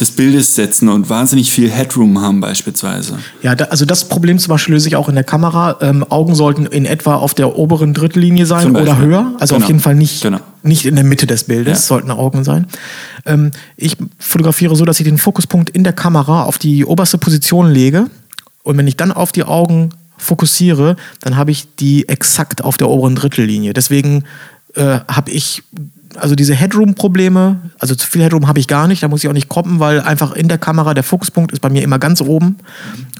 des 0.00 0.10
Bildes 0.10 0.56
setzen 0.56 0.88
und 0.88 1.08
wahnsinnig 1.08 1.52
viel 1.52 1.70
Headroom 1.70 2.20
haben 2.20 2.40
beispielsweise. 2.40 3.18
Ja, 3.42 3.54
da, 3.54 3.66
also 3.66 3.84
das 3.84 4.08
Problem 4.08 4.38
zum 4.38 4.50
Beispiel 4.50 4.74
löse 4.74 4.88
ich 4.88 4.96
auch 4.96 5.08
in 5.08 5.14
der 5.14 5.22
Kamera. 5.22 5.78
Ähm, 5.80 6.04
Augen 6.10 6.34
sollten 6.34 6.66
in 6.66 6.84
etwa 6.84 7.14
auf 7.14 7.34
der 7.34 7.56
oberen 7.56 7.94
Drittellinie 7.94 8.44
sein 8.46 8.74
oder 8.74 8.98
höher. 8.98 9.32
Also 9.38 9.54
genau. 9.54 9.64
auf 9.64 9.68
jeden 9.68 9.80
Fall 9.80 9.94
nicht, 9.94 10.22
genau. 10.22 10.40
nicht 10.64 10.84
in 10.84 10.96
der 10.96 11.04
Mitte 11.04 11.26
des 11.26 11.44
Bildes 11.44 11.78
ja. 11.78 11.86
sollten 11.86 12.10
Augen 12.10 12.42
sein. 12.42 12.66
Ähm, 13.24 13.52
ich 13.76 13.96
fotografiere 14.18 14.74
so, 14.74 14.84
dass 14.84 14.98
ich 14.98 15.04
den 15.04 15.18
Fokuspunkt 15.18 15.70
in 15.70 15.84
der 15.84 15.92
Kamera 15.92 16.42
auf 16.42 16.58
die 16.58 16.84
oberste 16.84 17.18
Position 17.18 17.70
lege. 17.70 18.10
Und 18.64 18.76
wenn 18.76 18.88
ich 18.88 18.96
dann 18.96 19.12
auf 19.12 19.30
die 19.30 19.44
Augen 19.44 19.90
fokussiere, 20.16 20.96
dann 21.20 21.36
habe 21.36 21.52
ich 21.52 21.76
die 21.76 22.08
exakt 22.08 22.64
auf 22.64 22.76
der 22.76 22.88
oberen 22.88 23.14
Drittellinie. 23.14 23.74
Deswegen 23.74 24.24
äh, 24.74 24.98
habe 25.06 25.30
ich 25.30 25.62
also 26.16 26.34
diese 26.34 26.54
Headroom-Probleme, 26.54 27.60
also 27.78 27.94
zu 27.94 28.06
viel 28.06 28.22
Headroom 28.22 28.46
habe 28.46 28.60
ich 28.60 28.68
gar 28.68 28.88
nicht, 28.88 29.02
da 29.02 29.08
muss 29.08 29.22
ich 29.22 29.28
auch 29.28 29.34
nicht 29.34 29.48
kroppen, 29.48 29.80
weil 29.80 30.00
einfach 30.00 30.32
in 30.32 30.48
der 30.48 30.58
Kamera 30.58 30.94
der 30.94 31.02
Fokuspunkt 31.02 31.52
ist 31.52 31.60
bei 31.60 31.70
mir 31.70 31.82
immer 31.82 31.98
ganz 31.98 32.20
oben 32.20 32.56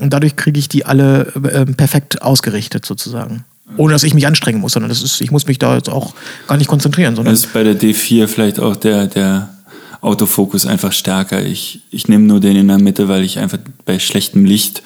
und 0.01 0.13
dadurch 0.13 0.37
kriege 0.37 0.59
ich 0.59 0.69
die 0.69 0.85
alle 0.87 1.33
äh, 1.45 1.67
perfekt 1.67 2.23
ausgerichtet 2.23 2.85
sozusagen. 2.85 3.45
Ohne 3.77 3.95
dass 3.95 4.03
ich 4.03 4.15
mich 4.15 4.27
anstrengen 4.27 4.61
muss, 4.61 4.73
sondern 4.73 4.91
das 4.91 5.03
ist, 5.03 5.21
ich 5.21 5.31
muss 5.31 5.47
mich 5.47 5.59
da 5.59 5.75
jetzt 5.75 5.89
auch 5.89 6.15
gar 6.47 6.59
nicht 6.59 6.69
konzentrieren. 6.69 7.17
Sondern 7.17 7.33
das 7.33 7.47
ist 7.47 7.53
bei 7.53 7.63
der 7.63 7.75
D4 7.75 8.27
vielleicht 8.27 8.61
auch 8.61 8.77
der, 8.77 9.07
der 9.07 9.49
Autofokus 10.03 10.67
einfach 10.67 10.93
stärker. 10.93 11.43
Ich, 11.43 11.81
ich 11.91 12.07
nehme 12.07 12.25
nur 12.25 12.41
den 12.41 12.57
in 12.57 12.69
der 12.69 12.79
Mitte, 12.79 13.09
weil 13.09 13.25
ich 13.25 13.39
einfach 13.39 13.59
bei 13.87 13.99
schlechtem 13.99 14.45
Licht 14.45 14.83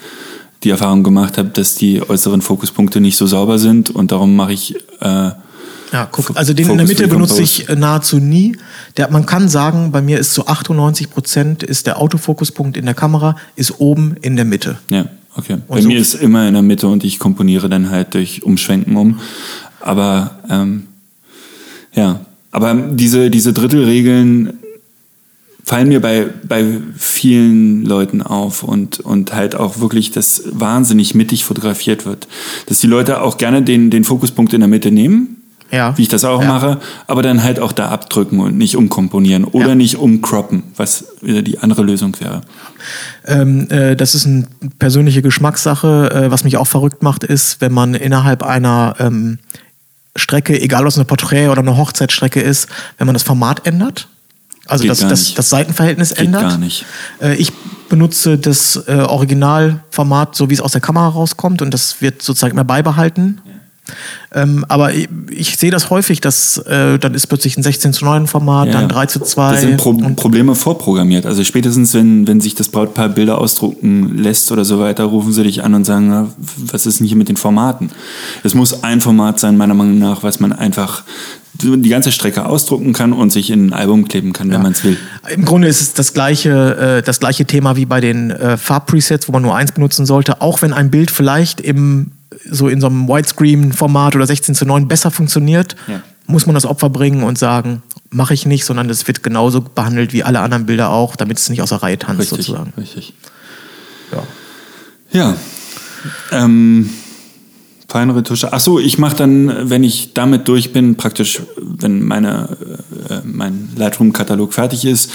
die 0.63 0.69
Erfahrung 0.69 1.03
gemacht 1.03 1.37
habe, 1.37 1.49
dass 1.49 1.75
die 1.75 2.01
äußeren 2.01 2.41
Fokuspunkte 2.41 3.01
nicht 3.01 3.17
so 3.17 3.27
sauber 3.27 3.59
sind 3.59 3.89
und 3.89 4.11
darum 4.11 4.35
mache 4.35 4.53
ich 4.53 4.75
äh, 5.01 5.31
ja, 5.91 6.07
guck, 6.11 6.35
also 6.35 6.53
den 6.53 6.65
Focus 6.65 6.81
in 6.81 6.87
der 6.87 6.87
Mitte 6.87 7.07
benutze 7.07 7.41
ich 7.41 7.69
äh, 7.69 7.75
nahezu 7.75 8.17
nie. 8.17 8.57
Der, 8.97 9.09
man 9.11 9.25
kann 9.25 9.49
sagen, 9.49 9.91
bei 9.91 10.01
mir 10.01 10.19
ist 10.19 10.33
zu 10.33 10.47
98 10.47 11.09
Prozent 11.09 11.63
ist 11.63 11.87
der 11.87 11.99
Autofokuspunkt 11.99 12.77
in 12.77 12.85
der 12.85 12.93
Kamera 12.93 13.35
ist 13.55 13.79
oben 13.79 14.15
in 14.21 14.35
der 14.35 14.45
Mitte. 14.45 14.77
Ja, 14.89 15.05
okay. 15.35 15.53
Und 15.53 15.67
bei 15.67 15.81
so 15.81 15.87
mir 15.87 15.99
ist 15.99 16.13
immer 16.15 16.47
in 16.47 16.53
der 16.53 16.63
Mitte 16.63 16.87
und 16.87 17.03
ich 17.03 17.19
komponiere 17.19 17.69
dann 17.69 17.89
halt 17.89 18.13
durch 18.13 18.43
Umschwenken 18.43 18.95
um. 18.95 19.19
Aber 19.81 20.39
ähm, 20.49 20.87
ja, 21.93 22.21
aber 22.51 22.73
diese 22.73 23.29
diese 23.29 23.53
Drittelregeln 23.53 24.59
fallen 25.69 25.89
mir 25.89 26.01
bei, 26.01 26.25
bei 26.47 26.65
vielen 26.97 27.85
Leuten 27.85 28.23
auf 28.23 28.63
und, 28.63 28.99
und 29.01 29.35
halt 29.35 29.53
auch 29.53 29.79
wirklich, 29.79 30.09
dass 30.09 30.41
wahnsinnig 30.51 31.13
mittig 31.13 31.45
fotografiert 31.45 32.07
wird. 32.07 32.27
Dass 32.65 32.79
die 32.79 32.87
Leute 32.87 33.21
auch 33.21 33.37
gerne 33.37 33.61
den, 33.61 33.91
den 33.91 34.03
Fokuspunkt 34.03 34.51
in 34.53 34.61
der 34.61 34.67
Mitte 34.67 34.89
nehmen, 34.89 35.38
ja. 35.71 35.97
wie 35.97 36.03
ich 36.03 36.07
das 36.07 36.25
auch 36.25 36.41
ja. 36.41 36.47
mache, 36.47 36.79
aber 37.07 37.21
dann 37.21 37.43
halt 37.43 37.59
auch 37.59 37.71
da 37.71 37.89
abdrücken 37.89 38.39
und 38.39 38.57
nicht 38.57 38.75
umkomponieren 38.75 39.45
oder 39.45 39.69
ja. 39.69 39.75
nicht 39.75 39.97
umcroppen, 39.97 40.63
was 40.75 41.05
wieder 41.21 41.41
die 41.41 41.59
andere 41.59 41.83
Lösung 41.83 42.15
wäre. 42.19 42.41
Ähm, 43.25 43.69
äh, 43.69 43.95
das 43.95 44.15
ist 44.15 44.25
eine 44.25 44.47
persönliche 44.79 45.21
Geschmackssache. 45.21 46.11
Äh, 46.11 46.31
was 46.31 46.43
mich 46.43 46.57
auch 46.57 46.67
verrückt 46.67 47.03
macht, 47.03 47.23
ist, 47.23 47.61
wenn 47.61 47.73
man 47.73 47.93
innerhalb 47.93 48.43
einer 48.43 48.95
ähm, 48.99 49.39
Strecke, 50.15 50.59
egal 50.59 50.83
ob 50.83 50.89
es 50.89 50.95
eine 50.95 51.05
Porträt- 51.05 51.49
oder 51.49 51.61
eine 51.61 51.77
Hochzeitsstrecke 51.77 52.41
ist, 52.41 52.67
wenn 52.97 53.07
man 53.07 53.13
das 53.13 53.23
Format 53.23 53.65
ändert. 53.65 54.07
Also 54.65 54.87
das, 54.87 54.99
das, 54.99 55.33
das, 55.33 55.49
Seitenverhältnis 55.49 56.09
Geht 56.09 56.25
ändert. 56.27 56.43
Gar 56.43 56.57
nicht. 56.57 56.85
Äh, 57.21 57.35
ich 57.35 57.51
benutze 57.89 58.37
das 58.37 58.75
äh, 58.87 58.93
Originalformat, 58.93 60.35
so 60.35 60.49
wie 60.49 60.53
es 60.53 60.61
aus 60.61 60.73
der 60.73 60.81
Kamera 60.81 61.07
rauskommt, 61.09 61.61
und 61.61 61.73
das 61.73 62.01
wird 62.01 62.21
sozusagen 62.21 62.53
immer 62.53 62.63
beibehalten. 62.63 63.41
Ja. 64.33 64.43
Ähm, 64.43 64.65
aber 64.67 64.93
ich, 64.93 65.09
ich, 65.31 65.57
sehe 65.57 65.71
das 65.71 65.89
häufig, 65.89 66.21
dass 66.21 66.57
äh, 66.59 66.99
dann 66.99 67.13
ist 67.13 67.27
plötzlich 67.27 67.57
ein 67.57 67.63
16 67.63 67.93
zu 67.93 68.05
9 68.05 68.27
Format, 68.27 68.67
ja, 68.67 68.73
dann 68.73 68.87
3 68.87 69.05
zu 69.07 69.19
2. 69.19 69.51
Das 69.51 69.61
sind 69.61 69.77
Pro 69.77 69.93
Probleme 70.15 70.55
vorprogrammiert. 70.55 71.25
Also 71.25 71.43
spätestens, 71.43 71.93
wenn, 71.93 72.27
wenn 72.27 72.41
sich 72.41 72.55
das 72.55 72.69
Brautpaar 72.69 73.09
Bilder 73.09 73.39
ausdrucken 73.39 74.17
lässt 74.17 74.51
oder 74.51 74.65
so 74.65 74.79
weiter, 74.79 75.05
rufen 75.05 75.33
sie 75.33 75.43
dich 75.43 75.63
an 75.63 75.73
und 75.73 75.85
sagen, 75.85 76.09
na, 76.09 76.27
was 76.71 76.85
ist 76.85 76.99
denn 76.99 77.07
hier 77.07 77.17
mit 77.17 77.29
den 77.29 77.37
Formaten? 77.37 77.91
Es 78.43 78.53
muss 78.53 78.83
ein 78.83 79.01
Format 79.01 79.39
sein, 79.39 79.57
meiner 79.57 79.73
Meinung 79.73 79.99
nach, 79.99 80.23
was 80.23 80.39
man 80.39 80.53
einfach 80.53 81.03
die 81.61 81.89
ganze 81.89 82.11
Strecke 82.11 82.45
ausdrucken 82.45 82.93
kann 82.93 83.13
und 83.13 83.31
sich 83.31 83.51
in 83.51 83.67
ein 83.67 83.73
Album 83.73 84.07
kleben 84.07 84.33
kann, 84.33 84.51
wenn 84.51 84.61
man 84.61 84.71
es 84.71 84.83
will. 84.83 84.97
Im 85.29 85.45
Grunde 85.45 85.67
ist 85.67 85.81
es 85.81 85.93
das 85.93 86.13
gleiche, 86.13 86.97
äh, 86.99 87.01
das 87.01 87.19
gleiche 87.19 87.45
Thema 87.45 87.75
wie 87.75 87.85
bei 87.85 87.99
den 87.99 88.31
äh, 88.31 88.57
Farbpresets, 88.57 89.27
wo 89.27 89.33
man 89.33 89.41
nur 89.41 89.55
eins 89.55 89.71
benutzen 89.71 90.05
sollte, 90.05 90.41
auch 90.41 90.61
wenn 90.61 90.73
ein 90.73 90.89
Bild 90.89 91.11
vielleicht 91.11 91.59
im 91.59 92.11
so 92.49 92.67
in 92.67 92.81
so 92.81 92.87
einem 92.87 93.07
Widescreen-Format 93.07 94.15
oder 94.15 94.25
16 94.25 94.55
zu 94.55 94.65
9 94.65 94.87
besser 94.87 95.11
funktioniert, 95.11 95.75
ja. 95.87 96.01
muss 96.27 96.45
man 96.45 96.55
das 96.55 96.65
Opfer 96.65 96.89
bringen 96.89 97.23
und 97.23 97.37
sagen, 97.37 97.81
mache 98.11 98.33
ich 98.33 98.45
nicht, 98.45 98.65
sondern 98.65 98.89
es 98.89 99.07
wird 99.07 99.23
genauso 99.23 99.61
behandelt 99.61 100.13
wie 100.13 100.23
alle 100.23 100.39
anderen 100.39 100.65
Bilder 100.65 100.89
auch, 100.89 101.15
damit 101.15 101.37
es 101.37 101.49
nicht 101.49 101.61
aus 101.61 101.69
der 101.69 101.83
Reihe 101.83 101.97
tanzt 101.97 102.21
richtig, 102.21 102.45
sozusagen. 102.45 102.73
Richtig. 102.77 103.13
Ja. 104.11 104.23
Ja. 105.11 105.35
Ähm, 106.31 106.89
feinere 107.87 108.23
Tusche. 108.23 108.53
Ach 108.53 108.59
so, 108.59 108.79
ich 108.79 108.97
mache 108.97 109.15
dann, 109.15 109.69
wenn 109.69 109.83
ich 109.83 110.13
damit 110.13 110.47
durch 110.47 110.71
bin, 110.71 110.95
praktisch, 110.95 111.41
wenn 111.57 112.03
meine, 112.03 112.57
äh, 113.09 113.19
mein 113.23 113.69
Lightroom-Katalog 113.75 114.53
fertig 114.53 114.85
ist, 114.85 115.11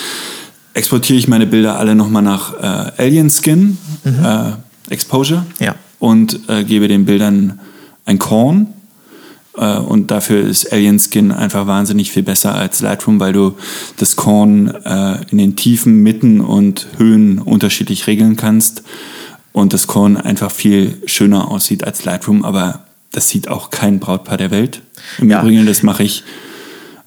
exportiere 0.75 1.19
ich 1.19 1.29
meine 1.29 1.47
Bilder 1.47 1.79
alle 1.79 1.95
nochmal 1.95 2.23
nach 2.23 2.55
äh, 2.55 3.03
Alien 3.03 3.31
Skin 3.31 3.79
mhm. 4.03 4.25
äh, 4.25 4.93
Exposure. 4.93 5.47
Ja 5.61 5.77
und 5.99 6.40
äh, 6.49 6.64
gebe 6.64 6.88
den 6.88 7.05
Bildern 7.05 7.61
ein 8.05 8.18
Korn. 8.18 8.68
Äh, 9.57 9.78
und 9.78 10.11
dafür 10.11 10.40
ist 10.40 10.72
Alien 10.72 10.99
Skin 10.99 11.32
einfach 11.32 11.66
wahnsinnig 11.66 12.11
viel 12.11 12.22
besser 12.22 12.55
als 12.55 12.80
Lightroom, 12.80 13.20
weil 13.20 13.32
du 13.32 13.55
das 13.97 14.16
Korn 14.16 14.68
äh, 14.68 15.22
in 15.30 15.38
den 15.38 15.57
Tiefen, 15.57 16.03
Mitten 16.03 16.40
und 16.40 16.86
Höhen 16.99 17.38
unterschiedlich 17.38 18.07
regeln 18.07 18.36
kannst. 18.36 18.82
Und 19.53 19.72
das 19.72 19.86
Korn 19.86 20.16
einfach 20.16 20.51
viel 20.51 21.01
schöner 21.07 21.49
aussieht 21.51 21.84
als 21.84 22.05
Lightroom, 22.05 22.45
aber 22.45 22.84
das 23.12 23.28
sieht 23.28 23.47
auch 23.47 23.70
kein 23.70 24.01
Brautpaar 24.01 24.36
der 24.36 24.51
Welt. 24.51 24.82
Im 25.18 25.30
ja. 25.30 25.40
Übrigen, 25.40 25.64
das 25.66 25.84
mache 25.84 26.03
ich 26.03 26.24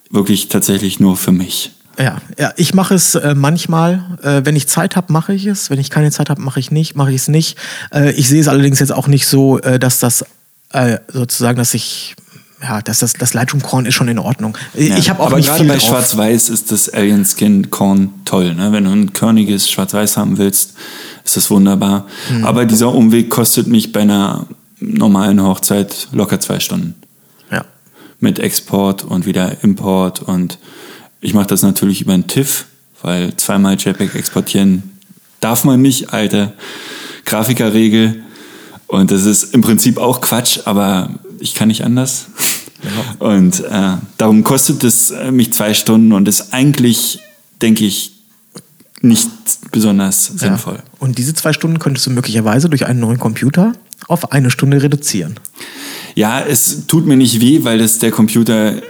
wirklich 0.10 0.48
tatsächlich 0.48 1.02
nur 1.02 1.18
für 1.18 1.34
mich. 1.34 1.72
Ja, 2.00 2.22
ja 2.38 2.54
ich 2.56 2.74
mache 2.74 2.94
es 2.94 3.16
äh, 3.16 3.36
manchmal. 3.36 4.18
Äh, 4.24 4.42
wenn 4.44 4.56
ich 4.56 4.68
Zeit 4.68 4.96
habe, 4.96 5.12
mache 5.12 5.34
ich 5.34 5.46
es. 5.46 5.70
Wenn 5.70 5.80
ich 5.80 5.90
keine 5.90 6.12
Zeit 6.12 6.30
habe, 6.30 6.42
mache 6.42 6.60
ich 6.60 6.72
nicht, 6.72 6.96
mache 6.96 7.12
ich 7.12 7.18
es 7.22 7.28
nicht. 7.28 7.58
Äh, 7.94 8.12
ich 8.12 8.28
sehe 8.28 8.42
es 8.42 8.48
allerdings 8.48 8.80
jetzt 8.80 8.94
auch 8.94 9.08
nicht 9.08 9.28
so, 9.28 9.60
äh, 9.60 9.80
dass 9.80 10.00
das 10.00 10.26
äh, 10.74 10.98
sozusagen, 11.12 11.58
dass 11.58 11.74
ich 11.74 12.16
ja, 12.62 12.82
dass 12.82 13.00
das, 13.00 13.14
das 13.14 13.34
Lightroom 13.34 13.62
Korn 13.62 13.86
ist 13.86 13.94
schon 13.94 14.08
in 14.08 14.18
Ordnung. 14.18 14.58
Ja, 14.74 14.98
ich 14.98 15.10
habe 15.10 15.22
auch 15.22 15.28
aber 15.28 15.38
nicht 15.38 15.48
gerade 15.48 15.60
viel 15.60 15.68
bei 15.68 15.80
Schwarz-Weiß 15.80 16.50
ist 16.50 16.72
das 16.72 16.90
Alien 16.90 17.24
Skin 17.24 17.70
Korn 17.70 18.10
toll. 18.26 18.56
Ne? 18.56 18.72
Wenn 18.72 18.86
du 18.86 18.92
ein 18.92 19.14
körniges 19.14 19.70
Schwarz-Weiß 19.70 20.18
haben 20.18 20.40
willst, 20.40 20.74
ist 21.24 21.38
das 21.38 21.52
wunderbar. 21.52 22.08
Mhm. 22.32 22.46
Aber 22.46 22.66
dieser 22.66 22.94
Umweg 22.94 23.30
kostet 23.30 23.68
mich 23.68 23.92
bei 23.92 24.02
einer 24.02 24.48
normalen 24.80 25.42
Hochzeit 25.44 26.08
locker 26.12 26.40
zwei 26.40 26.60
Stunden. 26.60 26.96
Ja. 27.52 27.64
Mit 28.20 28.40
Export 28.40 29.04
und 29.04 29.28
wieder 29.28 29.64
Import 29.64 30.22
und 30.22 30.58
ich 31.22 31.34
mache 31.34 31.48
das 31.48 31.62
natürlich 31.62 32.02
über 32.02 32.14
einen 32.14 32.28
TIFF, 32.28 32.66
weil 33.02 33.36
zweimal 33.38 33.76
JPEG 33.76 34.16
exportieren 34.16 34.98
darf 35.40 35.64
man 35.64 35.82
nicht, 35.82 36.14
alte 36.14 36.54
Grafikerregel. 37.26 38.24
Und 38.88 39.12
das 39.12 39.26
ist 39.26 39.54
im 39.54 39.62
Prinzip 39.62 39.98
auch 39.98 40.22
Quatsch, 40.22 40.60
aber 40.66 41.12
ich 41.40 41.54
kann 41.56 41.68
nicht 41.68 41.84
anders. 41.84 42.28
Ja. 42.84 43.28
Und 43.28 43.64
äh, 43.66 43.98
darum 44.18 44.44
kostet 44.44 44.84
es 44.84 45.12
äh, 45.12 45.32
mich 45.32 45.52
zwei 45.52 45.74
Stunden 45.74 46.14
und 46.14 46.28
ist 46.28 46.54
eigentlich, 46.54 47.20
denke 47.62 47.86
ich, 47.86 48.14
nicht 49.02 49.30
besonders 49.72 50.26
sinnvoll. 50.26 50.76
Ja. 50.76 50.84
Und 51.00 51.18
diese 51.18 51.34
zwei 51.34 51.54
Stunden 51.54 51.80
könntest 51.80 52.06
du 52.08 52.12
möglicherweise 52.12 52.70
durch 52.70 52.86
einen 52.86 53.00
neuen 53.00 53.20
Computer 53.20 53.74
auf 54.08 54.32
eine 54.32 54.50
Stunde 54.50 54.82
reduzieren. 54.82 55.40
Ja, 56.16 56.40
es 56.40 56.88
tut 56.88 57.06
mir 57.06 57.18
nicht 57.18 57.42
weh, 57.42 57.64
weil 57.64 57.78
das 57.78 58.00
der 58.00 58.12
Computer 58.12 58.82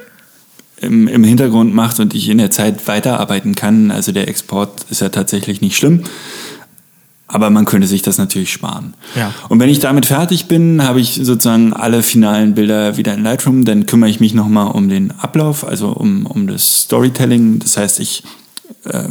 im, 0.81 1.07
im 1.07 1.23
Hintergrund 1.23 1.73
macht 1.73 1.99
und 1.99 2.13
ich 2.13 2.29
in 2.29 2.37
der 2.37 2.51
Zeit 2.51 2.87
weiterarbeiten 2.87 3.55
kann. 3.55 3.91
Also 3.91 4.11
der 4.11 4.27
Export 4.27 4.85
ist 4.89 5.01
ja 5.01 5.09
tatsächlich 5.09 5.61
nicht 5.61 5.75
schlimm. 5.75 6.03
Aber 7.29 7.49
man 7.49 7.65
könnte 7.65 7.87
sich 7.87 8.01
das 8.01 8.17
natürlich 8.17 8.53
sparen. 8.53 8.93
Ja. 9.15 9.33
Und 9.49 9.59
wenn 9.59 9.69
ich 9.69 9.79
damit 9.79 10.05
fertig 10.05 10.45
bin, 10.45 10.81
habe 10.81 11.01
ich 11.01 11.19
sozusagen 11.21 11.73
alle 11.73 12.01
finalen 12.01 12.55
Bilder 12.55 12.95
wieder 12.95 13.13
in 13.13 13.23
Lightroom. 13.23 13.65
Dann 13.65 13.85
kümmere 13.85 14.09
ich 14.09 14.21
mich 14.21 14.33
nochmal 14.33 14.71
um 14.71 14.87
den 14.87 15.11
Ablauf, 15.11 15.67
also 15.67 15.89
um, 15.89 16.25
um 16.25 16.47
das 16.47 16.83
Storytelling. 16.83 17.59
Das 17.59 17.75
heißt, 17.75 17.99
ich 17.99 18.23
äh, 18.85 19.09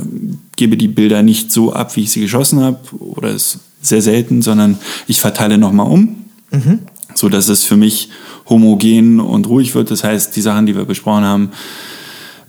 gebe 0.57 0.79
die 0.79 0.89
Bilder 0.89 1.23
nicht 1.23 1.53
so 1.53 1.75
ab, 1.75 1.95
wie 1.97 2.05
ich 2.05 2.11
sie 2.11 2.21
geschossen 2.21 2.61
habe, 2.61 2.79
oder 2.99 3.33
ist 3.33 3.59
sehr 3.83 4.01
selten, 4.01 4.41
sondern 4.41 4.79
ich 5.07 5.21
verteile 5.21 5.59
nochmal 5.59 5.87
um, 5.87 6.25
mhm. 6.51 6.81
so 7.14 7.29
dass 7.29 7.49
es 7.49 7.64
für 7.64 7.77
mich 7.77 8.09
homogen 8.49 9.21
und 9.21 9.47
ruhig 9.49 9.75
wird. 9.75 9.91
Das 9.91 10.05
heißt, 10.05 10.35
die 10.37 10.41
Sachen, 10.41 10.67
die 10.67 10.77
wir 10.77 10.85
besprochen 10.85 11.25
haben, 11.25 11.51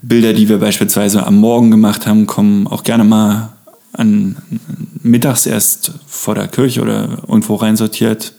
Bilder, 0.02 0.34
die 0.34 0.48
wir 0.48 0.60
beispielsweise 0.60 1.26
am 1.26 1.38
Morgen 1.38 1.72
gemacht 1.72 2.06
haben, 2.06 2.28
kommen 2.28 2.68
auch 2.68 2.84
gerne 2.84 3.04
mal 3.04 3.50
an 3.94 4.38
mittags 5.02 5.46
erst 5.46 5.92
vor 6.06 6.36
der 6.36 6.48
Kirche 6.48 6.82
oder 6.82 7.18
irgendwo 7.28 7.56
reinsortiert. 7.56 8.34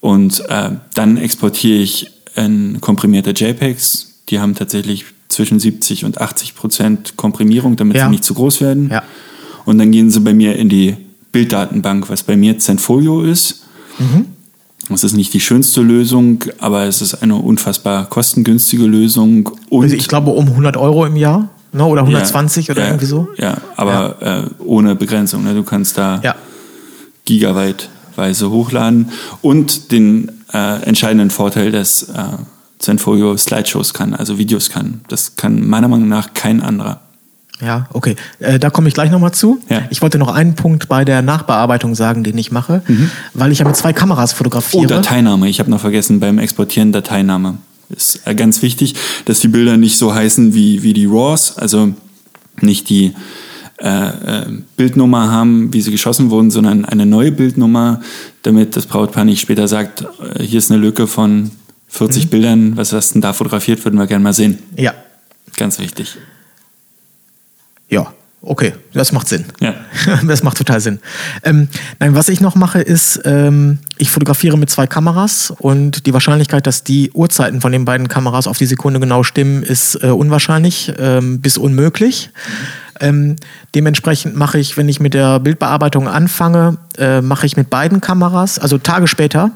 Und 0.00 0.40
äh, 0.48 0.70
dann 0.94 1.16
exportiere 1.16 1.78
ich 1.78 2.12
in 2.34 2.80
komprimierte 2.80 3.30
JPEGs. 3.30 4.22
Die 4.28 4.38
haben 4.38 4.54
tatsächlich 4.54 5.06
zwischen 5.28 5.58
70 5.58 6.04
und 6.04 6.20
80 6.20 6.54
Prozent 6.54 7.16
Komprimierung, 7.16 7.76
damit 7.76 7.96
ja. 7.96 8.04
sie 8.04 8.10
nicht 8.10 8.24
zu 8.24 8.34
groß 8.34 8.60
werden. 8.60 8.90
Ja. 8.90 9.02
Und 9.64 9.78
dann 9.78 9.90
gehen 9.90 10.10
sie 10.10 10.20
bei 10.20 10.34
mir 10.34 10.56
in 10.56 10.68
die 10.68 10.96
Bilddatenbank, 11.32 12.08
was 12.08 12.22
bei 12.22 12.36
mir 12.36 12.58
Zenfolio 12.58 13.22
ist. 13.22 13.64
Mhm. 13.98 14.26
Das 14.88 15.02
ist 15.02 15.14
nicht 15.14 15.34
die 15.34 15.40
schönste 15.40 15.82
Lösung, 15.82 16.44
aber 16.58 16.84
es 16.84 17.02
ist 17.02 17.22
eine 17.22 17.34
unfassbar 17.36 18.06
kostengünstige 18.06 18.84
Lösung. 18.84 19.50
Und 19.68 19.84
also 19.84 19.96
ich 19.96 20.06
glaube 20.06 20.30
um 20.30 20.46
100 20.46 20.76
Euro 20.76 21.04
im 21.06 21.16
Jahr 21.16 21.48
ne? 21.72 21.84
oder 21.84 22.02
120 22.02 22.68
ja, 22.68 22.72
oder 22.72 22.82
ja, 22.82 22.88
irgendwie 22.88 23.06
so. 23.06 23.28
Ja, 23.36 23.58
aber 23.76 24.16
ja. 24.20 24.38
Äh, 24.40 24.42
ohne 24.64 24.94
Begrenzung. 24.94 25.44
Ne? 25.44 25.54
Du 25.54 25.64
kannst 25.64 25.98
da 25.98 26.20
gigabyteweise 27.24 28.50
hochladen 28.50 29.10
und 29.42 29.90
den 29.90 30.30
äh, 30.52 30.82
entscheidenden 30.82 31.30
Vorteil, 31.30 31.72
dass 31.72 32.04
äh, 32.04 32.24
Zenfolio 32.78 33.36
Slideshows 33.36 33.94
kann, 33.94 34.14
also 34.14 34.38
Videos 34.38 34.70
kann. 34.70 35.00
Das 35.08 35.36
kann 35.36 35.66
meiner 35.66 35.88
Meinung 35.88 36.08
nach 36.08 36.34
kein 36.34 36.62
anderer. 36.62 37.00
Ja, 37.60 37.88
okay. 37.92 38.16
Äh, 38.38 38.58
da 38.58 38.70
komme 38.70 38.88
ich 38.88 38.94
gleich 38.94 39.10
nochmal 39.10 39.32
zu. 39.32 39.60
Ja. 39.68 39.82
Ich 39.90 40.02
wollte 40.02 40.18
noch 40.18 40.28
einen 40.28 40.54
Punkt 40.54 40.88
bei 40.88 41.04
der 41.04 41.22
Nachbearbeitung 41.22 41.94
sagen, 41.94 42.22
den 42.22 42.36
ich 42.36 42.52
mache, 42.52 42.82
mhm. 42.86 43.10
weil 43.34 43.50
ich 43.52 43.60
ja 43.60 43.64
mit 43.64 43.76
zwei 43.76 43.92
Kameras 43.92 44.32
fotografiere. 44.32 44.84
Oh, 44.84 44.86
Dateiname. 44.86 45.48
Ich 45.48 45.58
habe 45.58 45.70
noch 45.70 45.80
vergessen 45.80 46.20
beim 46.20 46.38
Exportieren 46.38 46.92
Dateiname. 46.92 47.58
Ist 47.88 48.26
äh, 48.26 48.34
ganz 48.34 48.62
wichtig, 48.62 48.94
dass 49.24 49.40
die 49.40 49.48
Bilder 49.48 49.76
nicht 49.76 49.96
so 49.96 50.14
heißen 50.14 50.54
wie, 50.54 50.82
wie 50.82 50.92
die 50.92 51.06
RAWs, 51.06 51.56
also 51.56 51.94
nicht 52.60 52.90
die 52.90 53.14
äh, 53.78 53.88
äh, 53.88 54.46
Bildnummer 54.76 55.30
haben, 55.30 55.72
wie 55.72 55.80
sie 55.80 55.90
geschossen 55.90 56.30
wurden, 56.30 56.50
sondern 56.50 56.84
eine 56.84 57.06
neue 57.06 57.30
Bildnummer, 57.30 58.00
damit 58.42 58.76
das 58.76 58.86
Brautpaar 58.86 59.24
nicht 59.24 59.40
später 59.40 59.68
sagt, 59.68 60.02
äh, 60.02 60.42
hier 60.42 60.58
ist 60.58 60.70
eine 60.70 60.80
Lücke 60.80 61.06
von 61.06 61.50
40 61.88 62.24
mhm. 62.24 62.28
Bildern, 62.28 62.76
was 62.76 62.92
hast 62.92 63.14
denn 63.14 63.22
da 63.22 63.32
fotografiert, 63.32 63.84
würden 63.84 63.98
wir 63.98 64.06
gerne 64.06 64.24
mal 64.24 64.32
sehen. 64.32 64.58
Ja. 64.76 64.94
Ganz 65.56 65.78
wichtig. 65.78 66.16
Ja, 67.88 68.12
okay, 68.42 68.74
das 68.92 69.12
macht 69.12 69.28
Sinn. 69.28 69.44
Ja. 69.60 69.74
Das 70.26 70.42
macht 70.42 70.58
total 70.58 70.80
Sinn. 70.80 71.00
Ähm, 71.42 71.68
nein, 71.98 72.14
was 72.14 72.28
ich 72.28 72.40
noch 72.40 72.54
mache, 72.54 72.80
ist, 72.80 73.20
ähm, 73.24 73.78
ich 73.98 74.10
fotografiere 74.10 74.56
mit 74.56 74.70
zwei 74.70 74.86
Kameras 74.86 75.52
und 75.58 76.06
die 76.06 76.12
Wahrscheinlichkeit, 76.12 76.66
dass 76.66 76.84
die 76.84 77.10
Uhrzeiten 77.12 77.60
von 77.60 77.72
den 77.72 77.84
beiden 77.84 78.08
Kameras 78.08 78.46
auf 78.46 78.58
die 78.58 78.66
Sekunde 78.66 79.00
genau 79.00 79.22
stimmen, 79.22 79.62
ist 79.62 79.96
äh, 80.02 80.08
unwahrscheinlich 80.08 80.92
ähm, 80.98 81.40
bis 81.40 81.58
unmöglich. 81.58 82.30
Ähm, 83.00 83.36
dementsprechend 83.74 84.36
mache 84.36 84.58
ich, 84.58 84.76
wenn 84.76 84.88
ich 84.88 85.00
mit 85.00 85.14
der 85.14 85.40
Bildbearbeitung 85.40 86.08
anfange, 86.08 86.78
äh, 86.98 87.20
mache 87.20 87.46
ich 87.46 87.56
mit 87.56 87.68
beiden 87.68 88.00
Kameras, 88.00 88.58
also 88.58 88.78
Tage 88.78 89.06
später, 89.06 89.50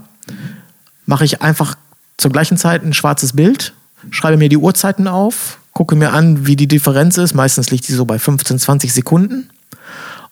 mache 1.06 1.24
ich 1.24 1.42
einfach 1.42 1.76
zur 2.16 2.30
gleichen 2.30 2.56
Zeit 2.56 2.84
ein 2.84 2.92
schwarzes 2.92 3.34
Bild, 3.34 3.72
schreibe 4.10 4.36
mir 4.36 4.48
die 4.48 4.56
Uhrzeiten 4.56 5.08
auf, 5.08 5.59
gucke 5.72 5.96
mir 5.96 6.12
an, 6.12 6.46
wie 6.46 6.56
die 6.56 6.68
Differenz 6.68 7.18
ist. 7.18 7.34
Meistens 7.34 7.70
liegt 7.70 7.88
die 7.88 7.92
so 7.92 8.04
bei 8.04 8.18
15, 8.18 8.58
20 8.58 8.92
Sekunden. 8.92 9.50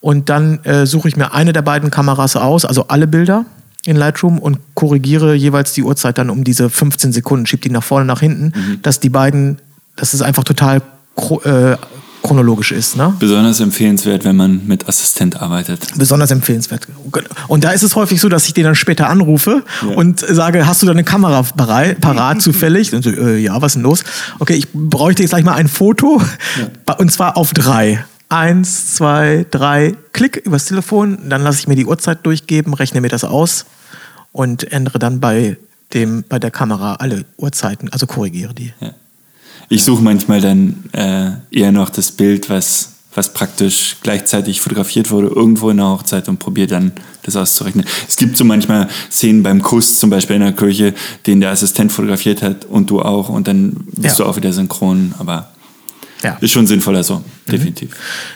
Und 0.00 0.28
dann 0.28 0.62
äh, 0.64 0.86
suche 0.86 1.08
ich 1.08 1.16
mir 1.16 1.34
eine 1.34 1.52
der 1.52 1.62
beiden 1.62 1.90
Kameras 1.90 2.36
aus, 2.36 2.64
also 2.64 2.88
alle 2.88 3.06
Bilder 3.06 3.44
in 3.84 3.96
Lightroom 3.96 4.38
und 4.38 4.58
korrigiere 4.74 5.34
jeweils 5.34 5.72
die 5.72 5.82
Uhrzeit 5.82 6.18
dann 6.18 6.30
um 6.30 6.44
diese 6.44 6.68
15 6.68 7.12
Sekunden, 7.12 7.46
schiebe 7.46 7.62
die 7.62 7.70
nach 7.70 7.82
vorne, 7.82 8.04
nach 8.04 8.20
hinten, 8.20 8.52
mhm. 8.54 8.82
dass 8.82 9.00
die 9.00 9.08
beiden, 9.08 9.58
dass 9.96 10.14
es 10.14 10.22
einfach 10.22 10.44
total 10.44 10.82
äh, 11.44 11.76
chronologisch 12.22 12.72
ist. 12.72 12.96
Ne? 12.96 13.14
Besonders 13.18 13.60
empfehlenswert, 13.60 14.24
wenn 14.24 14.36
man 14.36 14.66
mit 14.66 14.88
Assistent 14.88 15.40
arbeitet. 15.40 15.86
Besonders 15.96 16.30
empfehlenswert. 16.30 16.86
Und 17.46 17.64
da 17.64 17.70
ist 17.70 17.82
es 17.82 17.94
häufig 17.94 18.20
so, 18.20 18.28
dass 18.28 18.46
ich 18.46 18.54
den 18.54 18.64
dann 18.64 18.74
später 18.74 19.08
anrufe 19.08 19.64
ja. 19.82 19.96
und 19.96 20.20
sage, 20.20 20.66
hast 20.66 20.82
du 20.82 20.86
da 20.86 20.92
eine 20.92 21.04
Kamera 21.04 21.42
parat, 21.42 22.00
parat 22.00 22.42
zufällig? 22.42 22.94
Und 22.94 23.02
so, 23.02 23.10
äh, 23.10 23.38
ja, 23.38 23.60
was 23.60 23.72
ist 23.72 23.74
denn 23.76 23.82
los? 23.82 24.04
Okay, 24.38 24.54
ich 24.54 24.68
bräuchte 24.72 25.22
jetzt 25.22 25.30
gleich 25.30 25.44
mal 25.44 25.54
ein 25.54 25.68
Foto 25.68 26.20
ja. 26.58 26.94
und 26.94 27.10
zwar 27.10 27.36
auf 27.36 27.52
drei. 27.52 28.04
Eins, 28.30 28.94
zwei, 28.94 29.46
drei, 29.50 29.94
klick 30.12 30.36
übers 30.36 30.66
Telefon, 30.66 31.30
dann 31.30 31.42
lasse 31.42 31.60
ich 31.60 31.68
mir 31.68 31.76
die 31.76 31.86
Uhrzeit 31.86 32.26
durchgeben, 32.26 32.74
rechne 32.74 33.00
mir 33.00 33.08
das 33.08 33.24
aus 33.24 33.64
und 34.32 34.70
ändere 34.70 34.98
dann 34.98 35.18
bei 35.18 35.56
dem, 35.94 36.24
bei 36.28 36.38
der 36.38 36.50
Kamera 36.50 36.96
alle 36.96 37.24
Uhrzeiten, 37.38 37.88
also 37.88 38.06
korrigiere 38.06 38.52
die. 38.52 38.74
Ja. 38.80 38.90
Ich 39.68 39.84
suche 39.84 40.02
manchmal 40.02 40.40
dann 40.40 40.84
äh, 40.92 41.30
eher 41.50 41.72
noch 41.72 41.90
das 41.90 42.10
Bild, 42.12 42.48
was, 42.48 42.92
was 43.14 43.32
praktisch 43.32 43.96
gleichzeitig 44.02 44.60
fotografiert 44.60 45.10
wurde, 45.10 45.28
irgendwo 45.28 45.70
in 45.70 45.76
der 45.76 45.88
Hochzeit 45.88 46.28
und 46.28 46.38
probiere 46.38 46.68
dann 46.68 46.92
das 47.22 47.36
auszurechnen. 47.36 47.84
Es 48.08 48.16
gibt 48.16 48.36
so 48.36 48.44
manchmal 48.44 48.88
Szenen 49.10 49.42
beim 49.42 49.60
Kuss, 49.60 49.98
zum 49.98 50.08
Beispiel 50.08 50.36
in 50.36 50.42
der 50.42 50.52
Kirche, 50.52 50.94
den 51.26 51.40
der 51.40 51.50
Assistent 51.50 51.92
fotografiert 51.92 52.42
hat 52.42 52.64
und 52.64 52.88
du 52.88 53.02
auch 53.02 53.28
und 53.28 53.46
dann 53.46 53.76
bist 53.92 54.18
ja. 54.18 54.24
du 54.24 54.30
auch 54.30 54.36
wieder 54.36 54.52
synchron, 54.52 55.14
aber 55.18 55.50
ja. 56.22 56.36
Ist 56.40 56.52
schon 56.52 56.66
sinnvoller 56.66 57.02
so, 57.04 57.16
mhm. 57.16 57.22
definitiv. 57.50 57.90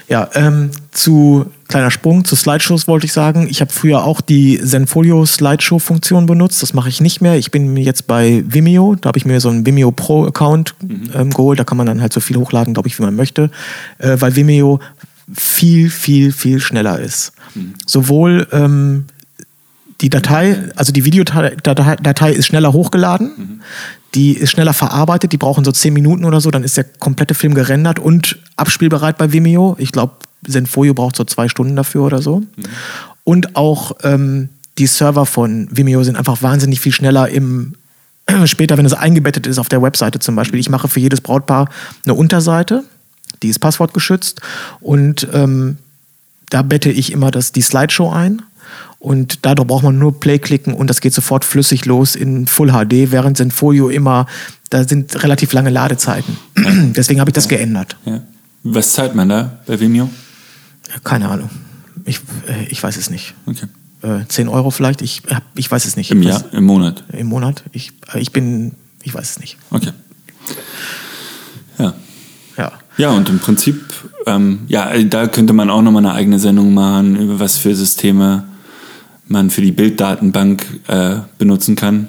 Ja, 0.08 0.28
ähm, 0.34 0.70
zu 0.92 1.46
kleiner 1.68 1.90
Sprung 1.90 2.24
zu 2.24 2.36
Slideshows 2.36 2.86
wollte 2.86 3.06
ich 3.06 3.12
sagen. 3.12 3.46
Ich 3.50 3.60
habe 3.60 3.72
früher 3.72 4.04
auch 4.04 4.20
die 4.20 4.60
Zenfolio 4.62 5.24
Slideshow-Funktion 5.24 6.26
benutzt. 6.26 6.62
Das 6.62 6.74
mache 6.74 6.88
ich 6.88 7.00
nicht 7.00 7.20
mehr. 7.20 7.36
Ich 7.36 7.50
bin 7.50 7.76
jetzt 7.76 8.06
bei 8.06 8.44
Vimeo. 8.46 8.94
Da 8.94 9.08
habe 9.08 9.18
ich 9.18 9.24
mir 9.24 9.40
so 9.40 9.48
einen 9.48 9.66
Vimeo 9.66 9.90
Pro-Account 9.90 10.74
mhm. 10.82 11.10
ähm, 11.14 11.30
geholt. 11.30 11.58
Da 11.58 11.64
kann 11.64 11.78
man 11.78 11.86
dann 11.86 12.00
halt 12.00 12.12
so 12.12 12.20
viel 12.20 12.36
hochladen, 12.36 12.74
glaube 12.74 12.88
ich, 12.88 12.98
wie 12.98 13.02
man 13.02 13.16
möchte. 13.16 13.50
Äh, 13.98 14.16
weil 14.20 14.36
Vimeo 14.36 14.80
viel, 15.32 15.90
viel, 15.90 16.32
viel 16.32 16.60
schneller 16.60 17.00
ist. 17.00 17.32
Mhm. 17.54 17.74
Sowohl 17.86 18.46
ähm, 18.52 19.06
die 20.02 20.10
Datei, 20.10 20.58
also 20.74 20.92
die 20.92 21.04
Videodatei 21.04 22.32
ist 22.32 22.46
schneller 22.46 22.72
hochgeladen. 22.72 23.62
Die 24.14 24.32
ist 24.32 24.50
schneller 24.50 24.74
verarbeitet, 24.74 25.32
die 25.32 25.38
brauchen 25.38 25.64
so 25.64 25.72
zehn 25.72 25.94
Minuten 25.94 26.24
oder 26.26 26.40
so, 26.40 26.50
dann 26.50 26.64
ist 26.64 26.76
der 26.76 26.84
komplette 26.84 27.34
Film 27.34 27.54
gerendert 27.54 27.98
und 27.98 28.38
abspielbereit 28.56 29.16
bei 29.16 29.32
Vimeo. 29.32 29.76
Ich 29.78 29.90
glaube, 29.90 30.16
Zenfolio 30.46 30.92
braucht 30.92 31.16
so 31.16 31.24
zwei 31.24 31.48
Stunden 31.48 31.76
dafür 31.76 32.02
oder 32.02 32.20
so. 32.20 32.42
Und 33.24 33.56
auch 33.56 33.92
ähm, 34.02 34.50
die 34.76 34.86
Server 34.86 35.24
von 35.24 35.68
Vimeo 35.70 36.02
sind 36.02 36.16
einfach 36.16 36.42
wahnsinnig 36.42 36.80
viel 36.80 36.92
schneller 36.92 37.28
im 37.28 37.74
später, 38.44 38.76
wenn 38.76 38.86
es 38.86 38.92
eingebettet 38.92 39.46
ist 39.46 39.58
auf 39.58 39.68
der 39.68 39.82
Webseite 39.82 40.18
zum 40.18 40.34
Beispiel. 40.34 40.60
Ich 40.60 40.68
mache 40.68 40.88
für 40.88 41.00
jedes 41.00 41.20
Brautpaar 41.20 41.70
eine 42.04 42.14
Unterseite, 42.14 42.84
die 43.42 43.48
ist 43.48 43.60
passwortgeschützt 43.60 44.40
und 44.80 45.26
ähm, 45.32 45.78
da 46.50 46.60
bette 46.62 46.90
ich 46.90 47.12
immer 47.12 47.30
das, 47.30 47.52
die 47.52 47.62
Slideshow 47.62 48.10
ein 48.10 48.42
und 49.02 49.44
dadurch 49.44 49.66
braucht 49.66 49.82
man 49.82 49.98
nur 49.98 50.20
Play 50.20 50.38
klicken 50.38 50.74
und 50.74 50.88
das 50.88 51.00
geht 51.00 51.12
sofort 51.12 51.44
flüssig 51.44 51.86
los 51.86 52.14
in 52.14 52.46
Full 52.46 52.70
HD, 52.70 53.10
während 53.10 53.36
Zenfolio 53.36 53.88
immer, 53.88 54.26
da 54.70 54.86
sind 54.86 55.24
relativ 55.24 55.52
lange 55.52 55.70
Ladezeiten. 55.70 56.36
Deswegen 56.96 57.18
habe 57.18 57.30
ich 57.30 57.34
das 57.34 57.48
geändert. 57.48 57.96
Ja. 58.04 58.20
Was 58.62 58.92
zahlt 58.92 59.16
man 59.16 59.28
da 59.28 59.58
bei 59.66 59.80
Vimeo? 59.80 60.08
Keine 61.02 61.28
Ahnung. 61.28 61.50
Ich, 62.04 62.20
äh, 62.46 62.66
ich 62.68 62.80
weiß 62.80 62.96
es 62.96 63.10
nicht. 63.10 63.34
Okay. 63.46 63.66
Äh, 64.02 64.24
10 64.28 64.46
Euro 64.46 64.70
vielleicht, 64.70 65.02
ich, 65.02 65.22
ich 65.56 65.68
weiß 65.68 65.84
es 65.84 65.96
nicht. 65.96 66.12
Im 66.12 66.22
Jahr, 66.22 66.44
im 66.52 66.62
Monat? 66.62 67.02
Im 67.12 67.26
Monat. 67.26 67.64
Ich, 67.72 67.90
äh, 68.14 68.20
ich 68.20 68.30
bin, 68.30 68.76
ich 69.02 69.12
weiß 69.12 69.30
es 69.30 69.40
nicht. 69.40 69.56
Okay. 69.70 69.90
Ja. 71.78 71.92
Ja. 72.56 72.72
Ja, 72.98 73.10
und 73.10 73.28
im 73.28 73.40
Prinzip 73.40 73.82
ähm, 74.26 74.60
ja, 74.68 74.96
da 75.02 75.26
könnte 75.26 75.54
man 75.54 75.70
auch 75.70 75.82
nochmal 75.82 76.04
eine 76.04 76.14
eigene 76.14 76.38
Sendung 76.38 76.72
machen, 76.72 77.16
über 77.16 77.40
was 77.40 77.58
für 77.58 77.74
Systeme 77.74 78.44
man 79.32 79.50
für 79.50 79.62
die 79.62 79.72
Bilddatenbank 79.72 80.64
äh, 80.86 81.16
benutzen 81.38 81.74
kann. 81.74 82.08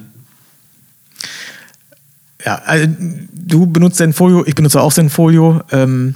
Ja, 2.45 2.61
also, 2.65 2.87
du 3.33 3.65
benutzt 3.65 3.97
Zenfolio, 3.97 4.45
ich 4.45 4.53
benutze 4.53 4.81
auch 4.81 4.93
Zenfolio. 4.93 5.61
Ähm, 5.71 6.15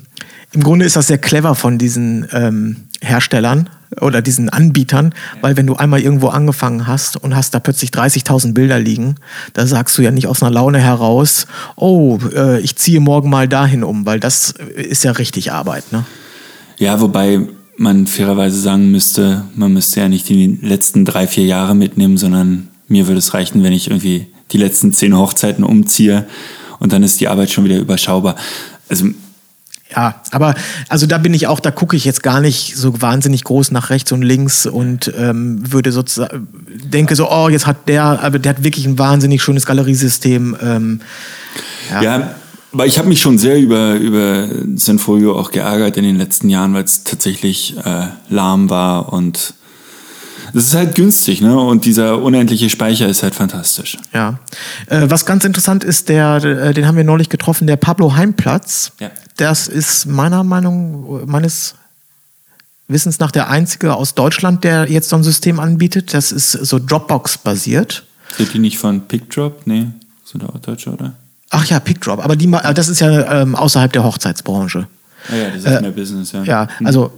Im 0.52 0.62
Grunde 0.62 0.86
ist 0.86 0.96
das 0.96 1.08
sehr 1.08 1.18
clever 1.18 1.56
von 1.56 1.78
diesen 1.78 2.28
ähm, 2.32 2.78
Herstellern 3.02 3.70
oder 4.02 4.22
diesen 4.22 4.50
Anbietern, 4.50 5.14
weil 5.42 5.56
wenn 5.56 5.66
du 5.66 5.76
einmal 5.76 6.02
irgendwo 6.02 6.28
angefangen 6.28 6.88
hast 6.88 7.16
und 7.16 7.36
hast 7.36 7.54
da 7.54 7.60
plötzlich 7.60 7.92
30.000 7.92 8.54
Bilder 8.54 8.80
liegen, 8.80 9.16
da 9.54 9.66
sagst 9.66 9.98
du 9.98 10.02
ja 10.02 10.12
nicht 10.12 10.28
aus 10.28 10.44
einer 10.44 10.52
Laune 10.52 10.80
heraus, 10.80 11.48
oh, 11.78 12.20
äh, 12.36 12.60
ich 12.60 12.76
ziehe 12.76 13.00
morgen 13.00 13.30
mal 13.30 13.48
dahin 13.48 13.84
um, 13.84 14.06
weil 14.06 14.20
das 14.20 14.52
ist 14.76 15.06
ja 15.06 15.12
richtig 15.14 15.54
Arbeit, 15.54 15.92
ne? 15.94 16.04
Ja, 16.78 17.00
wobei 17.00 17.40
man 17.78 18.08
fairerweise 18.08 18.60
sagen 18.60 18.92
müsste, 18.92 19.46
man 19.56 19.72
müsste 19.72 20.00
ja 20.02 20.10
nicht 20.10 20.28
die 20.30 20.58
letzten 20.62 21.06
drei, 21.06 21.28
vier 21.28 21.46
Jahre 21.46 21.76
mitnehmen, 21.76 22.18
sondern 22.18 22.68
mir 22.88 23.08
würde 23.08 23.20
es 23.20 23.34
reichen, 23.34 23.64
wenn 23.64 23.74
ich 23.74 23.90
irgendwie 23.90 24.28
die 24.52 24.58
letzten 24.58 24.94
zehn 24.94 25.16
Hochzeiten 25.16 25.64
umziehe 25.64 26.26
und 26.80 26.94
dann 26.94 27.04
ist 27.04 27.20
die 27.20 27.28
Arbeit 27.28 27.52
schon 27.52 27.66
wieder 27.66 27.78
überschaubar. 27.78 28.36
Also 28.90 29.08
ja, 29.96 30.22
aber 30.32 30.54
also 30.90 31.06
da 31.06 31.18
bin 31.18 31.34
ich 31.34 31.48
auch, 31.48 31.62
da 31.62 31.72
gucke 31.72 31.96
ich 31.96 32.04
jetzt 32.04 32.22
gar 32.22 32.42
nicht 32.42 32.76
so 32.76 33.02
wahnsinnig 33.02 33.44
groß 33.46 33.72
nach 33.72 33.90
rechts 33.90 34.12
und 34.12 34.22
links 34.22 34.66
und 34.66 35.12
ähm, 35.18 35.72
würde 35.72 35.94
sozusagen, 35.94 36.48
denke 36.68 37.16
so, 37.16 37.32
oh, 37.32 37.48
jetzt 37.48 37.68
hat 37.68 37.88
der, 37.88 38.04
aber 38.04 38.38
der 38.38 38.56
hat 38.56 38.64
wirklich 38.64 38.86
ein 38.86 39.00
wahnsinnig 39.00 39.42
schönes 39.42 39.66
Galeriesystem. 39.66 40.58
Ähm, 40.62 41.02
ja. 41.90 42.02
ja, 42.02 42.36
aber 42.74 42.86
ich 42.86 42.98
habe 42.98 43.08
mich 43.08 43.22
schon 43.22 43.38
sehr 43.38 43.58
über, 43.58 43.96
über 43.96 44.48
Zenfolio 44.76 45.38
auch 45.38 45.52
geärgert 45.52 45.98
in 45.98 46.04
den 46.04 46.18
letzten 46.18 46.50
Jahren, 46.50 46.74
weil 46.74 46.84
es 46.84 47.04
tatsächlich 47.04 47.76
äh, 47.78 48.08
lahm 48.30 48.70
war 48.70 49.14
und 49.14 49.54
das 50.54 50.66
ist 50.66 50.76
halt 50.76 50.96
günstig, 50.96 51.42
ne? 51.42 51.60
Und 51.60 51.86
dieser 51.86 52.22
unendliche 52.22 52.70
Speicher 52.70 53.08
ist 53.08 53.22
halt 53.22 53.36
fantastisch. 53.36 53.98
Ja. 54.14 54.40
Äh, 54.88 55.10
was 55.10 55.26
ganz 55.26 55.44
interessant 55.44 55.84
ist, 55.84 56.10
der, 56.10 56.38
äh, 56.38 56.74
den 56.74 56.88
haben 56.88 56.96
wir 56.96 57.04
neulich 57.04 57.30
getroffen, 57.30 57.68
der 57.68 57.76
Pablo 57.76 58.16
Heimplatz. 58.16 58.94
Ja. 59.00 59.12
Das 59.36 59.68
ist 59.68 60.06
meiner 60.06 60.44
Meinung, 60.44 61.30
meines 61.30 61.76
Wissens 62.88 63.20
nach 63.20 63.32
der 63.32 63.50
einzige 63.50 63.96
aus 63.96 64.16
Deutschland, 64.16 64.64
der 64.64 64.90
jetzt 64.90 65.10
so 65.10 65.18
ein 65.18 65.24
System 65.24 65.60
anbietet. 65.60 66.14
Das 66.14 66.32
ist 66.32 66.52
so 66.52 66.80
Dropbox-basiert. 66.80 68.06
Sind 68.38 68.54
die 68.54 68.60
nicht 68.60 68.78
von 68.78 69.08
PickDrop? 69.08 69.68
Nee, 69.68 69.88
sind 70.24 70.44
auch 70.44 70.58
Deutsche, 70.60 70.92
oder? 70.92 71.14
Ach 71.50 71.66
ja, 71.66 71.80
PickDrop. 71.80 72.24
Aber 72.24 72.36
die, 72.36 72.50
das 72.74 72.90
ist 72.90 73.00
ja 73.00 73.42
ähm, 73.42 73.56
außerhalb 73.56 73.92
der 73.94 74.04
Hochzeitsbranche. 74.04 74.88
Ah 75.30 75.36
ja, 75.36 75.50
das 75.50 75.58
ist 75.58 75.66
äh, 75.66 75.82
mehr 75.82 75.92
Business, 75.92 76.32
ja. 76.32 76.44
Ja, 76.44 76.68
also 76.84 77.12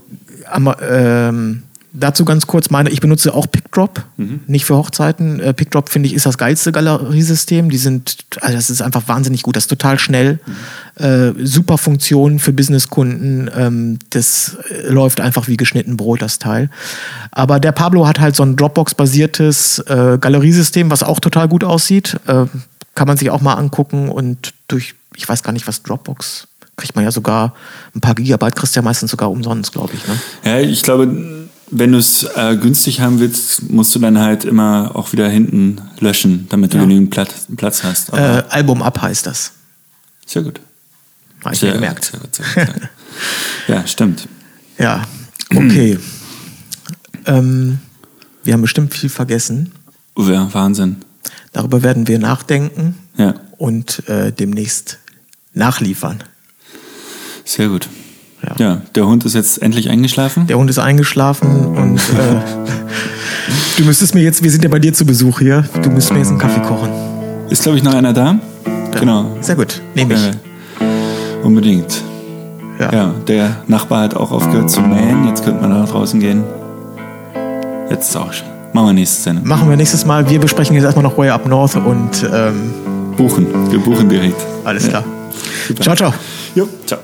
ähm, 0.80 1.62
Dazu 1.92 2.24
ganz 2.24 2.46
kurz 2.46 2.70
meine, 2.70 2.88
ich 2.90 3.00
benutze 3.00 3.34
auch 3.34 3.50
PickDrop, 3.50 4.04
mhm. 4.16 4.40
nicht 4.46 4.64
für 4.64 4.76
Hochzeiten. 4.76 5.40
Äh, 5.40 5.52
PickDrop 5.52 5.88
finde 5.88 6.06
ich 6.06 6.14
ist 6.14 6.24
das 6.24 6.38
geilste 6.38 6.70
Galeriesystem. 6.70 7.68
Die 7.68 7.78
sind, 7.78 8.18
also 8.40 8.54
das 8.54 8.70
ist 8.70 8.80
einfach 8.80 9.08
wahnsinnig 9.08 9.42
gut, 9.42 9.56
das 9.56 9.64
ist 9.64 9.70
total 9.70 9.98
schnell, 9.98 10.38
mhm. 10.46 11.04
äh, 11.04 11.44
super 11.44 11.78
Funktionen 11.78 12.38
für 12.38 12.52
Businesskunden. 12.52 13.50
Ähm, 13.56 13.98
das 14.10 14.56
äh, 14.70 14.88
läuft 14.88 15.20
einfach 15.20 15.48
wie 15.48 15.56
geschnitten 15.56 15.96
Brot 15.96 16.22
das 16.22 16.38
Teil. 16.38 16.70
Aber 17.32 17.58
der 17.58 17.72
Pablo 17.72 18.06
hat 18.06 18.20
halt 18.20 18.36
so 18.36 18.44
ein 18.44 18.54
Dropbox-basiertes 18.54 19.80
äh, 19.80 20.18
Galeriesystem, 20.20 20.92
was 20.92 21.02
auch 21.02 21.18
total 21.18 21.48
gut 21.48 21.64
aussieht. 21.64 22.20
Kann 22.94 23.06
man 23.06 23.16
sich 23.16 23.30
auch 23.30 23.40
mal 23.40 23.54
angucken 23.54 24.08
und 24.08 24.54
durch, 24.68 24.94
ich 25.16 25.28
weiß 25.28 25.42
gar 25.42 25.52
nicht, 25.52 25.66
was 25.66 25.82
Dropbox 25.82 26.48
kriegt 26.76 26.94
man 26.94 27.04
ja 27.04 27.12
sogar 27.12 27.54
ein 27.94 28.00
paar 28.00 28.14
Gigabyte, 28.14 28.56
kriegst 28.56 28.74
du 28.74 28.80
ja 28.80 28.82
meistens 28.82 29.10
sogar 29.10 29.30
umsonst, 29.30 29.72
glaube 29.72 29.92
ich. 29.94 30.06
Ne? 30.06 30.18
Ja, 30.44 30.58
ich 30.60 30.82
glaube 30.82 31.40
wenn 31.70 31.92
du 31.92 31.98
es 31.98 32.24
äh, 32.34 32.56
günstig 32.56 33.00
haben 33.00 33.20
willst, 33.20 33.70
musst 33.70 33.94
du 33.94 34.00
dann 34.00 34.18
halt 34.18 34.44
immer 34.44 34.92
auch 34.94 35.12
wieder 35.12 35.28
hinten 35.28 35.80
löschen, 36.00 36.46
damit 36.50 36.72
du 36.72 36.78
ja. 36.78 36.82
genügend 36.82 37.10
Platz, 37.10 37.46
Platz 37.56 37.84
hast. 37.84 38.12
Äh, 38.12 38.42
Album 38.48 38.82
ab 38.82 39.00
heißt 39.00 39.26
das. 39.26 39.52
Sehr 40.26 40.42
gut. 40.42 40.60
Habe 41.44 41.54
ich 41.54 41.60
sehr, 41.60 41.72
gemerkt. 41.72 42.04
Sehr 42.04 42.20
gut, 42.20 42.34
sehr 42.34 42.66
gut, 42.66 42.74
gut. 42.74 42.88
ja, 43.68 43.86
stimmt. 43.86 44.28
Ja, 44.78 45.04
okay. 45.54 45.98
ähm, 47.26 47.78
wir 48.42 48.52
haben 48.52 48.62
bestimmt 48.62 48.92
viel 48.92 49.08
vergessen. 49.08 49.72
Ja, 50.16 50.52
Wahnsinn. 50.52 50.96
Darüber 51.52 51.82
werden 51.82 52.08
wir 52.08 52.18
nachdenken 52.18 52.96
ja. 53.16 53.34
und 53.58 54.08
äh, 54.08 54.32
demnächst 54.32 54.98
nachliefern. 55.52 56.22
Sehr 57.44 57.68
gut. 57.68 57.88
Ja. 58.42 58.54
ja. 58.58 58.82
der 58.94 59.06
Hund 59.06 59.24
ist 59.24 59.34
jetzt 59.34 59.60
endlich 59.60 59.90
eingeschlafen. 59.90 60.46
Der 60.46 60.56
Hund 60.56 60.70
ist 60.70 60.78
eingeschlafen 60.78 61.66
und 61.76 61.98
äh, 61.98 62.40
du 63.76 63.84
müsstest 63.84 64.14
mir 64.14 64.22
jetzt, 64.22 64.42
wir 64.42 64.50
sind 64.50 64.64
ja 64.64 64.70
bei 64.70 64.78
dir 64.78 64.94
zu 64.94 65.04
Besuch 65.04 65.40
hier, 65.40 65.68
du 65.82 65.90
müsstest 65.90 66.12
mir 66.12 66.20
jetzt 66.20 66.30
einen 66.30 66.38
Kaffee 66.38 66.62
kochen. 66.62 66.90
Ist, 67.50 67.62
glaube 67.64 67.76
ich, 67.76 67.84
noch 67.84 67.94
einer 67.94 68.12
da? 68.12 68.38
Ja. 68.94 69.00
Genau. 69.00 69.36
Sehr 69.40 69.56
gut, 69.56 69.82
nehme 69.94 70.14
ich. 70.14 70.20
Äh, 70.20 71.44
unbedingt. 71.44 72.02
Ja. 72.78 72.92
ja, 72.92 73.14
der 73.28 73.62
Nachbar 73.66 74.04
hat 74.04 74.14
auch 74.14 74.30
aufgehört 74.30 74.70
zu 74.70 74.80
mähen, 74.80 75.26
jetzt 75.28 75.44
könnte 75.44 75.60
man 75.60 75.70
nach 75.70 75.88
draußen 75.88 76.18
gehen. 76.18 76.44
Jetzt 77.90 78.08
ist 78.08 78.16
auch 78.16 78.32
schön. 78.32 78.59
Machen 78.72 78.86
wir 78.86 78.92
nächste 78.92 79.22
Sendung. 79.22 79.46
Machen 79.48 79.68
wir 79.68 79.76
nächstes 79.76 80.06
Mal. 80.06 80.28
Wir 80.28 80.38
besprechen 80.40 80.74
jetzt 80.76 80.84
erstmal 80.84 81.02
noch 81.02 81.16
Way 81.18 81.30
Up 81.30 81.46
North 81.46 81.74
und 81.76 82.28
ähm, 82.32 82.72
buchen. 83.16 83.46
Wir 83.70 83.80
buchen 83.80 84.08
direkt. 84.08 84.40
Alles 84.64 84.88
klar. 84.88 85.04
Ciao, 85.80 85.96
ciao. 85.96 86.12
Jo, 86.54 86.68
ciao. 86.86 87.00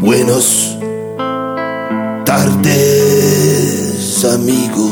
Buenos 0.00 0.76
tardes, 2.24 4.24
amigo. 4.24 4.90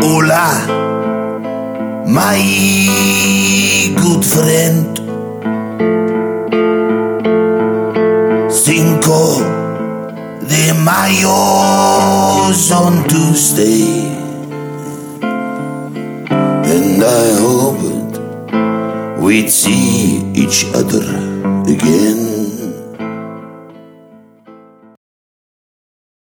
Hola, 0.00 0.48
my 2.06 3.94
good 3.96 4.24
friend. 4.24 4.95
De 10.86 10.92
Mayo 10.92 12.52
on 12.72 13.08
Tuesday, 13.08 14.06
and 16.64 17.02
I 17.02 17.26
hoped 17.40 18.18
we'd 19.20 19.50
see 19.50 20.22
each 20.34 20.66
other 20.74 21.02
again. 21.66 22.35